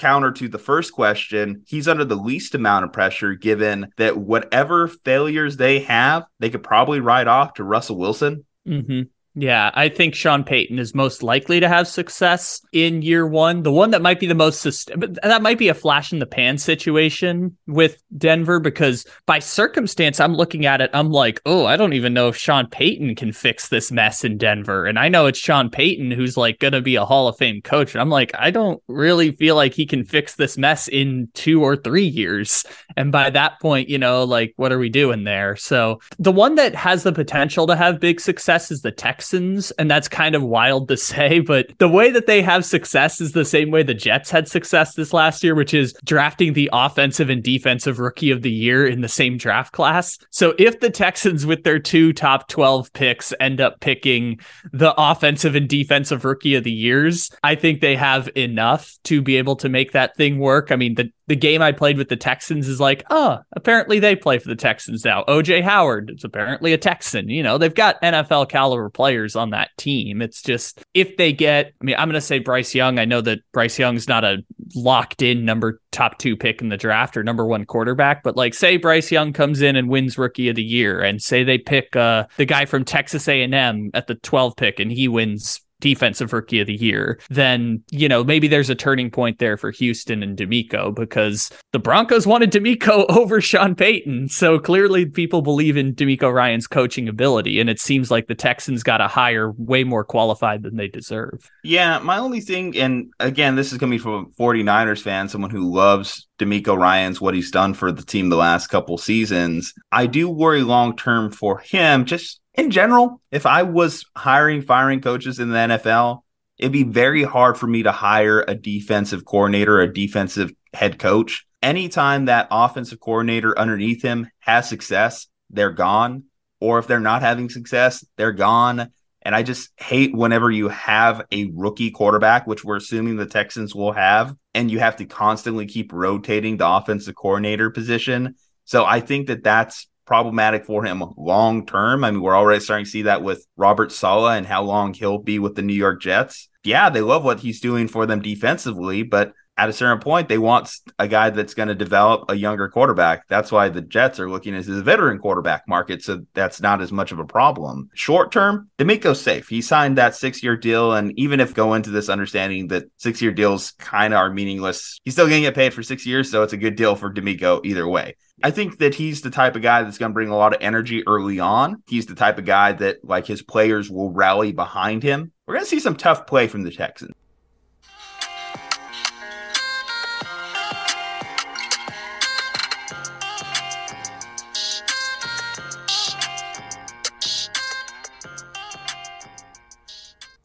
counter 0.00 0.32
to 0.32 0.48
the 0.48 0.58
first 0.58 0.92
question, 0.92 1.62
he's 1.66 1.86
under 1.86 2.04
the 2.04 2.16
least 2.16 2.54
amount 2.54 2.84
of 2.84 2.92
pressure 2.92 3.34
given 3.34 3.92
that 3.96 4.16
whatever 4.16 4.88
failures 4.88 5.56
they 5.56 5.80
have, 5.80 6.24
they 6.40 6.50
could 6.50 6.62
probably 6.62 7.00
write 7.00 7.28
off 7.28 7.54
to 7.54 7.64
Russell 7.64 7.96
Wilson. 7.96 8.44
Mm-hmm. 8.66 9.02
Yeah, 9.40 9.70
I 9.72 9.88
think 9.88 10.14
Sean 10.14 10.44
Payton 10.44 10.78
is 10.78 10.94
most 10.94 11.22
likely 11.22 11.60
to 11.60 11.68
have 11.68 11.88
success 11.88 12.60
in 12.74 13.00
year 13.00 13.26
one. 13.26 13.62
The 13.62 13.72
one 13.72 13.90
that 13.92 14.02
might 14.02 14.20
be 14.20 14.26
the 14.26 14.34
most, 14.34 14.62
that 14.62 15.40
might 15.40 15.56
be 15.56 15.68
a 15.68 15.74
flash 15.74 16.12
in 16.12 16.18
the 16.18 16.26
pan 16.26 16.58
situation 16.58 17.56
with 17.66 18.02
Denver 18.18 18.60
because 18.60 19.06
by 19.24 19.38
circumstance, 19.38 20.20
I'm 20.20 20.34
looking 20.34 20.66
at 20.66 20.82
it, 20.82 20.90
I'm 20.92 21.10
like, 21.10 21.40
oh, 21.46 21.64
I 21.64 21.78
don't 21.78 21.94
even 21.94 22.12
know 22.12 22.28
if 22.28 22.36
Sean 22.36 22.66
Payton 22.66 23.14
can 23.14 23.32
fix 23.32 23.70
this 23.70 23.90
mess 23.90 24.24
in 24.24 24.36
Denver. 24.36 24.84
And 24.84 24.98
I 24.98 25.08
know 25.08 25.24
it's 25.24 25.38
Sean 25.38 25.70
Payton 25.70 26.10
who's 26.10 26.36
like 26.36 26.58
going 26.58 26.74
to 26.74 26.82
be 26.82 26.96
a 26.96 27.06
Hall 27.06 27.26
of 27.26 27.38
Fame 27.38 27.62
coach. 27.62 27.94
And 27.94 28.02
I'm 28.02 28.10
like, 28.10 28.32
I 28.34 28.50
don't 28.50 28.82
really 28.88 29.32
feel 29.32 29.56
like 29.56 29.72
he 29.72 29.86
can 29.86 30.04
fix 30.04 30.34
this 30.34 30.58
mess 30.58 30.86
in 30.86 31.30
two 31.32 31.64
or 31.64 31.76
three 31.76 32.04
years. 32.04 32.66
And 32.94 33.10
by 33.10 33.30
that 33.30 33.58
point, 33.58 33.88
you 33.88 33.96
know, 33.96 34.22
like, 34.22 34.52
what 34.56 34.70
are 34.70 34.78
we 34.78 34.90
doing 34.90 35.24
there? 35.24 35.56
So 35.56 35.98
the 36.18 36.30
one 36.30 36.56
that 36.56 36.74
has 36.74 37.04
the 37.04 37.12
potential 37.12 37.66
to 37.68 37.74
have 37.74 38.00
big 38.00 38.20
success 38.20 38.70
is 38.70 38.82
the 38.82 38.92
Texans 38.92 39.29
Texans, 39.30 39.70
and 39.72 39.88
that's 39.88 40.08
kind 40.08 40.34
of 40.34 40.42
wild 40.42 40.88
to 40.88 40.96
say, 41.10 41.38
but 41.38 41.70
the 41.78 41.88
way 41.88 42.10
that 42.10 42.26
they 42.26 42.42
have 42.42 42.64
success 42.64 43.20
is 43.20 43.32
the 43.32 43.44
same 43.44 43.70
way 43.70 43.82
the 43.82 43.94
Jets 43.94 44.30
had 44.30 44.48
success 44.48 44.94
this 44.94 45.12
last 45.12 45.44
year, 45.44 45.54
which 45.54 45.72
is 45.72 45.94
drafting 46.04 46.52
the 46.52 46.68
offensive 46.72 47.30
and 47.30 47.42
defensive 47.42 48.00
rookie 48.00 48.32
of 48.32 48.42
the 48.42 48.50
year 48.50 48.86
in 48.86 49.02
the 49.02 49.08
same 49.08 49.36
draft 49.36 49.72
class. 49.72 50.18
So 50.30 50.54
if 50.58 50.80
the 50.80 50.90
Texans, 50.90 51.46
with 51.46 51.62
their 51.62 51.78
two 51.78 52.12
top 52.12 52.48
12 52.48 52.92
picks, 52.92 53.32
end 53.38 53.60
up 53.60 53.78
picking 53.80 54.40
the 54.72 54.94
offensive 54.98 55.54
and 55.54 55.68
defensive 55.68 56.24
rookie 56.24 56.56
of 56.56 56.64
the 56.64 56.72
years, 56.72 57.30
I 57.44 57.54
think 57.54 57.80
they 57.80 57.96
have 57.96 58.28
enough 58.34 58.98
to 59.04 59.22
be 59.22 59.36
able 59.36 59.56
to 59.56 59.68
make 59.68 59.92
that 59.92 60.16
thing 60.16 60.38
work. 60.38 60.72
I 60.72 60.76
mean, 60.76 60.96
the 60.96 61.12
the 61.30 61.36
game 61.36 61.62
I 61.62 61.70
played 61.70 61.96
with 61.96 62.08
the 62.08 62.16
Texans 62.16 62.66
is 62.66 62.80
like, 62.80 63.04
oh, 63.08 63.38
apparently 63.52 64.00
they 64.00 64.16
play 64.16 64.40
for 64.40 64.48
the 64.48 64.56
Texans 64.56 65.04
now. 65.04 65.22
OJ 65.28 65.62
Howard 65.62 66.10
is 66.12 66.24
apparently 66.24 66.72
a 66.72 66.76
Texan. 66.76 67.28
You 67.28 67.44
know, 67.44 67.56
they've 67.56 67.72
got 67.72 68.02
NFL 68.02 68.48
caliber 68.48 68.90
players 68.90 69.36
on 69.36 69.50
that 69.50 69.70
team. 69.78 70.22
It's 70.22 70.42
just 70.42 70.82
if 70.92 71.16
they 71.16 71.32
get, 71.32 71.72
I 71.80 71.84
mean, 71.84 71.94
I'm 71.96 72.08
going 72.08 72.14
to 72.14 72.20
say 72.20 72.40
Bryce 72.40 72.74
Young. 72.74 72.98
I 72.98 73.04
know 73.04 73.20
that 73.20 73.38
Bryce 73.52 73.78
Young's 73.78 74.08
not 74.08 74.24
a 74.24 74.38
locked 74.74 75.22
in 75.22 75.44
number 75.44 75.80
top 75.92 76.18
two 76.18 76.36
pick 76.36 76.62
in 76.62 76.68
the 76.68 76.76
draft 76.76 77.16
or 77.16 77.22
number 77.22 77.46
one 77.46 77.64
quarterback, 77.64 78.24
but 78.24 78.36
like 78.36 78.52
say 78.52 78.76
Bryce 78.76 79.12
Young 79.12 79.32
comes 79.32 79.62
in 79.62 79.76
and 79.76 79.88
wins 79.88 80.18
rookie 80.18 80.48
of 80.48 80.56
the 80.56 80.64
year 80.64 81.00
and 81.00 81.22
say 81.22 81.44
they 81.44 81.58
pick 81.58 81.94
uh, 81.94 82.26
the 82.38 82.44
guy 82.44 82.64
from 82.64 82.84
Texas 82.84 83.28
A&M 83.28 83.90
at 83.94 84.08
the 84.08 84.16
12 84.16 84.56
pick 84.56 84.80
and 84.80 84.90
he 84.90 85.06
wins 85.06 85.60
defensive 85.80 86.32
rookie 86.32 86.60
of 86.60 86.66
the 86.66 86.74
year, 86.74 87.18
then, 87.30 87.82
you 87.90 88.08
know, 88.08 88.22
maybe 88.22 88.48
there's 88.48 88.70
a 88.70 88.74
turning 88.74 89.10
point 89.10 89.38
there 89.38 89.56
for 89.56 89.70
Houston 89.70 90.22
and 90.22 90.36
DeMeco 90.36 90.94
because 90.94 91.50
the 91.72 91.78
Broncos 91.78 92.26
wanted 92.26 92.52
DeMeco 92.52 93.06
over 93.08 93.40
Sean 93.40 93.74
Payton. 93.74 94.28
So 94.28 94.58
clearly 94.58 95.06
people 95.06 95.42
believe 95.42 95.76
in 95.76 95.94
DeMeco 95.94 96.32
Ryans 96.32 96.66
coaching 96.66 97.08
ability. 97.08 97.60
And 97.60 97.68
it 97.68 97.80
seems 97.80 98.10
like 98.10 98.28
the 98.28 98.34
Texans 98.34 98.82
got 98.82 99.00
a 99.00 99.08
hire 99.08 99.52
way 99.52 99.84
more 99.84 100.04
qualified 100.04 100.62
than 100.62 100.76
they 100.76 100.88
deserve. 100.88 101.50
Yeah. 101.64 101.98
My 101.98 102.18
only 102.18 102.40
thing, 102.40 102.76
and 102.76 103.12
again, 103.18 103.56
this 103.56 103.72
is 103.72 103.78
coming 103.78 103.98
from 103.98 104.12
a 104.12 104.42
49ers 104.42 105.02
fan, 105.02 105.28
someone 105.28 105.50
who 105.50 105.72
loves 105.72 106.28
DeMeco 106.38 106.76
Ryans, 106.76 107.20
what 107.20 107.34
he's 107.34 107.50
done 107.50 107.74
for 107.74 107.92
the 107.92 108.02
team 108.02 108.28
the 108.28 108.36
last 108.36 108.68
couple 108.68 108.98
seasons. 108.98 109.74
I 109.92 110.06
do 110.06 110.28
worry 110.28 110.62
long 110.62 110.96
term 110.96 111.30
for 111.30 111.58
him, 111.58 112.04
just 112.04 112.40
in 112.60 112.70
general, 112.70 113.20
if 113.30 113.46
I 113.46 113.62
was 113.62 114.04
hiring, 114.14 114.60
firing 114.62 115.00
coaches 115.00 115.40
in 115.40 115.48
the 115.48 115.56
NFL, 115.56 116.20
it'd 116.58 116.72
be 116.72 116.84
very 116.84 117.22
hard 117.22 117.56
for 117.56 117.66
me 117.66 117.82
to 117.84 117.90
hire 117.90 118.44
a 118.46 118.54
defensive 118.54 119.24
coordinator, 119.24 119.80
a 119.80 119.92
defensive 119.92 120.52
head 120.74 120.98
coach. 120.98 121.46
Anytime 121.62 122.26
that 122.26 122.48
offensive 122.50 123.00
coordinator 123.00 123.58
underneath 123.58 124.02
him 124.02 124.28
has 124.40 124.68
success, 124.68 125.26
they're 125.48 125.72
gone. 125.72 126.24
Or 126.60 126.78
if 126.78 126.86
they're 126.86 127.00
not 127.00 127.22
having 127.22 127.48
success, 127.48 128.04
they're 128.16 128.32
gone. 128.32 128.92
And 129.22 129.34
I 129.34 129.42
just 129.42 129.70
hate 129.78 130.14
whenever 130.14 130.50
you 130.50 130.68
have 130.68 131.26
a 131.32 131.50
rookie 131.54 131.90
quarterback, 131.90 132.46
which 132.46 132.62
we're 132.62 132.76
assuming 132.76 133.16
the 133.16 133.26
Texans 133.26 133.74
will 133.74 133.92
have, 133.92 134.34
and 134.54 134.70
you 134.70 134.78
have 134.78 134.96
to 134.96 135.06
constantly 135.06 135.64
keep 135.64 135.92
rotating 135.92 136.58
the 136.58 136.68
offensive 136.68 137.14
coordinator 137.14 137.70
position. 137.70 138.34
So 138.64 138.84
I 138.84 139.00
think 139.00 139.28
that 139.28 139.42
that's 139.42 139.88
problematic 140.10 140.64
for 140.64 140.84
him 140.84 141.04
long 141.16 141.64
term. 141.64 142.02
I 142.02 142.10
mean, 142.10 142.20
we're 142.20 142.36
already 142.36 142.58
starting 142.58 142.84
to 142.84 142.90
see 142.90 143.02
that 143.02 143.22
with 143.22 143.46
Robert 143.56 143.92
Saleh 143.92 144.36
and 144.36 144.44
how 144.44 144.64
long 144.64 144.92
he'll 144.92 145.18
be 145.18 145.38
with 145.38 145.54
the 145.54 145.62
New 145.62 145.72
York 145.72 146.02
Jets. 146.02 146.48
Yeah, 146.64 146.90
they 146.90 147.00
love 147.00 147.22
what 147.22 147.38
he's 147.38 147.60
doing 147.60 147.86
for 147.86 148.06
them 148.06 148.20
defensively, 148.20 149.04
but 149.04 149.32
at 149.56 149.68
a 149.68 149.72
certain 149.74 150.00
point, 150.00 150.28
they 150.28 150.38
want 150.38 150.70
a 150.98 151.06
guy 151.06 151.28
that's 151.28 151.52
going 151.52 151.68
to 151.68 151.74
develop 151.74 152.30
a 152.30 152.34
younger 152.34 152.68
quarterback. 152.68 153.28
That's 153.28 153.52
why 153.52 153.68
the 153.68 153.82
Jets 153.82 154.18
are 154.18 154.30
looking 154.30 154.54
at 154.54 154.64
the 154.64 154.82
veteran 154.82 155.18
quarterback 155.18 155.68
market. 155.68 156.02
So 156.02 156.24
that's 156.32 156.62
not 156.62 156.80
as 156.80 156.90
much 156.90 157.12
of 157.12 157.18
a 157.18 157.26
problem. 157.26 157.90
Short 157.94 158.32
term, 158.32 158.70
DeMeco's 158.78 159.20
safe. 159.20 159.48
He 159.48 159.60
signed 159.60 159.98
that 159.98 160.14
six 160.14 160.42
year 160.42 160.56
deal. 160.56 160.94
And 160.94 161.12
even 161.18 161.40
if 161.40 161.52
go 161.52 161.74
into 161.74 161.90
this 161.90 162.08
understanding 162.08 162.68
that 162.68 162.84
six 162.96 163.20
year 163.20 163.32
deals 163.32 163.72
kind 163.72 164.14
of 164.14 164.18
are 164.18 164.30
meaningless, 164.30 164.98
he's 165.04 165.12
still 165.12 165.28
going 165.28 165.42
to 165.42 165.48
get 165.48 165.54
paid 165.54 165.74
for 165.74 165.82
six 165.82 166.06
years. 166.06 166.30
So 166.30 166.42
it's 166.42 166.54
a 166.54 166.56
good 166.56 166.76
deal 166.76 166.96
for 166.96 167.12
DeMeco 167.12 167.60
either 167.64 167.86
way. 167.86 168.16
I 168.42 168.50
think 168.50 168.78
that 168.78 168.94
he's 168.94 169.20
the 169.20 169.30
type 169.30 169.56
of 169.56 169.62
guy 169.62 169.82
that's 169.82 169.98
going 169.98 170.12
to 170.12 170.14
bring 170.14 170.30
a 170.30 170.36
lot 170.36 170.54
of 170.54 170.62
energy 170.62 171.06
early 171.06 171.40
on. 171.40 171.82
He's 171.86 172.06
the 172.06 172.14
type 172.14 172.38
of 172.38 172.46
guy 172.46 172.72
that, 172.72 173.04
like, 173.04 173.26
his 173.26 173.42
players 173.42 173.90
will 173.90 174.10
rally 174.10 174.52
behind 174.52 175.02
him. 175.02 175.32
We're 175.46 175.56
going 175.56 175.66
to 175.66 175.70
see 175.70 175.80
some 175.80 175.96
tough 175.96 176.26
play 176.26 176.48
from 176.48 176.62
the 176.62 176.70
Texans. 176.70 177.12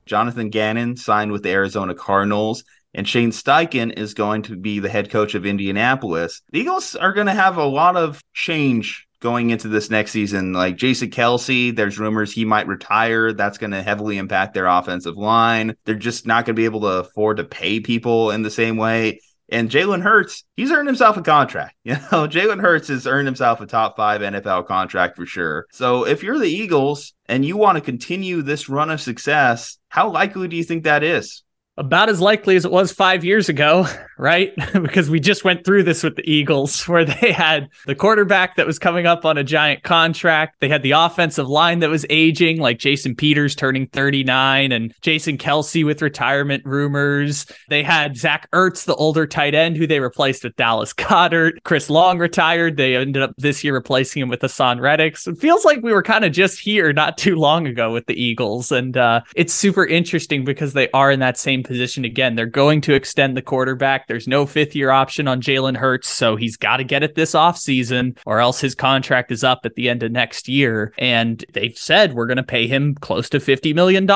Jonathan 0.06 0.50
Gannon 0.50 0.98
signed 0.98 1.32
with 1.32 1.44
the 1.44 1.52
Arizona 1.52 1.96
Cardinals, 1.96 2.64
and 2.94 3.08
Shane 3.08 3.32
Steichen 3.32 3.98
is 3.98 4.14
going 4.14 4.44
to 4.44 4.56
be 4.56 4.80
the 4.80 4.90
head 4.90 5.10
coach 5.10 5.36
of 5.36 5.46
Indianapolis. 5.46 6.42
The 6.52 6.60
Eagles 6.60 6.96
are 6.96 7.14
going 7.14 7.28
to 7.28 7.34
have 7.34 7.58
a 7.58 7.66
lot 7.66 7.98
of 7.98 8.22
change 8.34 9.08
going 9.20 9.50
into 9.50 9.68
this 9.68 9.90
next 9.90 10.12
season. 10.12 10.54
Like 10.54 10.78
Jason 10.78 11.10
Kelce, 11.10 11.76
there's 11.76 12.00
rumors 12.00 12.32
he 12.32 12.46
might 12.46 12.68
retire. 12.68 13.34
That's 13.34 13.58
going 13.58 13.72
to 13.72 13.82
heavily 13.82 14.18
impact 14.18 14.54
their 14.54 14.68
offensive 14.68 15.18
line. 15.18 15.76
They're 15.86 15.96
just 15.96 16.28
not 16.28 16.46
going 16.46 16.56
to 16.56 16.60
be 16.60 16.66
able 16.66 16.82
to 16.82 17.00
afford 17.00 17.38
to 17.38 17.44
pay 17.44 17.80
people 17.80 18.32
in 18.32 18.44
the 18.44 18.52
same 18.52 18.78
way. 18.78 19.20
And 19.50 19.70
Jalen 19.70 20.02
Hurts, 20.02 20.44
he's 20.56 20.72
earned 20.72 20.88
himself 20.88 21.18
a 21.18 21.22
contract. 21.22 21.76
You 21.84 21.94
know, 21.94 22.28
Jalen 22.28 22.62
Hurts 22.62 22.88
has 22.88 23.06
earned 23.06 23.28
himself 23.28 23.62
a 23.62 23.68
top 23.68 23.96
five 23.96 24.22
NFL 24.22 24.66
contract 24.66 25.16
for 25.16 25.26
sure. 25.26 25.68
So 25.72 26.06
if 26.08 26.24
you're 26.24 26.40
the 26.40 26.50
Eagles 26.50 27.14
and 27.28 27.46
you 27.46 27.58
want 27.58 27.76
to 27.76 27.82
continue 27.82 28.42
this 28.42 28.70
run 28.70 28.90
of 28.90 29.00
success, 29.00 29.78
how 29.88 30.10
likely 30.10 30.48
do 30.48 30.56
you 30.56 30.64
think 30.64 30.84
that 30.84 31.04
is? 31.04 31.44
About 31.78 32.08
as 32.08 32.22
likely 32.22 32.56
as 32.56 32.64
it 32.64 32.72
was 32.72 32.94
five 32.94 33.26
years 33.26 33.50
ago, 33.50 33.86
right? 34.18 34.54
because 34.74 35.10
we 35.10 35.20
just 35.20 35.44
went 35.44 35.66
through 35.66 35.84
this 35.84 36.04
with 36.04 36.16
the 36.16 36.30
Eagles, 36.30 36.84
where 36.88 37.04
they 37.04 37.34
had 37.34 37.68
the 37.86 37.96
quarterback 37.96 38.56
that 38.56 38.66
was 38.66 38.80
coming 38.80 39.06
up 39.06 39.26
on 39.26 39.38
a 39.38 39.44
giant 39.44 39.84
contract. 39.84 40.62
They 40.62 40.70
had 40.70 40.84
the 40.84 40.92
offensive 40.92 41.50
line 41.50 41.80
that 41.80 41.90
was 41.90 42.06
aging, 42.10 42.60
like 42.60 42.80
Jason 42.80 43.14
Peters 43.14 43.56
turning 43.56 43.88
39 43.88 44.72
and 44.72 44.94
Jason 45.02 45.38
Kelce 45.38 45.86
with 45.86 46.02
retirement 46.02 46.64
rumors. 46.66 47.46
They 47.70 47.84
had 47.84 48.16
Zach 48.16 48.50
Ertz, 48.52 48.86
the 48.86 48.96
older 48.96 49.28
tight 49.28 49.54
end, 49.54 49.76
who 49.76 49.86
they 49.86 50.00
replaced 50.00 50.46
with 50.46 50.56
Dallas 50.56 50.94
Goedert. 50.94 51.64
Chris 51.64 51.90
Long 51.90 52.20
retired. 52.20 52.78
They 52.78 52.96
ended 52.96 53.22
up 53.22 53.34
this 53.38 53.66
year 53.66 53.74
replacing 53.74 54.22
him 54.22 54.30
with 54.30 54.40
Haason 54.40 54.80
Reddick. 54.80 55.18
So 55.18 55.32
it 55.32 55.40
feels 55.40 55.66
like 55.66 55.82
we 55.84 55.92
were 55.92 56.04
kind 56.04 56.24
of 56.24 56.32
just 56.32 56.60
here 56.60 56.94
not 56.94 57.18
too 57.18 57.36
long 57.36 57.68
ago 57.68 57.92
with 57.92 58.06
the 58.06 58.22
Eagles. 58.22 58.72
And 58.72 58.96
uh, 58.96 59.22
it's 59.36 59.54
super 59.54 59.86
interesting 59.86 60.46
because 60.46 60.72
they 60.72 60.90
are 60.92 61.12
in 61.12 61.20
that 61.20 61.38
same 61.38 61.65
position 61.66 62.06
again. 62.06 62.36
They're 62.36 62.46
going 62.46 62.82
to 62.82 62.94
extend 62.94 63.36
the 63.36 63.42
quarterback. 63.42 64.08
There's 64.08 64.28
no 64.28 64.46
fifth 64.46 64.76
year 64.76 64.92
option 64.92 65.28
on 65.28 65.42
Jalen 65.42 65.78
Hurts, 65.78 66.10
so 66.10 66.36
he's 66.36 66.58
got 66.58 66.78
to 66.78 66.84
get 66.84 67.04
it 67.04 67.16
this 67.16 67.34
offseason 67.34 68.18
or 68.26 68.40
else 68.40 68.62
his 68.62 68.76
contract 68.76 69.32
is 69.32 69.44
up 69.44 69.62
at 69.66 69.76
the 69.76 69.90
end 69.90 70.04
of 70.04 70.12
next 70.12 70.48
year. 70.48 70.94
And 70.98 71.44
they've 71.54 71.78
said 71.78 72.14
we're 72.14 72.28
going 72.28 72.38
to 72.38 72.44
pay 72.44 72.68
him 72.68 72.96
close 72.96 73.30
to 73.30 73.40
$50 73.40 73.74
million. 73.76 74.08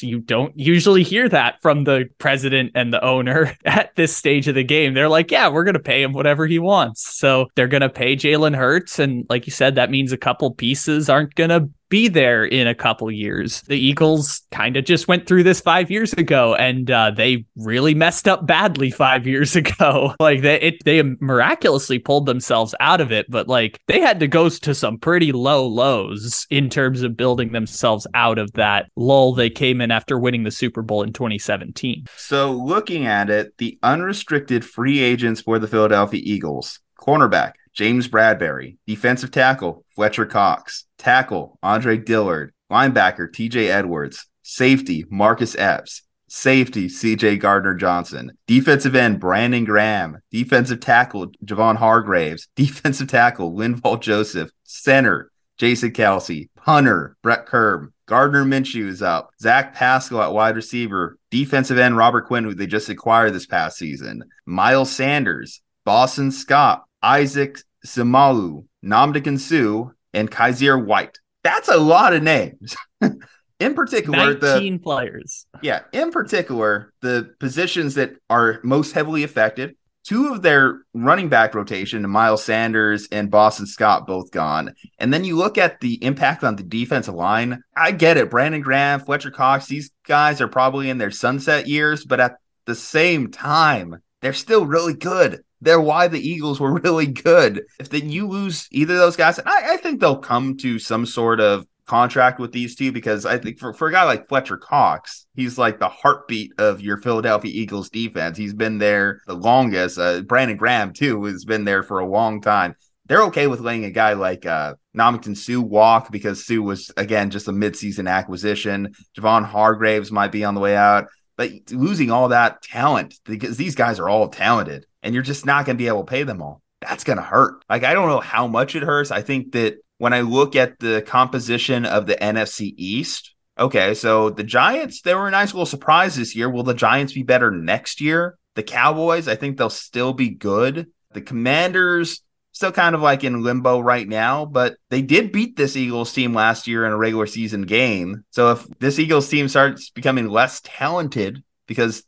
You 0.00 0.20
don't 0.20 0.58
usually 0.58 1.02
hear 1.02 1.28
that 1.28 1.60
from 1.62 1.84
the 1.84 2.08
president 2.18 2.72
and 2.74 2.92
the 2.92 3.04
owner 3.04 3.54
at 3.64 3.94
this 3.96 4.16
stage 4.16 4.48
of 4.48 4.54
the 4.54 4.64
game. 4.64 4.94
They're 4.94 5.08
like, 5.08 5.30
yeah, 5.30 5.48
we're 5.48 5.64
going 5.64 5.74
to 5.74 5.80
pay 5.80 6.02
him 6.02 6.12
whatever 6.12 6.46
he 6.46 6.58
wants. 6.58 7.16
So 7.16 7.48
they're 7.54 7.68
going 7.68 7.82
to 7.82 7.88
pay 7.88 8.16
Jalen 8.16 8.56
Hurts. 8.56 8.98
And 8.98 9.26
like 9.28 9.46
you 9.46 9.52
said, 9.52 9.74
that 9.74 9.90
means 9.90 10.12
a 10.12 10.16
couple 10.16 10.50
pieces 10.52 11.08
aren't 11.08 11.34
going 11.34 11.50
to 11.50 11.68
be 11.88 12.08
there 12.08 12.44
in 12.44 12.66
a 12.66 12.74
couple 12.74 13.10
years. 13.10 13.62
The 13.62 13.78
Eagles 13.78 14.42
kind 14.50 14.76
of 14.76 14.84
just 14.84 15.08
went 15.08 15.26
through 15.26 15.44
this 15.44 15.60
five 15.60 15.90
years 15.90 16.12
ago, 16.12 16.54
and 16.54 16.90
uh, 16.90 17.10
they 17.10 17.44
really 17.56 17.94
messed 17.94 18.26
up 18.26 18.46
badly 18.46 18.90
five 18.90 19.26
years 19.26 19.56
ago. 19.56 20.14
like 20.20 20.42
they 20.42 20.60
it, 20.60 20.84
they 20.84 21.02
miraculously 21.20 21.98
pulled 21.98 22.26
themselves 22.26 22.74
out 22.80 23.00
of 23.00 23.12
it, 23.12 23.26
but 23.28 23.48
like 23.48 23.80
they 23.86 24.00
had 24.00 24.20
to 24.20 24.28
go 24.28 24.48
to 24.48 24.74
some 24.74 24.98
pretty 24.98 25.32
low 25.32 25.66
lows 25.66 26.46
in 26.50 26.68
terms 26.68 27.02
of 27.02 27.16
building 27.16 27.52
themselves 27.52 28.06
out 28.14 28.38
of 28.38 28.52
that 28.52 28.90
lull 28.96 29.32
they 29.32 29.50
came 29.50 29.80
in 29.80 29.90
after 29.90 30.18
winning 30.18 30.44
the 30.44 30.50
Super 30.50 30.82
Bowl 30.82 31.02
in 31.02 31.12
2017. 31.12 32.06
So 32.16 32.52
looking 32.52 33.06
at 33.06 33.30
it, 33.30 33.56
the 33.58 33.78
unrestricted 33.82 34.64
free 34.64 35.00
agents 35.00 35.40
for 35.40 35.58
the 35.58 35.68
Philadelphia 35.68 36.20
Eagles, 36.22 36.80
cornerback 36.98 37.52
James 37.72 38.08
Bradberry, 38.08 38.78
defensive 38.86 39.30
tackle 39.30 39.84
Fletcher 39.96 40.26
Cox, 40.26 40.84
tackle 40.98 41.58
Andre 41.62 41.96
Dillard, 41.96 42.52
linebacker 42.70 43.30
TJ 43.30 43.70
Edwards, 43.70 44.26
safety 44.42 45.06
Marcus 45.10 45.56
Epps, 45.58 46.02
safety 46.28 46.88
CJ 46.88 47.40
Gardner 47.40 47.74
Johnson, 47.74 48.32
defensive 48.46 48.94
end 48.94 49.18
Brandon 49.20 49.64
Graham, 49.64 50.18
defensive 50.30 50.80
tackle 50.80 51.28
Javon 51.44 51.76
Hargraves, 51.76 52.46
defensive 52.56 53.08
tackle 53.08 53.54
Linval 53.54 54.00
Joseph, 54.00 54.50
center 54.64 55.30
Jason 55.56 55.92
Kelce, 55.92 56.50
punter 56.54 57.16
Brett 57.22 57.46
Kern, 57.46 57.90
Gardner 58.04 58.44
Minshew 58.44 58.88
is 58.88 59.00
up, 59.00 59.30
Zach 59.40 59.74
Pascal 59.74 60.20
at 60.20 60.32
wide 60.32 60.56
receiver, 60.56 61.18
defensive 61.30 61.78
end 61.78 61.96
Robert 61.96 62.26
Quinn, 62.26 62.44
who 62.44 62.54
they 62.54 62.66
just 62.66 62.90
acquired 62.90 63.32
this 63.32 63.46
past 63.46 63.78
season, 63.78 64.24
Miles 64.44 64.92
Sanders, 64.92 65.62
Boston 65.86 66.30
Scott, 66.30 66.84
Isaac 67.02 67.58
Seumalo, 67.86 68.66
Ndamukong 68.86 69.38
Suh, 69.38 69.92
and 70.14 70.30
Kyzir 70.30 70.82
White. 70.84 71.18
That's 71.42 71.68
a 71.68 71.76
lot 71.76 72.12
of 72.12 72.22
names. 72.22 72.76
in 73.60 73.74
particular, 73.74 74.34
19 74.34 74.72
the 74.72 74.78
players. 74.78 75.46
Yeah, 75.62 75.80
in 75.92 76.10
particular, 76.10 76.92
the 77.02 77.34
positions 77.38 77.94
that 77.94 78.16
are 78.28 78.60
most 78.62 78.92
heavily 78.92 79.22
affected. 79.22 79.76
Two 80.04 80.32
of 80.32 80.42
their 80.42 80.82
running 80.94 81.28
back 81.28 81.52
rotation, 81.56 82.08
Miles 82.08 82.44
Sanders 82.44 83.08
and 83.10 83.28
Boston 83.28 83.66
Scott, 83.66 84.06
both 84.06 84.30
gone. 84.30 84.72
And 85.00 85.12
then 85.12 85.24
you 85.24 85.36
look 85.36 85.58
at 85.58 85.80
the 85.80 86.02
impact 86.04 86.44
on 86.44 86.54
the 86.54 86.62
defensive 86.62 87.14
line. 87.14 87.60
I 87.76 87.90
get 87.90 88.16
it. 88.16 88.30
Brandon 88.30 88.60
Graham, 88.60 89.00
Fletcher 89.00 89.32
Cox, 89.32 89.66
these 89.66 89.90
guys 90.06 90.40
are 90.40 90.46
probably 90.46 90.90
in 90.90 90.98
their 90.98 91.10
sunset 91.10 91.66
years, 91.66 92.04
but 92.04 92.20
at 92.20 92.36
the 92.66 92.76
same 92.76 93.32
time, 93.32 94.00
they're 94.22 94.32
still 94.32 94.64
really 94.64 94.94
good. 94.94 95.42
They're 95.66 95.80
why 95.80 96.06
the 96.06 96.20
Eagles 96.20 96.60
were 96.60 96.74
really 96.80 97.08
good. 97.08 97.64
If 97.80 97.90
then 97.90 98.08
you 98.08 98.28
lose 98.28 98.68
either 98.70 98.94
of 98.94 99.00
those 99.00 99.16
guys, 99.16 99.40
I, 99.40 99.74
I 99.74 99.76
think 99.78 100.00
they'll 100.00 100.16
come 100.16 100.56
to 100.58 100.78
some 100.78 101.04
sort 101.04 101.40
of 101.40 101.66
contract 101.86 102.38
with 102.38 102.52
these 102.52 102.76
two 102.76 102.92
because 102.92 103.26
I 103.26 103.38
think 103.38 103.58
for, 103.58 103.74
for 103.74 103.88
a 103.88 103.92
guy 103.92 104.04
like 104.04 104.28
Fletcher 104.28 104.58
Cox, 104.58 105.26
he's 105.34 105.58
like 105.58 105.80
the 105.80 105.88
heartbeat 105.88 106.52
of 106.58 106.80
your 106.80 106.98
Philadelphia 106.98 107.50
Eagles 107.52 107.90
defense. 107.90 108.38
He's 108.38 108.54
been 108.54 108.78
there 108.78 109.22
the 109.26 109.34
longest. 109.34 109.98
Uh, 109.98 110.20
Brandon 110.20 110.56
Graham, 110.56 110.92
too, 110.92 111.24
has 111.24 111.44
been 111.44 111.64
there 111.64 111.82
for 111.82 111.98
a 111.98 112.08
long 112.08 112.40
time. 112.40 112.76
They're 113.06 113.24
okay 113.24 113.48
with 113.48 113.58
letting 113.58 113.86
a 113.86 113.90
guy 113.90 114.12
like 114.12 114.46
uh, 114.46 114.74
Ndamukong 114.96 115.36
Suh 115.36 115.60
walk 115.60 116.12
because 116.12 116.46
Suh 116.46 116.62
was, 116.62 116.92
again, 116.96 117.30
just 117.30 117.48
a 117.48 117.52
midseason 117.52 118.08
acquisition. 118.08 118.94
Javon 119.18 119.44
Hargraves 119.44 120.12
might 120.12 120.30
be 120.30 120.44
on 120.44 120.54
the 120.54 120.60
way 120.60 120.76
out. 120.76 121.06
But 121.36 121.50
losing 121.70 122.10
all 122.12 122.28
that 122.28 122.62
talent 122.62 123.14
because 123.24 123.56
these 123.56 123.74
guys 123.74 123.98
are 123.98 124.08
all 124.08 124.28
talented 124.28 124.86
and 125.06 125.14
you're 125.14 125.22
just 125.22 125.46
not 125.46 125.64
going 125.64 125.76
to 125.76 125.82
be 125.82 125.86
able 125.86 126.02
to 126.02 126.10
pay 126.10 126.24
them 126.24 126.42
all. 126.42 126.60
That's 126.80 127.04
going 127.04 127.18
to 127.18 127.22
hurt. 127.22 127.64
Like, 127.70 127.84
I 127.84 127.94
don't 127.94 128.08
know 128.08 128.20
how 128.20 128.48
much 128.48 128.74
it 128.74 128.82
hurts. 128.82 129.12
I 129.12 129.22
think 129.22 129.52
that 129.52 129.76
when 129.98 130.12
I 130.12 130.22
look 130.22 130.56
at 130.56 130.80
the 130.80 131.00
composition 131.06 131.86
of 131.86 132.06
the 132.06 132.16
NFC 132.16 132.74
East, 132.76 133.32
okay, 133.56 133.94
so 133.94 134.30
the 134.30 134.42
Giants, 134.42 135.02
they 135.02 135.14
were 135.14 135.28
a 135.28 135.30
nice 135.30 135.54
little 135.54 135.64
surprise 135.64 136.16
this 136.16 136.34
year. 136.34 136.50
Will 136.50 136.64
the 136.64 136.74
Giants 136.74 137.12
be 137.12 137.22
better 137.22 137.52
next 137.52 138.00
year? 138.00 138.36
The 138.56 138.64
Cowboys, 138.64 139.28
I 139.28 139.36
think 139.36 139.56
they'll 139.56 139.70
still 139.70 140.12
be 140.12 140.30
good. 140.30 140.88
The 141.12 141.20
Commanders, 141.22 142.20
still 142.50 142.72
kind 142.72 142.96
of 142.96 143.00
like 143.00 143.22
in 143.22 143.44
limbo 143.44 143.78
right 143.78 144.08
now, 144.08 144.44
but 144.44 144.76
they 144.90 145.02
did 145.02 145.30
beat 145.30 145.56
this 145.56 145.76
Eagles 145.76 146.12
team 146.12 146.34
last 146.34 146.66
year 146.66 146.84
in 146.84 146.92
a 146.92 146.96
regular 146.96 147.26
season 147.26 147.62
game. 147.62 148.24
So 148.30 148.52
if 148.52 148.66
this 148.80 148.98
Eagles 148.98 149.28
team 149.28 149.46
starts 149.46 149.90
becoming 149.90 150.28
less 150.28 150.60
talented, 150.64 151.44
because 151.68 152.02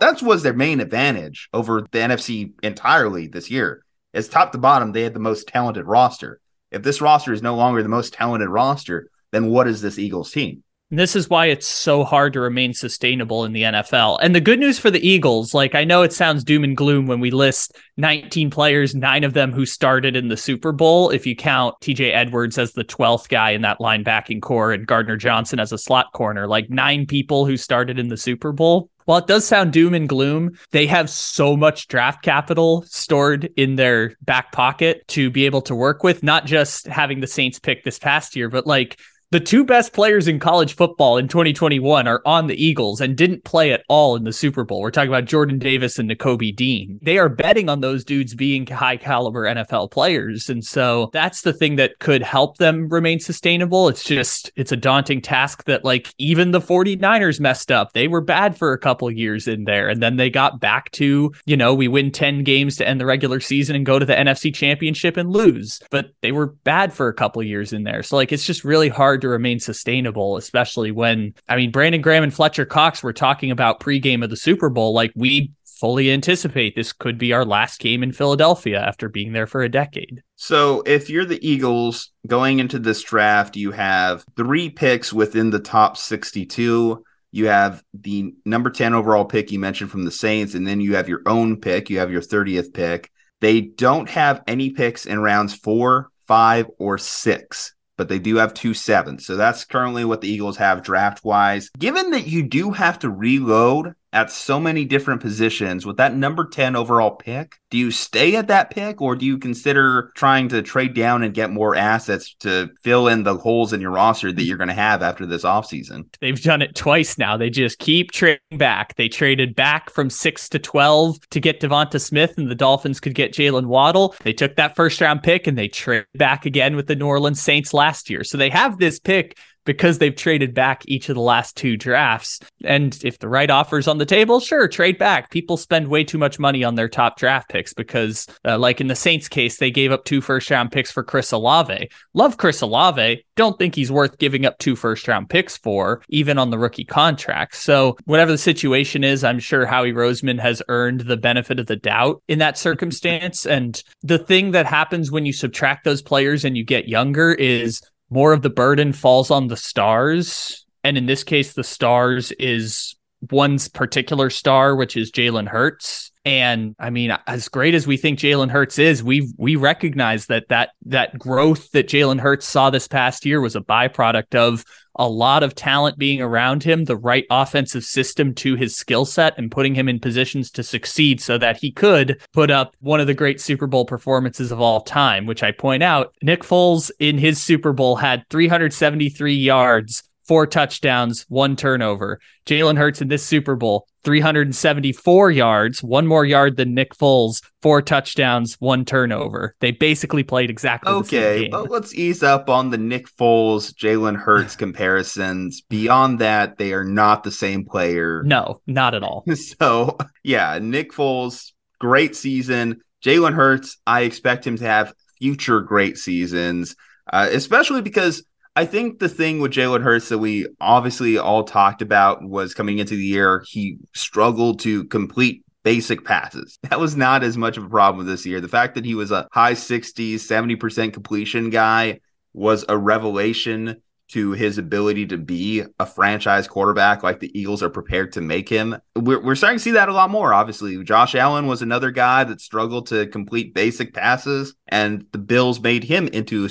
that 0.00 0.22
was 0.22 0.42
their 0.42 0.52
main 0.52 0.80
advantage 0.80 1.48
over 1.52 1.86
the 1.90 1.98
NFC 1.98 2.52
entirely 2.62 3.26
this 3.26 3.50
year, 3.50 3.84
is 4.12 4.28
top 4.28 4.52
to 4.52 4.58
bottom, 4.58 4.92
they 4.92 5.02
had 5.02 5.14
the 5.14 5.20
most 5.20 5.48
talented 5.48 5.86
roster. 5.86 6.40
If 6.70 6.82
this 6.82 7.00
roster 7.00 7.32
is 7.32 7.42
no 7.42 7.56
longer 7.56 7.82
the 7.82 7.88
most 7.88 8.12
talented 8.12 8.48
roster, 8.48 9.10
then 9.32 9.48
what 9.48 9.66
is 9.66 9.80
this 9.80 9.98
Eagles 9.98 10.30
team? 10.30 10.62
This 10.92 11.14
is 11.14 11.30
why 11.30 11.46
it's 11.46 11.68
so 11.68 12.02
hard 12.02 12.32
to 12.32 12.40
remain 12.40 12.74
sustainable 12.74 13.44
in 13.44 13.52
the 13.52 13.62
NFL. 13.62 14.18
And 14.20 14.34
the 14.34 14.40
good 14.40 14.58
news 14.58 14.76
for 14.76 14.90
the 14.90 15.08
Eagles, 15.08 15.54
like 15.54 15.76
I 15.76 15.84
know 15.84 16.02
it 16.02 16.12
sounds 16.12 16.42
doom 16.42 16.64
and 16.64 16.76
gloom 16.76 17.06
when 17.06 17.20
we 17.20 17.30
list 17.30 17.76
19 17.96 18.50
players, 18.50 18.92
nine 18.92 19.22
of 19.22 19.32
them 19.32 19.52
who 19.52 19.64
started 19.66 20.16
in 20.16 20.26
the 20.26 20.36
Super 20.36 20.72
Bowl, 20.72 21.10
if 21.10 21.28
you 21.28 21.36
count 21.36 21.76
TJ 21.80 22.12
Edwards 22.12 22.58
as 22.58 22.72
the 22.72 22.82
12th 22.82 23.28
guy 23.28 23.50
in 23.50 23.62
that 23.62 23.78
linebacking 23.78 24.42
core 24.42 24.72
and 24.72 24.84
Gardner 24.84 25.16
Johnson 25.16 25.60
as 25.60 25.70
a 25.70 25.78
slot 25.78 26.12
corner, 26.12 26.48
like 26.48 26.70
nine 26.70 27.06
people 27.06 27.46
who 27.46 27.56
started 27.56 27.96
in 27.96 28.08
the 28.08 28.16
Super 28.16 28.50
Bowl. 28.50 28.90
While 29.10 29.18
it 29.18 29.26
does 29.26 29.44
sound 29.44 29.72
doom 29.72 29.92
and 29.94 30.08
gloom, 30.08 30.52
they 30.70 30.86
have 30.86 31.10
so 31.10 31.56
much 31.56 31.88
draft 31.88 32.22
capital 32.22 32.84
stored 32.86 33.50
in 33.56 33.74
their 33.74 34.14
back 34.22 34.52
pocket 34.52 35.02
to 35.08 35.32
be 35.32 35.46
able 35.46 35.62
to 35.62 35.74
work 35.74 36.04
with, 36.04 36.22
not 36.22 36.46
just 36.46 36.86
having 36.86 37.18
the 37.18 37.26
Saints 37.26 37.58
pick 37.58 37.82
this 37.82 37.98
past 37.98 38.36
year, 38.36 38.48
but 38.48 38.68
like 38.68 39.00
the 39.32 39.38
two 39.38 39.64
best 39.64 39.92
players 39.92 40.26
in 40.26 40.40
college 40.40 40.74
football 40.74 41.16
in 41.16 41.28
2021 41.28 42.08
are 42.08 42.20
on 42.26 42.48
the 42.48 42.64
Eagles 42.64 43.00
and 43.00 43.16
didn't 43.16 43.44
play 43.44 43.72
at 43.72 43.84
all 43.88 44.16
in 44.16 44.24
the 44.24 44.32
Super 44.32 44.64
Bowl. 44.64 44.80
We're 44.80 44.90
talking 44.90 45.10
about 45.10 45.26
Jordan 45.26 45.60
Davis 45.60 46.00
and 46.00 46.10
Nakobe 46.10 46.56
Dean. 46.56 46.98
They 47.00 47.16
are 47.16 47.28
betting 47.28 47.68
on 47.68 47.80
those 47.80 48.04
dudes 48.04 48.34
being 48.34 48.66
high 48.66 48.96
caliber 48.96 49.44
NFL 49.44 49.92
players. 49.92 50.50
And 50.50 50.64
so 50.64 51.10
that's 51.12 51.42
the 51.42 51.52
thing 51.52 51.76
that 51.76 52.00
could 52.00 52.22
help 52.22 52.58
them 52.58 52.88
remain 52.88 53.20
sustainable. 53.20 53.88
It's 53.88 54.02
just, 54.02 54.50
it's 54.56 54.72
a 54.72 54.76
daunting 54.76 55.22
task 55.22 55.64
that, 55.64 55.84
like, 55.84 56.12
even 56.18 56.50
the 56.50 56.60
49ers 56.60 57.38
messed 57.38 57.70
up. 57.70 57.92
They 57.92 58.08
were 58.08 58.20
bad 58.20 58.58
for 58.58 58.72
a 58.72 58.78
couple 58.78 59.08
years 59.12 59.46
in 59.46 59.62
there. 59.62 59.88
And 59.88 60.02
then 60.02 60.16
they 60.16 60.28
got 60.28 60.58
back 60.58 60.90
to, 60.92 61.32
you 61.46 61.56
know, 61.56 61.72
we 61.72 61.86
win 61.86 62.10
10 62.10 62.42
games 62.42 62.76
to 62.78 62.88
end 62.88 63.00
the 63.00 63.06
regular 63.06 63.38
season 63.38 63.76
and 63.76 63.86
go 63.86 64.00
to 64.00 64.06
the 64.06 64.14
NFC 64.14 64.52
championship 64.52 65.16
and 65.16 65.30
lose. 65.30 65.80
But 65.90 66.14
they 66.20 66.32
were 66.32 66.46
bad 66.46 66.92
for 66.92 67.06
a 67.06 67.14
couple 67.14 67.40
years 67.44 67.72
in 67.72 67.84
there. 67.84 68.02
So, 68.02 68.16
like, 68.16 68.32
it's 68.32 68.44
just 68.44 68.64
really 68.64 68.88
hard 68.88 69.19
to 69.20 69.28
remain 69.28 69.60
sustainable, 69.60 70.36
especially 70.36 70.90
when, 70.90 71.34
I 71.48 71.56
mean, 71.56 71.70
Brandon 71.70 72.00
Graham 72.00 72.24
and 72.24 72.34
Fletcher 72.34 72.64
Cox 72.64 73.02
were 73.02 73.12
talking 73.12 73.50
about 73.50 73.80
pregame 73.80 74.24
of 74.24 74.30
the 74.30 74.36
Super 74.36 74.68
Bowl. 74.68 74.92
Like, 74.92 75.12
we 75.14 75.52
fully 75.80 76.12
anticipate 76.12 76.76
this 76.76 76.92
could 76.92 77.16
be 77.16 77.32
our 77.32 77.44
last 77.44 77.80
game 77.80 78.02
in 78.02 78.12
Philadelphia 78.12 78.78
after 78.78 79.08
being 79.08 79.32
there 79.32 79.46
for 79.46 79.62
a 79.62 79.68
decade. 79.68 80.22
So, 80.36 80.82
if 80.84 81.08
you're 81.08 81.24
the 81.24 81.46
Eagles 81.46 82.10
going 82.26 82.58
into 82.58 82.78
this 82.78 83.02
draft, 83.02 83.56
you 83.56 83.70
have 83.72 84.24
three 84.36 84.68
picks 84.68 85.12
within 85.12 85.50
the 85.50 85.60
top 85.60 85.96
62. 85.96 87.02
You 87.32 87.46
have 87.46 87.82
the 87.94 88.34
number 88.44 88.70
10 88.70 88.92
overall 88.92 89.24
pick 89.24 89.52
you 89.52 89.58
mentioned 89.58 89.90
from 89.90 90.04
the 90.04 90.10
Saints, 90.10 90.54
and 90.54 90.66
then 90.66 90.80
you 90.80 90.96
have 90.96 91.08
your 91.08 91.22
own 91.26 91.60
pick. 91.60 91.88
You 91.88 92.00
have 92.00 92.10
your 92.10 92.22
30th 92.22 92.74
pick. 92.74 93.10
They 93.40 93.62
don't 93.62 94.08
have 94.10 94.42
any 94.46 94.70
picks 94.70 95.06
in 95.06 95.18
rounds 95.20 95.54
four, 95.54 96.10
five, 96.26 96.66
or 96.78 96.98
six 96.98 97.74
but 98.00 98.08
they 98.08 98.18
do 98.18 98.36
have 98.36 98.54
two 98.54 98.72
sevens. 98.72 99.26
So 99.26 99.36
that's 99.36 99.66
currently 99.66 100.06
what 100.06 100.22
the 100.22 100.28
Eagles 100.28 100.56
have 100.56 100.82
draft 100.82 101.22
wise. 101.22 101.68
Given 101.78 102.12
that 102.12 102.26
you 102.26 102.42
do 102.42 102.70
have 102.70 102.98
to 103.00 103.10
reload 103.10 103.92
at 104.12 104.30
so 104.30 104.58
many 104.58 104.84
different 104.84 105.20
positions 105.20 105.86
with 105.86 105.96
that 105.98 106.14
number 106.14 106.46
10 106.46 106.74
overall 106.74 107.12
pick, 107.12 107.56
do 107.70 107.78
you 107.78 107.90
stay 107.90 108.36
at 108.36 108.48
that 108.48 108.70
pick 108.70 109.00
or 109.00 109.14
do 109.14 109.24
you 109.24 109.38
consider 109.38 110.10
trying 110.16 110.48
to 110.48 110.62
trade 110.62 110.94
down 110.94 111.22
and 111.22 111.32
get 111.32 111.50
more 111.50 111.76
assets 111.76 112.34
to 112.40 112.70
fill 112.82 113.06
in 113.06 113.22
the 113.22 113.36
holes 113.36 113.72
in 113.72 113.80
your 113.80 113.92
roster 113.92 114.32
that 114.32 114.42
you're 114.42 114.56
going 114.56 114.68
to 114.68 114.74
have 114.74 115.02
after 115.02 115.26
this 115.26 115.44
offseason? 115.44 116.04
They've 116.20 116.40
done 116.40 116.62
it 116.62 116.74
twice 116.74 117.18
now. 117.18 117.36
They 117.36 117.50
just 117.50 117.78
keep 117.78 118.10
trading 118.10 118.58
back. 118.58 118.96
They 118.96 119.08
traded 119.08 119.54
back 119.54 119.90
from 119.90 120.10
6 120.10 120.48
to 120.48 120.58
12 120.58 121.30
to 121.30 121.40
get 121.40 121.60
Devonta 121.60 122.00
Smith 122.00 122.36
and 122.36 122.50
the 122.50 122.56
Dolphins 122.56 122.98
could 122.98 123.14
get 123.14 123.32
Jaylen 123.32 123.66
Waddle. 123.66 124.16
They 124.24 124.32
took 124.32 124.56
that 124.56 124.74
first 124.74 125.00
round 125.00 125.22
pick 125.22 125.46
and 125.46 125.56
they 125.56 125.68
traded 125.68 126.06
back 126.14 126.46
again 126.46 126.74
with 126.74 126.88
the 126.88 126.96
New 126.96 127.06
Orleans 127.06 127.40
Saints 127.40 127.72
last 127.72 128.10
year. 128.10 128.24
So 128.24 128.36
they 128.36 128.50
have 128.50 128.78
this 128.78 128.98
pick 128.98 129.38
because 129.64 129.98
they've 129.98 130.16
traded 130.16 130.54
back 130.54 130.82
each 130.86 131.08
of 131.08 131.14
the 131.14 131.20
last 131.20 131.56
two 131.56 131.76
drafts. 131.76 132.40
And 132.64 132.98
if 133.04 133.18
the 133.18 133.28
right 133.28 133.50
offer's 133.50 133.88
on 133.88 133.98
the 133.98 134.06
table, 134.06 134.40
sure, 134.40 134.68
trade 134.68 134.98
back. 134.98 135.30
People 135.30 135.56
spend 135.56 135.88
way 135.88 136.04
too 136.04 136.18
much 136.18 136.38
money 136.38 136.64
on 136.64 136.74
their 136.74 136.88
top 136.88 137.18
draft 137.18 137.48
picks 137.48 137.72
because, 137.72 138.26
uh, 138.44 138.58
like 138.58 138.80
in 138.80 138.86
the 138.86 138.96
Saints 138.96 139.28
case, 139.28 139.58
they 139.58 139.70
gave 139.70 139.92
up 139.92 140.04
two 140.04 140.20
first 140.20 140.50
round 140.50 140.72
picks 140.72 140.90
for 140.90 141.02
Chris 141.02 141.32
Olave. 141.32 141.88
Love 142.14 142.36
Chris 142.36 142.60
Olave. 142.60 143.24
Don't 143.36 143.58
think 143.58 143.74
he's 143.74 143.92
worth 143.92 144.18
giving 144.18 144.44
up 144.44 144.58
two 144.58 144.76
first 144.76 145.06
round 145.08 145.30
picks 145.30 145.56
for, 145.56 146.02
even 146.08 146.38
on 146.38 146.50
the 146.50 146.58
rookie 146.58 146.84
contract. 146.84 147.56
So, 147.56 147.96
whatever 148.04 148.32
the 148.32 148.38
situation 148.38 149.04
is, 149.04 149.24
I'm 149.24 149.38
sure 149.38 149.66
Howie 149.66 149.92
Roseman 149.92 150.40
has 150.40 150.62
earned 150.68 151.00
the 151.02 151.16
benefit 151.16 151.58
of 151.58 151.66
the 151.66 151.76
doubt 151.76 152.22
in 152.28 152.38
that 152.38 152.58
circumstance. 152.58 153.46
And 153.46 153.82
the 154.02 154.18
thing 154.18 154.50
that 154.52 154.66
happens 154.66 155.10
when 155.10 155.26
you 155.26 155.32
subtract 155.32 155.84
those 155.84 156.02
players 156.02 156.44
and 156.44 156.56
you 156.56 156.64
get 156.64 156.88
younger 156.88 157.32
is 157.32 157.80
more 158.10 158.32
of 158.32 158.42
the 158.42 158.50
burden 158.50 158.92
falls 158.92 159.30
on 159.30 159.46
the 159.46 159.56
stars. 159.56 160.66
And 160.84 160.98
in 160.98 161.06
this 161.06 161.24
case, 161.24 161.52
the 161.52 161.64
stars 161.64 162.32
is 162.32 162.96
one's 163.30 163.68
particular 163.68 164.30
star, 164.30 164.74
which 164.74 164.96
is 164.96 165.12
Jalen 165.12 165.48
Hurts. 165.48 166.10
And 166.24 166.76
I 166.78 166.90
mean, 166.90 167.16
as 167.26 167.48
great 167.48 167.74
as 167.74 167.86
we 167.86 167.96
think 167.96 168.18
Jalen 168.18 168.50
Hurts 168.50 168.78
is, 168.78 169.02
we 169.02 169.32
we 169.38 169.56
recognize 169.56 170.26
that 170.26 170.48
that 170.48 170.70
that 170.84 171.18
growth 171.18 171.70
that 171.70 171.88
Jalen 171.88 172.20
Hurts 172.20 172.46
saw 172.46 172.68
this 172.68 172.86
past 172.86 173.24
year 173.24 173.40
was 173.40 173.56
a 173.56 173.60
byproduct 173.60 174.34
of 174.34 174.64
a 174.96 175.08
lot 175.08 175.42
of 175.42 175.54
talent 175.54 175.96
being 175.96 176.20
around 176.20 176.62
him, 176.62 176.84
the 176.84 176.96
right 176.96 177.24
offensive 177.30 177.84
system 177.84 178.34
to 178.34 178.54
his 178.54 178.76
skill 178.76 179.06
set, 179.06 179.38
and 179.38 179.50
putting 179.50 179.74
him 179.74 179.88
in 179.88 179.98
positions 179.98 180.50
to 180.50 180.62
succeed 180.62 181.22
so 181.22 181.38
that 181.38 181.56
he 181.56 181.72
could 181.72 182.20
put 182.34 182.50
up 182.50 182.76
one 182.80 183.00
of 183.00 183.06
the 183.06 183.14
great 183.14 183.40
Super 183.40 183.66
Bowl 183.66 183.86
performances 183.86 184.52
of 184.52 184.60
all 184.60 184.82
time, 184.82 185.24
which 185.24 185.42
I 185.42 185.52
point 185.52 185.82
out. 185.82 186.14
Nick 186.22 186.42
Foles 186.42 186.90
in 186.98 187.16
his 187.16 187.42
Super 187.42 187.72
Bowl 187.72 187.96
had 187.96 188.24
373 188.28 189.34
yards 189.34 190.02
four 190.26 190.46
touchdowns, 190.46 191.26
one 191.28 191.56
turnover. 191.56 192.20
Jalen 192.46 192.78
Hurts 192.78 193.00
in 193.00 193.08
this 193.08 193.24
Super 193.24 193.56
Bowl, 193.56 193.86
374 194.04 195.30
yards, 195.30 195.82
one 195.82 196.06
more 196.06 196.24
yard 196.24 196.56
than 196.56 196.74
Nick 196.74 196.94
Foles, 196.94 197.42
four 197.62 197.82
touchdowns, 197.82 198.54
one 198.60 198.84
turnover. 198.84 199.54
They 199.60 199.72
basically 199.72 200.22
played 200.22 200.50
exactly 200.50 200.92
okay. 200.92 201.48
but 201.48 201.70
let's 201.70 201.94
ease 201.94 202.22
up 202.22 202.48
on 202.48 202.70
the 202.70 202.78
Nick 202.78 203.06
Foles, 203.08 203.72
Jalen 203.74 204.16
Hurts 204.16 204.56
comparisons. 204.56 205.62
Beyond 205.62 206.18
that, 206.20 206.58
they 206.58 206.72
are 206.72 206.84
not 206.84 207.24
the 207.24 207.32
same 207.32 207.64
player. 207.64 208.22
No, 208.24 208.60
not 208.66 208.94
at 208.94 209.02
all. 209.02 209.24
so, 209.34 209.98
yeah, 210.22 210.58
Nick 210.60 210.92
Foles, 210.92 211.52
great 211.78 212.16
season. 212.16 212.80
Jalen 213.04 213.34
Hurts, 213.34 213.78
I 213.86 214.02
expect 214.02 214.46
him 214.46 214.56
to 214.58 214.64
have 214.64 214.94
future 215.18 215.60
great 215.60 215.98
seasons, 215.98 216.74
uh, 217.12 217.28
especially 217.30 217.82
because 217.82 218.24
I 218.56 218.64
think 218.66 218.98
the 218.98 219.08
thing 219.08 219.40
with 219.40 219.52
Jalen 219.52 219.82
Hurts 219.82 220.08
that 220.08 220.18
we 220.18 220.46
obviously 220.60 221.16
all 221.18 221.44
talked 221.44 221.82
about 221.82 222.22
was 222.22 222.52
coming 222.54 222.78
into 222.78 222.96
the 222.96 223.04
year, 223.04 223.44
he 223.46 223.78
struggled 223.94 224.60
to 224.60 224.84
complete 224.84 225.44
basic 225.62 226.04
passes. 226.04 226.58
That 226.70 226.80
was 226.80 226.96
not 226.96 227.22
as 227.22 227.36
much 227.36 227.56
of 227.56 227.64
a 227.64 227.68
problem 227.68 228.06
this 228.06 228.26
year. 228.26 228.40
The 228.40 228.48
fact 228.48 228.74
that 228.74 228.84
he 228.84 228.94
was 228.94 229.10
a 229.10 229.28
high 229.32 229.54
60s, 229.54 230.14
70% 230.14 230.92
completion 230.92 231.50
guy 231.50 232.00
was 232.32 232.64
a 232.68 232.76
revelation 232.78 233.80
to 234.10 234.32
his 234.32 234.58
ability 234.58 235.06
to 235.06 235.16
be 235.16 235.62
a 235.78 235.86
franchise 235.86 236.48
quarterback 236.48 237.04
like 237.04 237.20
the 237.20 237.38
Eagles 237.38 237.62
are 237.62 237.70
prepared 237.70 238.12
to 238.12 238.20
make 238.20 238.48
him. 238.48 238.76
We're, 238.96 239.22
we're 239.22 239.36
starting 239.36 239.58
to 239.58 239.62
see 239.62 239.70
that 239.72 239.88
a 239.88 239.92
lot 239.92 240.10
more, 240.10 240.34
obviously. 240.34 240.82
Josh 240.82 241.14
Allen 241.14 241.46
was 241.46 241.62
another 241.62 241.92
guy 241.92 242.24
that 242.24 242.40
struggled 242.40 242.88
to 242.88 243.06
complete 243.06 243.54
basic 243.54 243.94
passes, 243.94 244.54
and 244.66 245.06
the 245.12 245.18
Bills 245.18 245.60
made 245.60 245.84
him 245.84 246.08
into 246.08 246.44
a 246.44 246.48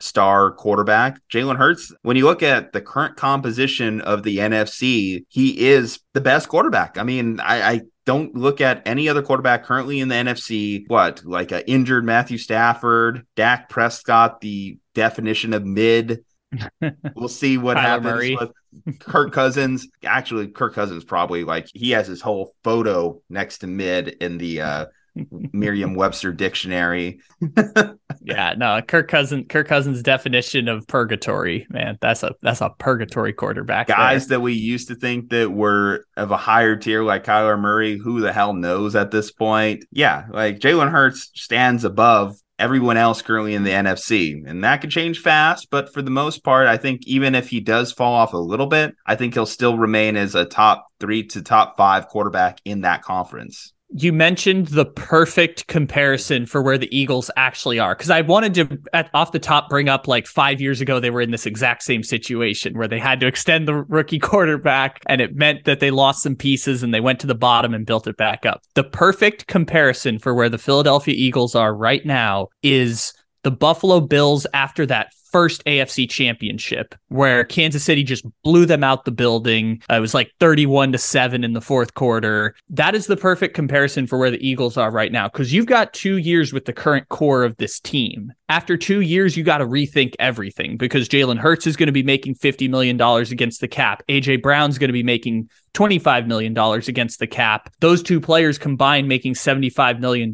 superstar 0.00 0.56
quarterback. 0.56 1.20
Jalen 1.32 1.56
Hurts, 1.56 1.92
when 2.02 2.16
you 2.16 2.24
look 2.24 2.42
at 2.42 2.72
the 2.72 2.80
current 2.80 3.16
composition 3.16 4.00
of 4.00 4.22
the 4.22 4.38
NFC, 4.38 5.24
he 5.28 5.68
is 5.68 6.00
the 6.14 6.20
best 6.20 6.48
quarterback. 6.48 6.98
I 6.98 7.02
mean, 7.02 7.40
I, 7.40 7.70
I 7.70 7.80
don't 8.06 8.34
look 8.34 8.60
at 8.60 8.82
any 8.86 9.08
other 9.08 9.22
quarterback 9.22 9.64
currently 9.64 10.00
in 10.00 10.08
the 10.08 10.14
NFC. 10.14 10.84
What, 10.88 11.24
like 11.24 11.52
an 11.52 11.62
injured 11.66 12.04
Matthew 12.04 12.38
Stafford, 12.38 13.26
Dak 13.36 13.68
Prescott, 13.68 14.40
the 14.40 14.78
definition 14.94 15.52
of 15.52 15.64
mid. 15.64 16.24
we'll 17.14 17.28
see 17.28 17.58
what 17.58 17.76
happens 17.76 18.40
with 18.40 18.98
Kirk 18.98 19.32
Cousins. 19.32 19.86
Actually, 20.04 20.48
Kirk 20.48 20.74
Cousins 20.74 21.04
probably 21.04 21.44
like 21.44 21.68
he 21.72 21.92
has 21.92 22.08
his 22.08 22.20
whole 22.20 22.54
photo 22.64 23.22
next 23.28 23.58
to 23.58 23.68
mid 23.68 24.08
in 24.08 24.36
the 24.36 24.60
uh 24.60 24.86
Merriam-Webster 25.14 26.32
dictionary. 26.32 27.20
Yeah, 28.22 28.54
no, 28.56 28.80
Kirk 28.82 29.08
Cousins. 29.08 29.46
Kirk 29.48 29.68
Cousins' 29.68 30.02
definition 30.02 30.68
of 30.68 30.86
purgatory, 30.86 31.66
man. 31.70 31.96
That's 32.00 32.22
a 32.22 32.34
that's 32.42 32.60
a 32.60 32.70
purgatory 32.78 33.32
quarterback. 33.32 33.86
there. 33.86 33.96
Guys 33.96 34.26
that 34.28 34.40
we 34.40 34.52
used 34.52 34.88
to 34.88 34.94
think 34.94 35.30
that 35.30 35.50
were 35.50 36.04
of 36.16 36.30
a 36.30 36.36
higher 36.36 36.76
tier, 36.76 37.02
like 37.02 37.24
Kyler 37.24 37.58
Murray, 37.58 37.96
who 37.96 38.20
the 38.20 38.32
hell 38.32 38.52
knows 38.52 38.94
at 38.94 39.10
this 39.10 39.30
point? 39.30 39.84
Yeah, 39.90 40.26
like 40.30 40.58
Jalen 40.58 40.90
Hurts 40.90 41.30
stands 41.34 41.84
above 41.84 42.36
everyone 42.58 42.98
else 42.98 43.22
currently 43.22 43.54
in 43.54 43.64
the 43.64 43.70
NFC, 43.70 44.42
and 44.46 44.62
that 44.64 44.82
could 44.82 44.90
change 44.90 45.20
fast. 45.20 45.68
But 45.70 45.92
for 45.92 46.02
the 46.02 46.10
most 46.10 46.44
part, 46.44 46.66
I 46.66 46.76
think 46.76 47.06
even 47.06 47.34
if 47.34 47.48
he 47.48 47.60
does 47.60 47.92
fall 47.92 48.12
off 48.14 48.34
a 48.34 48.38
little 48.38 48.66
bit, 48.66 48.94
I 49.06 49.16
think 49.16 49.34
he'll 49.34 49.46
still 49.46 49.78
remain 49.78 50.16
as 50.16 50.34
a 50.34 50.44
top 50.44 50.86
three 51.00 51.26
to 51.28 51.42
top 51.42 51.76
five 51.76 52.06
quarterback 52.08 52.60
in 52.64 52.82
that 52.82 53.02
conference. 53.02 53.72
You 53.92 54.12
mentioned 54.12 54.68
the 54.68 54.84
perfect 54.84 55.66
comparison 55.66 56.46
for 56.46 56.62
where 56.62 56.78
the 56.78 56.94
Eagles 56.96 57.30
actually 57.36 57.78
are. 57.78 57.94
Because 57.94 58.10
I 58.10 58.20
wanted 58.20 58.54
to, 58.54 58.78
at, 58.92 59.10
off 59.14 59.32
the 59.32 59.40
top, 59.40 59.68
bring 59.68 59.88
up 59.88 60.06
like 60.06 60.26
five 60.26 60.60
years 60.60 60.80
ago, 60.80 61.00
they 61.00 61.10
were 61.10 61.20
in 61.20 61.32
this 61.32 61.46
exact 61.46 61.82
same 61.82 62.04
situation 62.04 62.78
where 62.78 62.86
they 62.86 63.00
had 63.00 63.18
to 63.20 63.26
extend 63.26 63.66
the 63.66 63.74
rookie 63.74 64.18
quarterback, 64.20 65.02
and 65.06 65.20
it 65.20 65.34
meant 65.34 65.64
that 65.64 65.80
they 65.80 65.90
lost 65.90 66.22
some 66.22 66.36
pieces 66.36 66.82
and 66.82 66.94
they 66.94 67.00
went 67.00 67.18
to 67.20 67.26
the 67.26 67.34
bottom 67.34 67.74
and 67.74 67.86
built 67.86 68.06
it 68.06 68.16
back 68.16 68.46
up. 68.46 68.62
The 68.74 68.84
perfect 68.84 69.48
comparison 69.48 70.18
for 70.18 70.34
where 70.34 70.48
the 70.48 70.58
Philadelphia 70.58 71.14
Eagles 71.16 71.54
are 71.54 71.74
right 71.74 72.04
now 72.06 72.48
is 72.62 73.12
the 73.42 73.50
Buffalo 73.50 74.00
Bills 74.00 74.46
after 74.54 74.86
that 74.86 75.12
first 75.30 75.64
AFC 75.64 76.08
championship 76.08 76.94
where 77.08 77.44
Kansas 77.44 77.84
City 77.84 78.02
just 78.02 78.24
blew 78.42 78.66
them 78.66 78.84
out 78.84 79.04
the 79.04 79.10
building. 79.10 79.82
Uh, 79.90 79.94
it 79.94 80.00
was 80.00 80.14
like 80.14 80.32
31 80.40 80.92
to 80.92 80.98
7 80.98 81.44
in 81.44 81.52
the 81.52 81.60
fourth 81.60 81.94
quarter. 81.94 82.54
That 82.68 82.94
is 82.94 83.06
the 83.06 83.16
perfect 83.16 83.54
comparison 83.54 84.06
for 84.06 84.18
where 84.18 84.30
the 84.30 84.46
Eagles 84.46 84.76
are 84.76 84.90
right 84.90 85.12
now 85.12 85.28
cuz 85.28 85.52
you've 85.52 85.66
got 85.66 85.92
2 85.92 86.16
years 86.16 86.52
with 86.52 86.64
the 86.64 86.72
current 86.72 87.08
core 87.08 87.44
of 87.44 87.56
this 87.56 87.80
team. 87.80 88.32
After 88.48 88.76
2 88.76 89.00
years 89.00 89.36
you 89.36 89.44
got 89.44 89.58
to 89.58 89.66
rethink 89.66 90.14
everything 90.18 90.76
because 90.76 91.08
Jalen 91.08 91.38
Hurts 91.38 91.66
is 91.66 91.76
going 91.76 91.86
to 91.86 91.92
be 91.92 92.02
making 92.02 92.34
50 92.34 92.68
million 92.68 92.96
dollars 92.96 93.32
against 93.32 93.60
the 93.60 93.68
cap. 93.68 94.02
AJ 94.08 94.42
Brown's 94.42 94.78
going 94.78 94.88
to 94.88 94.92
be 94.92 95.02
making 95.02 95.48
$25 95.74 96.26
million 96.26 96.56
against 96.56 97.18
the 97.18 97.26
cap. 97.26 97.72
Those 97.80 98.02
two 98.02 98.20
players 98.20 98.58
combined 98.58 99.08
making 99.08 99.34
$75 99.34 100.00
million 100.00 100.32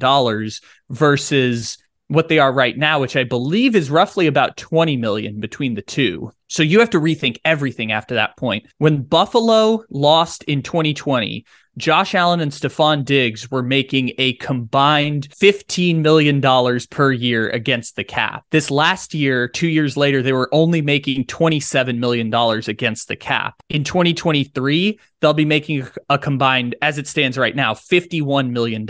versus 0.91 1.79
what 2.09 2.29
they 2.29 2.39
are 2.39 2.53
right 2.53 2.77
now, 2.77 3.01
which 3.01 3.17
I 3.17 3.25
believe 3.25 3.75
is 3.75 3.91
roughly 3.91 4.27
about 4.27 4.57
20 4.57 4.97
million 4.97 5.41
between 5.41 5.75
the 5.75 5.83
two. 5.83 6.31
So 6.49 6.63
you 6.63 6.79
have 6.81 6.91
to 6.91 7.01
rethink 7.01 7.39
everything 7.45 7.91
after 7.91 8.15
that 8.15 8.37
point. 8.37 8.67
When 8.79 9.03
Buffalo 9.03 9.85
lost 9.91 10.45
in 10.45 10.63
2020, 10.63 11.45
Josh 11.79 12.15
Allen 12.15 12.41
and 12.41 12.53
Stefon 12.53 13.05
Diggs 13.05 13.51
were 13.51 13.63
making 13.63 14.13
a 14.17 14.33
combined 14.35 15.29
$15 15.29 15.97
million 15.97 16.41
per 16.91 17.13
year 17.13 17.51
against 17.51 17.97
the 17.97 18.05
cap. 18.05 18.45
This 18.51 18.71
last 18.71 19.13
year, 19.13 19.47
two 19.47 19.69
years 19.69 19.95
later, 19.95 20.23
they 20.23 20.33
were 20.33 20.49
only 20.53 20.81
making 20.81 21.27
$27 21.27 21.99
million 21.99 22.33
against 22.67 23.09
the 23.09 23.17
cap. 23.17 23.63
In 23.69 23.85
2023, 23.85 24.99
they'll 25.21 25.35
be 25.35 25.45
making 25.45 25.87
a 26.09 26.19
combined, 26.19 26.75
as 26.81 26.99
it 26.99 27.07
stands 27.07 27.37
right 27.37 27.57
now, 27.57 27.75
$51 27.75 28.51
million 28.51 28.87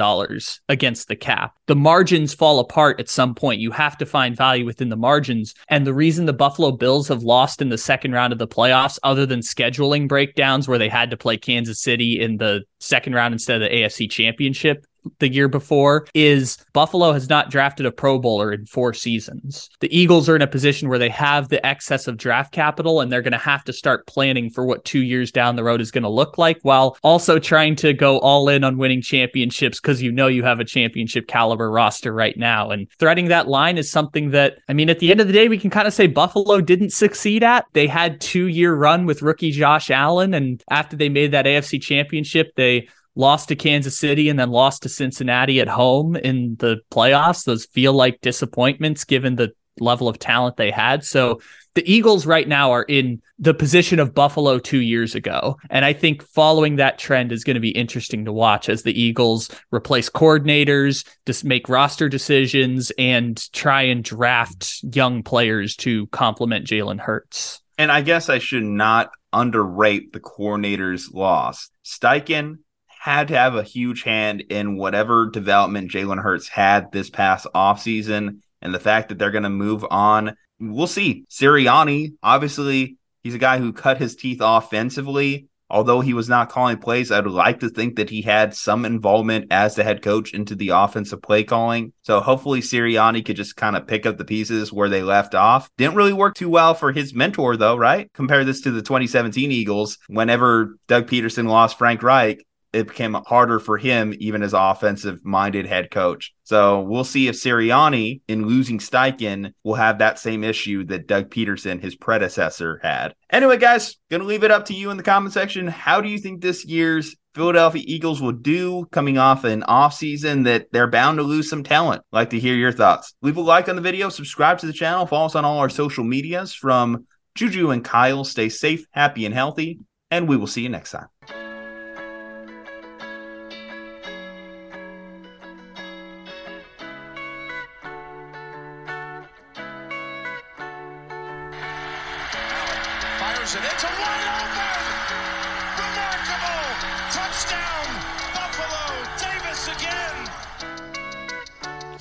against 0.68 1.08
the 1.08 1.16
cap. 1.16 1.54
The 1.66 1.76
margins 1.76 2.34
fall 2.34 2.60
apart 2.60 3.00
at 3.00 3.08
some 3.08 3.34
point. 3.34 3.60
You 3.60 3.72
have 3.72 3.98
to 3.98 4.06
find 4.06 4.36
value 4.36 4.64
within 4.64 4.88
the 4.88 4.96
margins. 4.96 5.54
And 5.68 5.86
the 5.86 5.94
reason 5.94 6.26
the 6.26 6.32
Buffalo 6.32 6.72
Bills 6.72 7.08
have 7.08 7.22
lost 7.22 7.60
in 7.60 7.68
the 7.68 7.78
second 7.78 8.12
round 8.12 8.32
of 8.32 8.38
the 8.38 8.48
playoffs, 8.48 8.98
other 9.02 9.26
than 9.26 9.40
scheduling 9.40 10.06
breakdowns 10.06 10.68
where 10.68 10.78
they 10.78 10.88
had 10.88 11.10
to 11.10 11.16
play 11.16 11.36
Kansas 11.36 11.80
City 11.80 12.20
in 12.20 12.36
the 12.36 12.62
second 12.86 13.14
round 13.14 13.32
instead 13.32 13.60
of 13.60 13.68
the 13.68 13.74
AFC 13.74 14.10
championship, 14.10 14.86
the 15.18 15.32
year 15.32 15.48
before 15.48 16.06
is 16.14 16.58
Buffalo 16.72 17.12
has 17.12 17.28
not 17.28 17.50
drafted 17.50 17.86
a 17.86 17.92
Pro 17.92 18.18
Bowler 18.18 18.52
in 18.52 18.66
four 18.66 18.92
seasons. 18.94 19.70
The 19.80 19.96
Eagles 19.96 20.28
are 20.28 20.36
in 20.36 20.42
a 20.42 20.46
position 20.46 20.88
where 20.88 20.98
they 20.98 21.08
have 21.08 21.48
the 21.48 21.64
excess 21.64 22.06
of 22.06 22.16
draft 22.16 22.52
capital 22.52 23.00
and 23.00 23.10
they're 23.10 23.22
going 23.22 23.32
to 23.32 23.38
have 23.38 23.64
to 23.64 23.72
start 23.72 24.06
planning 24.06 24.50
for 24.50 24.64
what 24.64 24.84
two 24.84 25.02
years 25.02 25.30
down 25.30 25.56
the 25.56 25.64
road 25.64 25.80
is 25.80 25.90
going 25.90 26.02
to 26.02 26.08
look 26.08 26.38
like 26.38 26.58
while 26.62 26.96
also 27.02 27.38
trying 27.38 27.76
to 27.76 27.92
go 27.92 28.18
all 28.18 28.48
in 28.48 28.64
on 28.64 28.78
winning 28.78 29.02
championships 29.02 29.80
because 29.80 30.02
you 30.02 30.12
know 30.12 30.26
you 30.26 30.42
have 30.42 30.60
a 30.60 30.64
championship 30.64 31.26
caliber 31.26 31.70
roster 31.70 32.12
right 32.12 32.36
now. 32.36 32.70
And 32.70 32.88
threading 32.98 33.28
that 33.28 33.48
line 33.48 33.78
is 33.78 33.90
something 33.90 34.30
that, 34.30 34.58
I 34.68 34.72
mean, 34.72 34.90
at 34.90 34.98
the 34.98 35.10
end 35.10 35.20
of 35.20 35.26
the 35.26 35.32
day, 35.32 35.48
we 35.48 35.58
can 35.58 35.70
kind 35.70 35.86
of 35.86 35.94
say 35.94 36.06
Buffalo 36.06 36.60
didn't 36.60 36.90
succeed 36.90 37.42
at. 37.42 37.66
They 37.72 37.86
had 37.86 38.20
two 38.20 38.46
year 38.46 38.74
run 38.74 39.06
with 39.06 39.22
rookie 39.22 39.50
Josh 39.50 39.90
Allen. 39.90 40.34
And 40.34 40.62
after 40.70 40.96
they 40.96 41.08
made 41.08 41.32
that 41.32 41.46
AFC 41.46 41.80
championship, 41.80 42.52
they 42.56 42.88
lost 43.16 43.48
to 43.48 43.56
Kansas 43.56 43.98
City 43.98 44.28
and 44.28 44.38
then 44.38 44.50
lost 44.50 44.82
to 44.82 44.88
Cincinnati 44.88 45.60
at 45.60 45.68
home 45.68 46.14
in 46.14 46.56
the 46.60 46.78
playoffs. 46.92 47.44
Those 47.44 47.64
feel 47.64 47.92
like 47.92 48.20
disappointments 48.20 49.04
given 49.04 49.34
the 49.34 49.52
level 49.80 50.08
of 50.08 50.18
talent 50.18 50.56
they 50.56 50.70
had. 50.70 51.04
So 51.04 51.40
the 51.74 51.92
Eagles 51.92 52.24
right 52.24 52.48
now 52.48 52.70
are 52.72 52.84
in 52.84 53.20
the 53.38 53.52
position 53.52 53.98
of 53.98 54.14
Buffalo 54.14 54.58
two 54.58 54.80
years 54.80 55.14
ago. 55.14 55.58
And 55.68 55.84
I 55.84 55.92
think 55.92 56.22
following 56.22 56.76
that 56.76 56.98
trend 56.98 57.32
is 57.32 57.44
going 57.44 57.54
to 57.54 57.60
be 57.60 57.70
interesting 57.70 58.24
to 58.24 58.32
watch 58.32 58.70
as 58.70 58.82
the 58.82 58.98
Eagles 58.98 59.50
replace 59.70 60.08
coordinators, 60.08 61.06
just 61.26 61.44
make 61.44 61.68
roster 61.68 62.08
decisions, 62.08 62.90
and 62.96 63.52
try 63.52 63.82
and 63.82 64.02
draft 64.02 64.78
young 64.94 65.22
players 65.22 65.76
to 65.76 66.06
complement 66.08 66.66
Jalen 66.66 67.00
Hurts. 67.00 67.60
And 67.76 67.92
I 67.92 68.00
guess 68.00 68.30
I 68.30 68.38
should 68.38 68.64
not 68.64 69.10
underrate 69.34 70.14
the 70.14 70.20
coordinator's 70.20 71.10
loss. 71.12 71.68
Steichen 71.84 72.60
had 73.06 73.28
to 73.28 73.36
have 73.36 73.54
a 73.54 73.62
huge 73.62 74.02
hand 74.02 74.40
in 74.50 74.76
whatever 74.76 75.30
development 75.30 75.92
Jalen 75.92 76.20
Hurts 76.20 76.48
had 76.48 76.90
this 76.90 77.08
past 77.08 77.46
offseason. 77.54 78.40
And 78.60 78.74
the 78.74 78.80
fact 78.80 79.10
that 79.10 79.18
they're 79.18 79.30
going 79.30 79.44
to 79.44 79.48
move 79.48 79.86
on, 79.88 80.36
we'll 80.58 80.88
see. 80.88 81.24
Sirianni, 81.30 82.14
obviously, 82.20 82.96
he's 83.22 83.36
a 83.36 83.38
guy 83.38 83.58
who 83.58 83.72
cut 83.72 83.98
his 83.98 84.16
teeth 84.16 84.38
offensively. 84.40 85.46
Although 85.68 86.00
he 86.00 86.14
was 86.14 86.28
not 86.28 86.48
calling 86.48 86.78
plays, 86.78 87.10
I'd 87.10 87.26
like 87.26 87.60
to 87.60 87.68
think 87.68 87.96
that 87.96 88.10
he 88.10 88.22
had 88.22 88.54
some 88.54 88.84
involvement 88.84 89.48
as 89.50 89.74
the 89.74 89.82
head 89.82 90.00
coach 90.00 90.32
into 90.32 90.54
the 90.54 90.68
offensive 90.68 91.22
play 91.22 91.42
calling. 91.42 91.92
So 92.02 92.20
hopefully 92.20 92.60
Sirianni 92.60 93.24
could 93.24 93.36
just 93.36 93.56
kind 93.56 93.76
of 93.76 93.86
pick 93.86 94.06
up 94.06 94.16
the 94.16 94.24
pieces 94.24 94.72
where 94.72 94.88
they 94.88 95.02
left 95.02 95.34
off. 95.34 95.68
Didn't 95.76 95.96
really 95.96 96.12
work 96.12 96.34
too 96.34 96.48
well 96.48 96.74
for 96.74 96.92
his 96.92 97.14
mentor, 97.14 97.56
though, 97.56 97.76
right? 97.76 98.12
Compare 98.12 98.44
this 98.44 98.60
to 98.62 98.70
the 98.70 98.82
2017 98.82 99.50
Eagles. 99.50 99.98
Whenever 100.06 100.76
Doug 100.86 101.08
Pederson 101.08 101.48
lost 101.48 101.78
Frank 101.78 102.02
Reich, 102.02 102.45
it 102.72 102.88
became 102.88 103.14
harder 103.26 103.58
for 103.58 103.78
him, 103.78 104.14
even 104.18 104.42
as 104.42 104.52
offensive 104.52 105.24
minded 105.24 105.66
head 105.66 105.90
coach. 105.90 106.34
So 106.44 106.80
we'll 106.80 107.04
see 107.04 107.28
if 107.28 107.34
Sirianni, 107.34 108.20
in 108.28 108.46
losing 108.46 108.78
Steichen, 108.78 109.52
will 109.64 109.74
have 109.74 109.98
that 109.98 110.18
same 110.18 110.44
issue 110.44 110.84
that 110.86 111.06
Doug 111.06 111.30
Pederson, 111.30 111.80
his 111.80 111.96
predecessor, 111.96 112.80
had. 112.82 113.14
Anyway, 113.30 113.56
guys, 113.56 113.96
gonna 114.10 114.24
leave 114.24 114.44
it 114.44 114.50
up 114.50 114.66
to 114.66 114.74
you 114.74 114.90
in 114.90 114.96
the 114.96 115.02
comment 115.02 115.32
section. 115.32 115.66
How 115.66 116.00
do 116.00 116.08
you 116.08 116.18
think 116.18 116.40
this 116.40 116.64
year's 116.64 117.16
Philadelphia 117.34 117.82
Eagles 117.86 118.22
will 118.22 118.32
do 118.32 118.86
coming 118.92 119.18
off 119.18 119.44
an 119.44 119.62
offseason 119.62 120.44
that 120.44 120.66
they're 120.72 120.86
bound 120.86 121.18
to 121.18 121.22
lose 121.22 121.50
some 121.50 121.62
talent? 121.62 122.02
Like 122.12 122.30
to 122.30 122.38
hear 122.38 122.54
your 122.54 122.72
thoughts. 122.72 123.14
Leave 123.22 123.36
a 123.36 123.40
like 123.40 123.68
on 123.68 123.76
the 123.76 123.82
video, 123.82 124.08
subscribe 124.08 124.58
to 124.58 124.66
the 124.66 124.72
channel, 124.72 125.06
follow 125.06 125.26
us 125.26 125.34
on 125.34 125.44
all 125.44 125.58
our 125.58 125.68
social 125.68 126.04
medias. 126.04 126.54
From 126.54 127.06
Juju 127.34 127.70
and 127.70 127.84
Kyle, 127.84 128.24
stay 128.24 128.48
safe, 128.48 128.86
happy, 128.90 129.26
and 129.26 129.34
healthy, 129.34 129.80
and 130.10 130.28
we 130.28 130.36
will 130.36 130.46
see 130.46 130.62
you 130.62 130.70
next 130.70 130.92
time. 130.92 131.08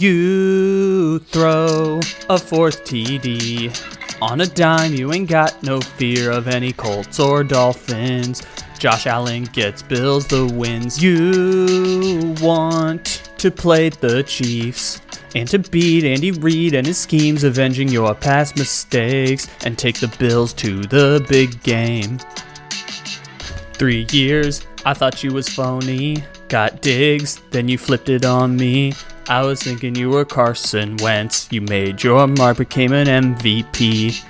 You 0.06 1.18
throw 1.18 2.00
a 2.30 2.38
fourth 2.38 2.84
TD. 2.84 3.76
On 4.22 4.40
a 4.40 4.46
dime, 4.46 4.94
you 4.94 5.12
ain't 5.12 5.28
got 5.28 5.64
no 5.64 5.82
fear 5.82 6.30
of 6.30 6.48
any 6.48 6.74
Colts 6.74 7.20
or 7.20 7.44
Dolphins. 7.44 8.44
Josh 8.78 9.08
Allen 9.08 9.46
gets 9.46 9.82
Bills 9.82 10.28
the 10.28 10.46
wins. 10.46 11.02
You 11.02 12.36
want 12.40 13.32
to 13.40 13.50
play 13.50 13.90
the 13.90 14.22
Chiefs 14.22 15.02
and 15.34 15.50
to 15.50 15.58
beat 15.58 16.04
Andy 16.04 16.30
Reid 16.30 16.76
and 16.76 16.86
his 16.86 17.00
schemes, 17.00 17.44
avenging 17.44 17.88
your 17.88 18.14
past 18.14 18.58
mistakes 18.58 19.48
and 19.66 19.76
take 19.76 20.00
the 20.00 20.16
Bills 20.20 20.54
to 20.54 20.84
the 20.84 21.26
big 21.28 21.64
game. 21.64 22.20
Three 23.74 24.06
years, 24.12 24.68
I 24.86 24.94
thought 24.94 25.24
you 25.24 25.34
was 25.34 25.50
phony. 25.50 26.24
Got 26.48 26.84
digs, 26.84 27.42
then 27.50 27.68
you 27.68 27.80
flipped 27.80 28.10
it 28.10 28.24
on 28.24 28.56
me. 28.56 28.94
I 29.28 29.42
was 29.42 29.64
thinking 29.64 29.96
you 29.96 30.12
were 30.12 30.24
Carson 30.24 30.98
Wentz. 30.98 31.48
You 31.52 31.62
made 31.62 32.04
your 32.04 32.28
mark, 32.28 32.58
became 32.58 32.94
an 32.94 33.08
MVP. 33.08 34.24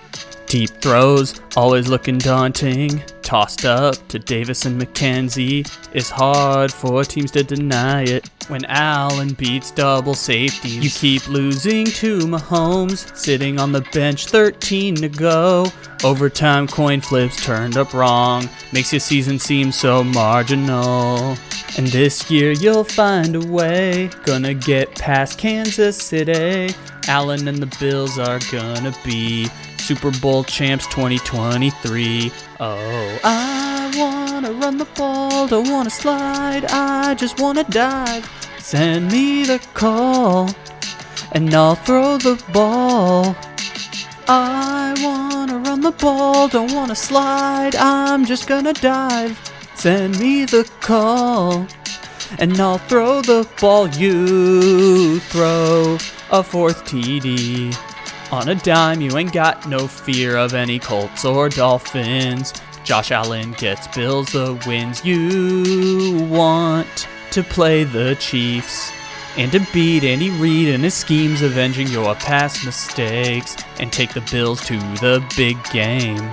Deep 0.48 0.70
throws, 0.82 1.42
always 1.56 1.88
looking 1.88 2.18
daunting. 2.18 3.02
Tossed 3.24 3.66
up 3.66 3.96
to 4.10 4.20
Davis 4.20 4.66
and 4.66 4.80
McKenzie. 4.80 5.68
It's 5.94 6.10
hard 6.10 6.72
for 6.72 7.04
teams 7.04 7.32
to 7.32 7.44
deny 7.44 8.04
it. 8.04 8.30
When 8.48 8.64
Allen 8.66 9.34
beats 9.34 9.72
double 9.72 10.14
safeties, 10.14 10.78
you 10.84 10.90
keep 10.92 11.28
losing 11.28 11.88
to 11.88 12.20
Mahomes. 12.20 13.16
Sitting 13.18 13.60
on 13.60 13.72
the 13.72 13.82
bench, 13.92 14.28
13 14.28 14.96
to 14.98 15.10
go. 15.10 15.66
Overtime 16.04 16.68
coin 16.68 17.02
flips 17.02 17.44
turned 17.44 17.78
up 17.78 17.94
wrong. 17.94 18.48
Makes 18.72 18.94
your 18.94 19.00
season 19.00 19.40
seem 19.40 19.72
so 19.72 20.04
marginal. 20.04 21.36
And 21.78 21.88
this 21.88 22.30
year 22.30 22.52
you'll 22.52 22.84
find 22.84 23.36
a 23.36 23.48
way. 23.48 24.12
Gonna 24.24 24.54
get 24.54 24.94
past 24.94 25.40
Kansas 25.40 25.98
City. 25.98 26.76
Allen 27.08 27.48
and 27.48 27.58
the 27.58 27.78
Bills 27.80 28.20
are 28.20 28.40
gonna 28.52 28.94
be 29.04 29.50
Super 29.86 30.10
Bowl 30.10 30.44
champs 30.44 30.88
2023. 30.88 32.32
Oh, 32.60 33.20
I 33.24 33.94
wanna 33.96 34.52
run 34.54 34.80
the 34.80 34.86
ball, 34.98 35.46
don't 35.46 35.70
wanna 35.70 35.92
slide, 35.92 36.66
I 36.72 37.14
just 37.14 37.40
wanna 37.40 37.64
dive. 37.66 38.28
Send 38.58 39.12
me 39.12 39.46
the 39.46 39.60
call, 39.76 40.50
and 41.34 41.54
I'll 41.54 41.76
throw 41.76 42.18
the 42.18 42.44
ball. 42.52 43.36
I 44.28 44.96
wanna 45.04 45.60
run 45.60 45.82
the 45.82 45.92
ball, 45.92 46.48
don't 46.48 46.74
wanna 46.74 46.96
slide, 46.96 47.76
I'm 47.76 48.26
just 48.26 48.48
gonna 48.48 48.74
dive. 48.74 49.40
Send 49.76 50.18
me 50.18 50.46
the 50.46 50.68
call, 50.82 51.68
and 52.40 52.60
I'll 52.60 52.80
throw 52.80 53.22
the 53.22 53.48
ball. 53.62 53.88
You 53.90 55.20
throw 55.20 56.00
a 56.32 56.42
fourth 56.42 56.86
TD. 56.86 57.72
On 58.36 58.50
a 58.50 58.56
dime, 58.56 59.00
you 59.00 59.18
ain't 59.18 59.32
got 59.32 59.66
no 59.66 59.88
fear 59.88 60.36
of 60.36 60.54
any 60.54 60.78
Colts 60.78 61.24
or 61.24 61.48
Dolphins. 61.48 62.52
Josh 62.84 63.10
Allen 63.10 63.54
gets 63.54 63.88
Bills 63.96 64.34
the 64.34 64.62
wins. 64.68 65.06
You 65.06 66.28
want 66.30 67.08
to 67.32 67.44
play 67.44 67.86
the 67.86 68.14
Chiefs 68.20 68.92
and 69.38 69.54
to 69.54 69.66
beat 69.72 70.04
Andy 70.04 70.32
Reid 70.32 70.68
and 70.68 70.84
his 70.84 70.94
schemes, 70.94 71.42
avenging 71.44 71.88
your 71.88 72.14
past 72.16 72.66
mistakes 72.66 73.56
and 73.80 73.94
take 73.94 74.14
the 74.14 74.28
Bills 74.30 74.60
to 74.66 74.78
the 75.00 75.26
big 75.38 75.58
game. 75.72 76.30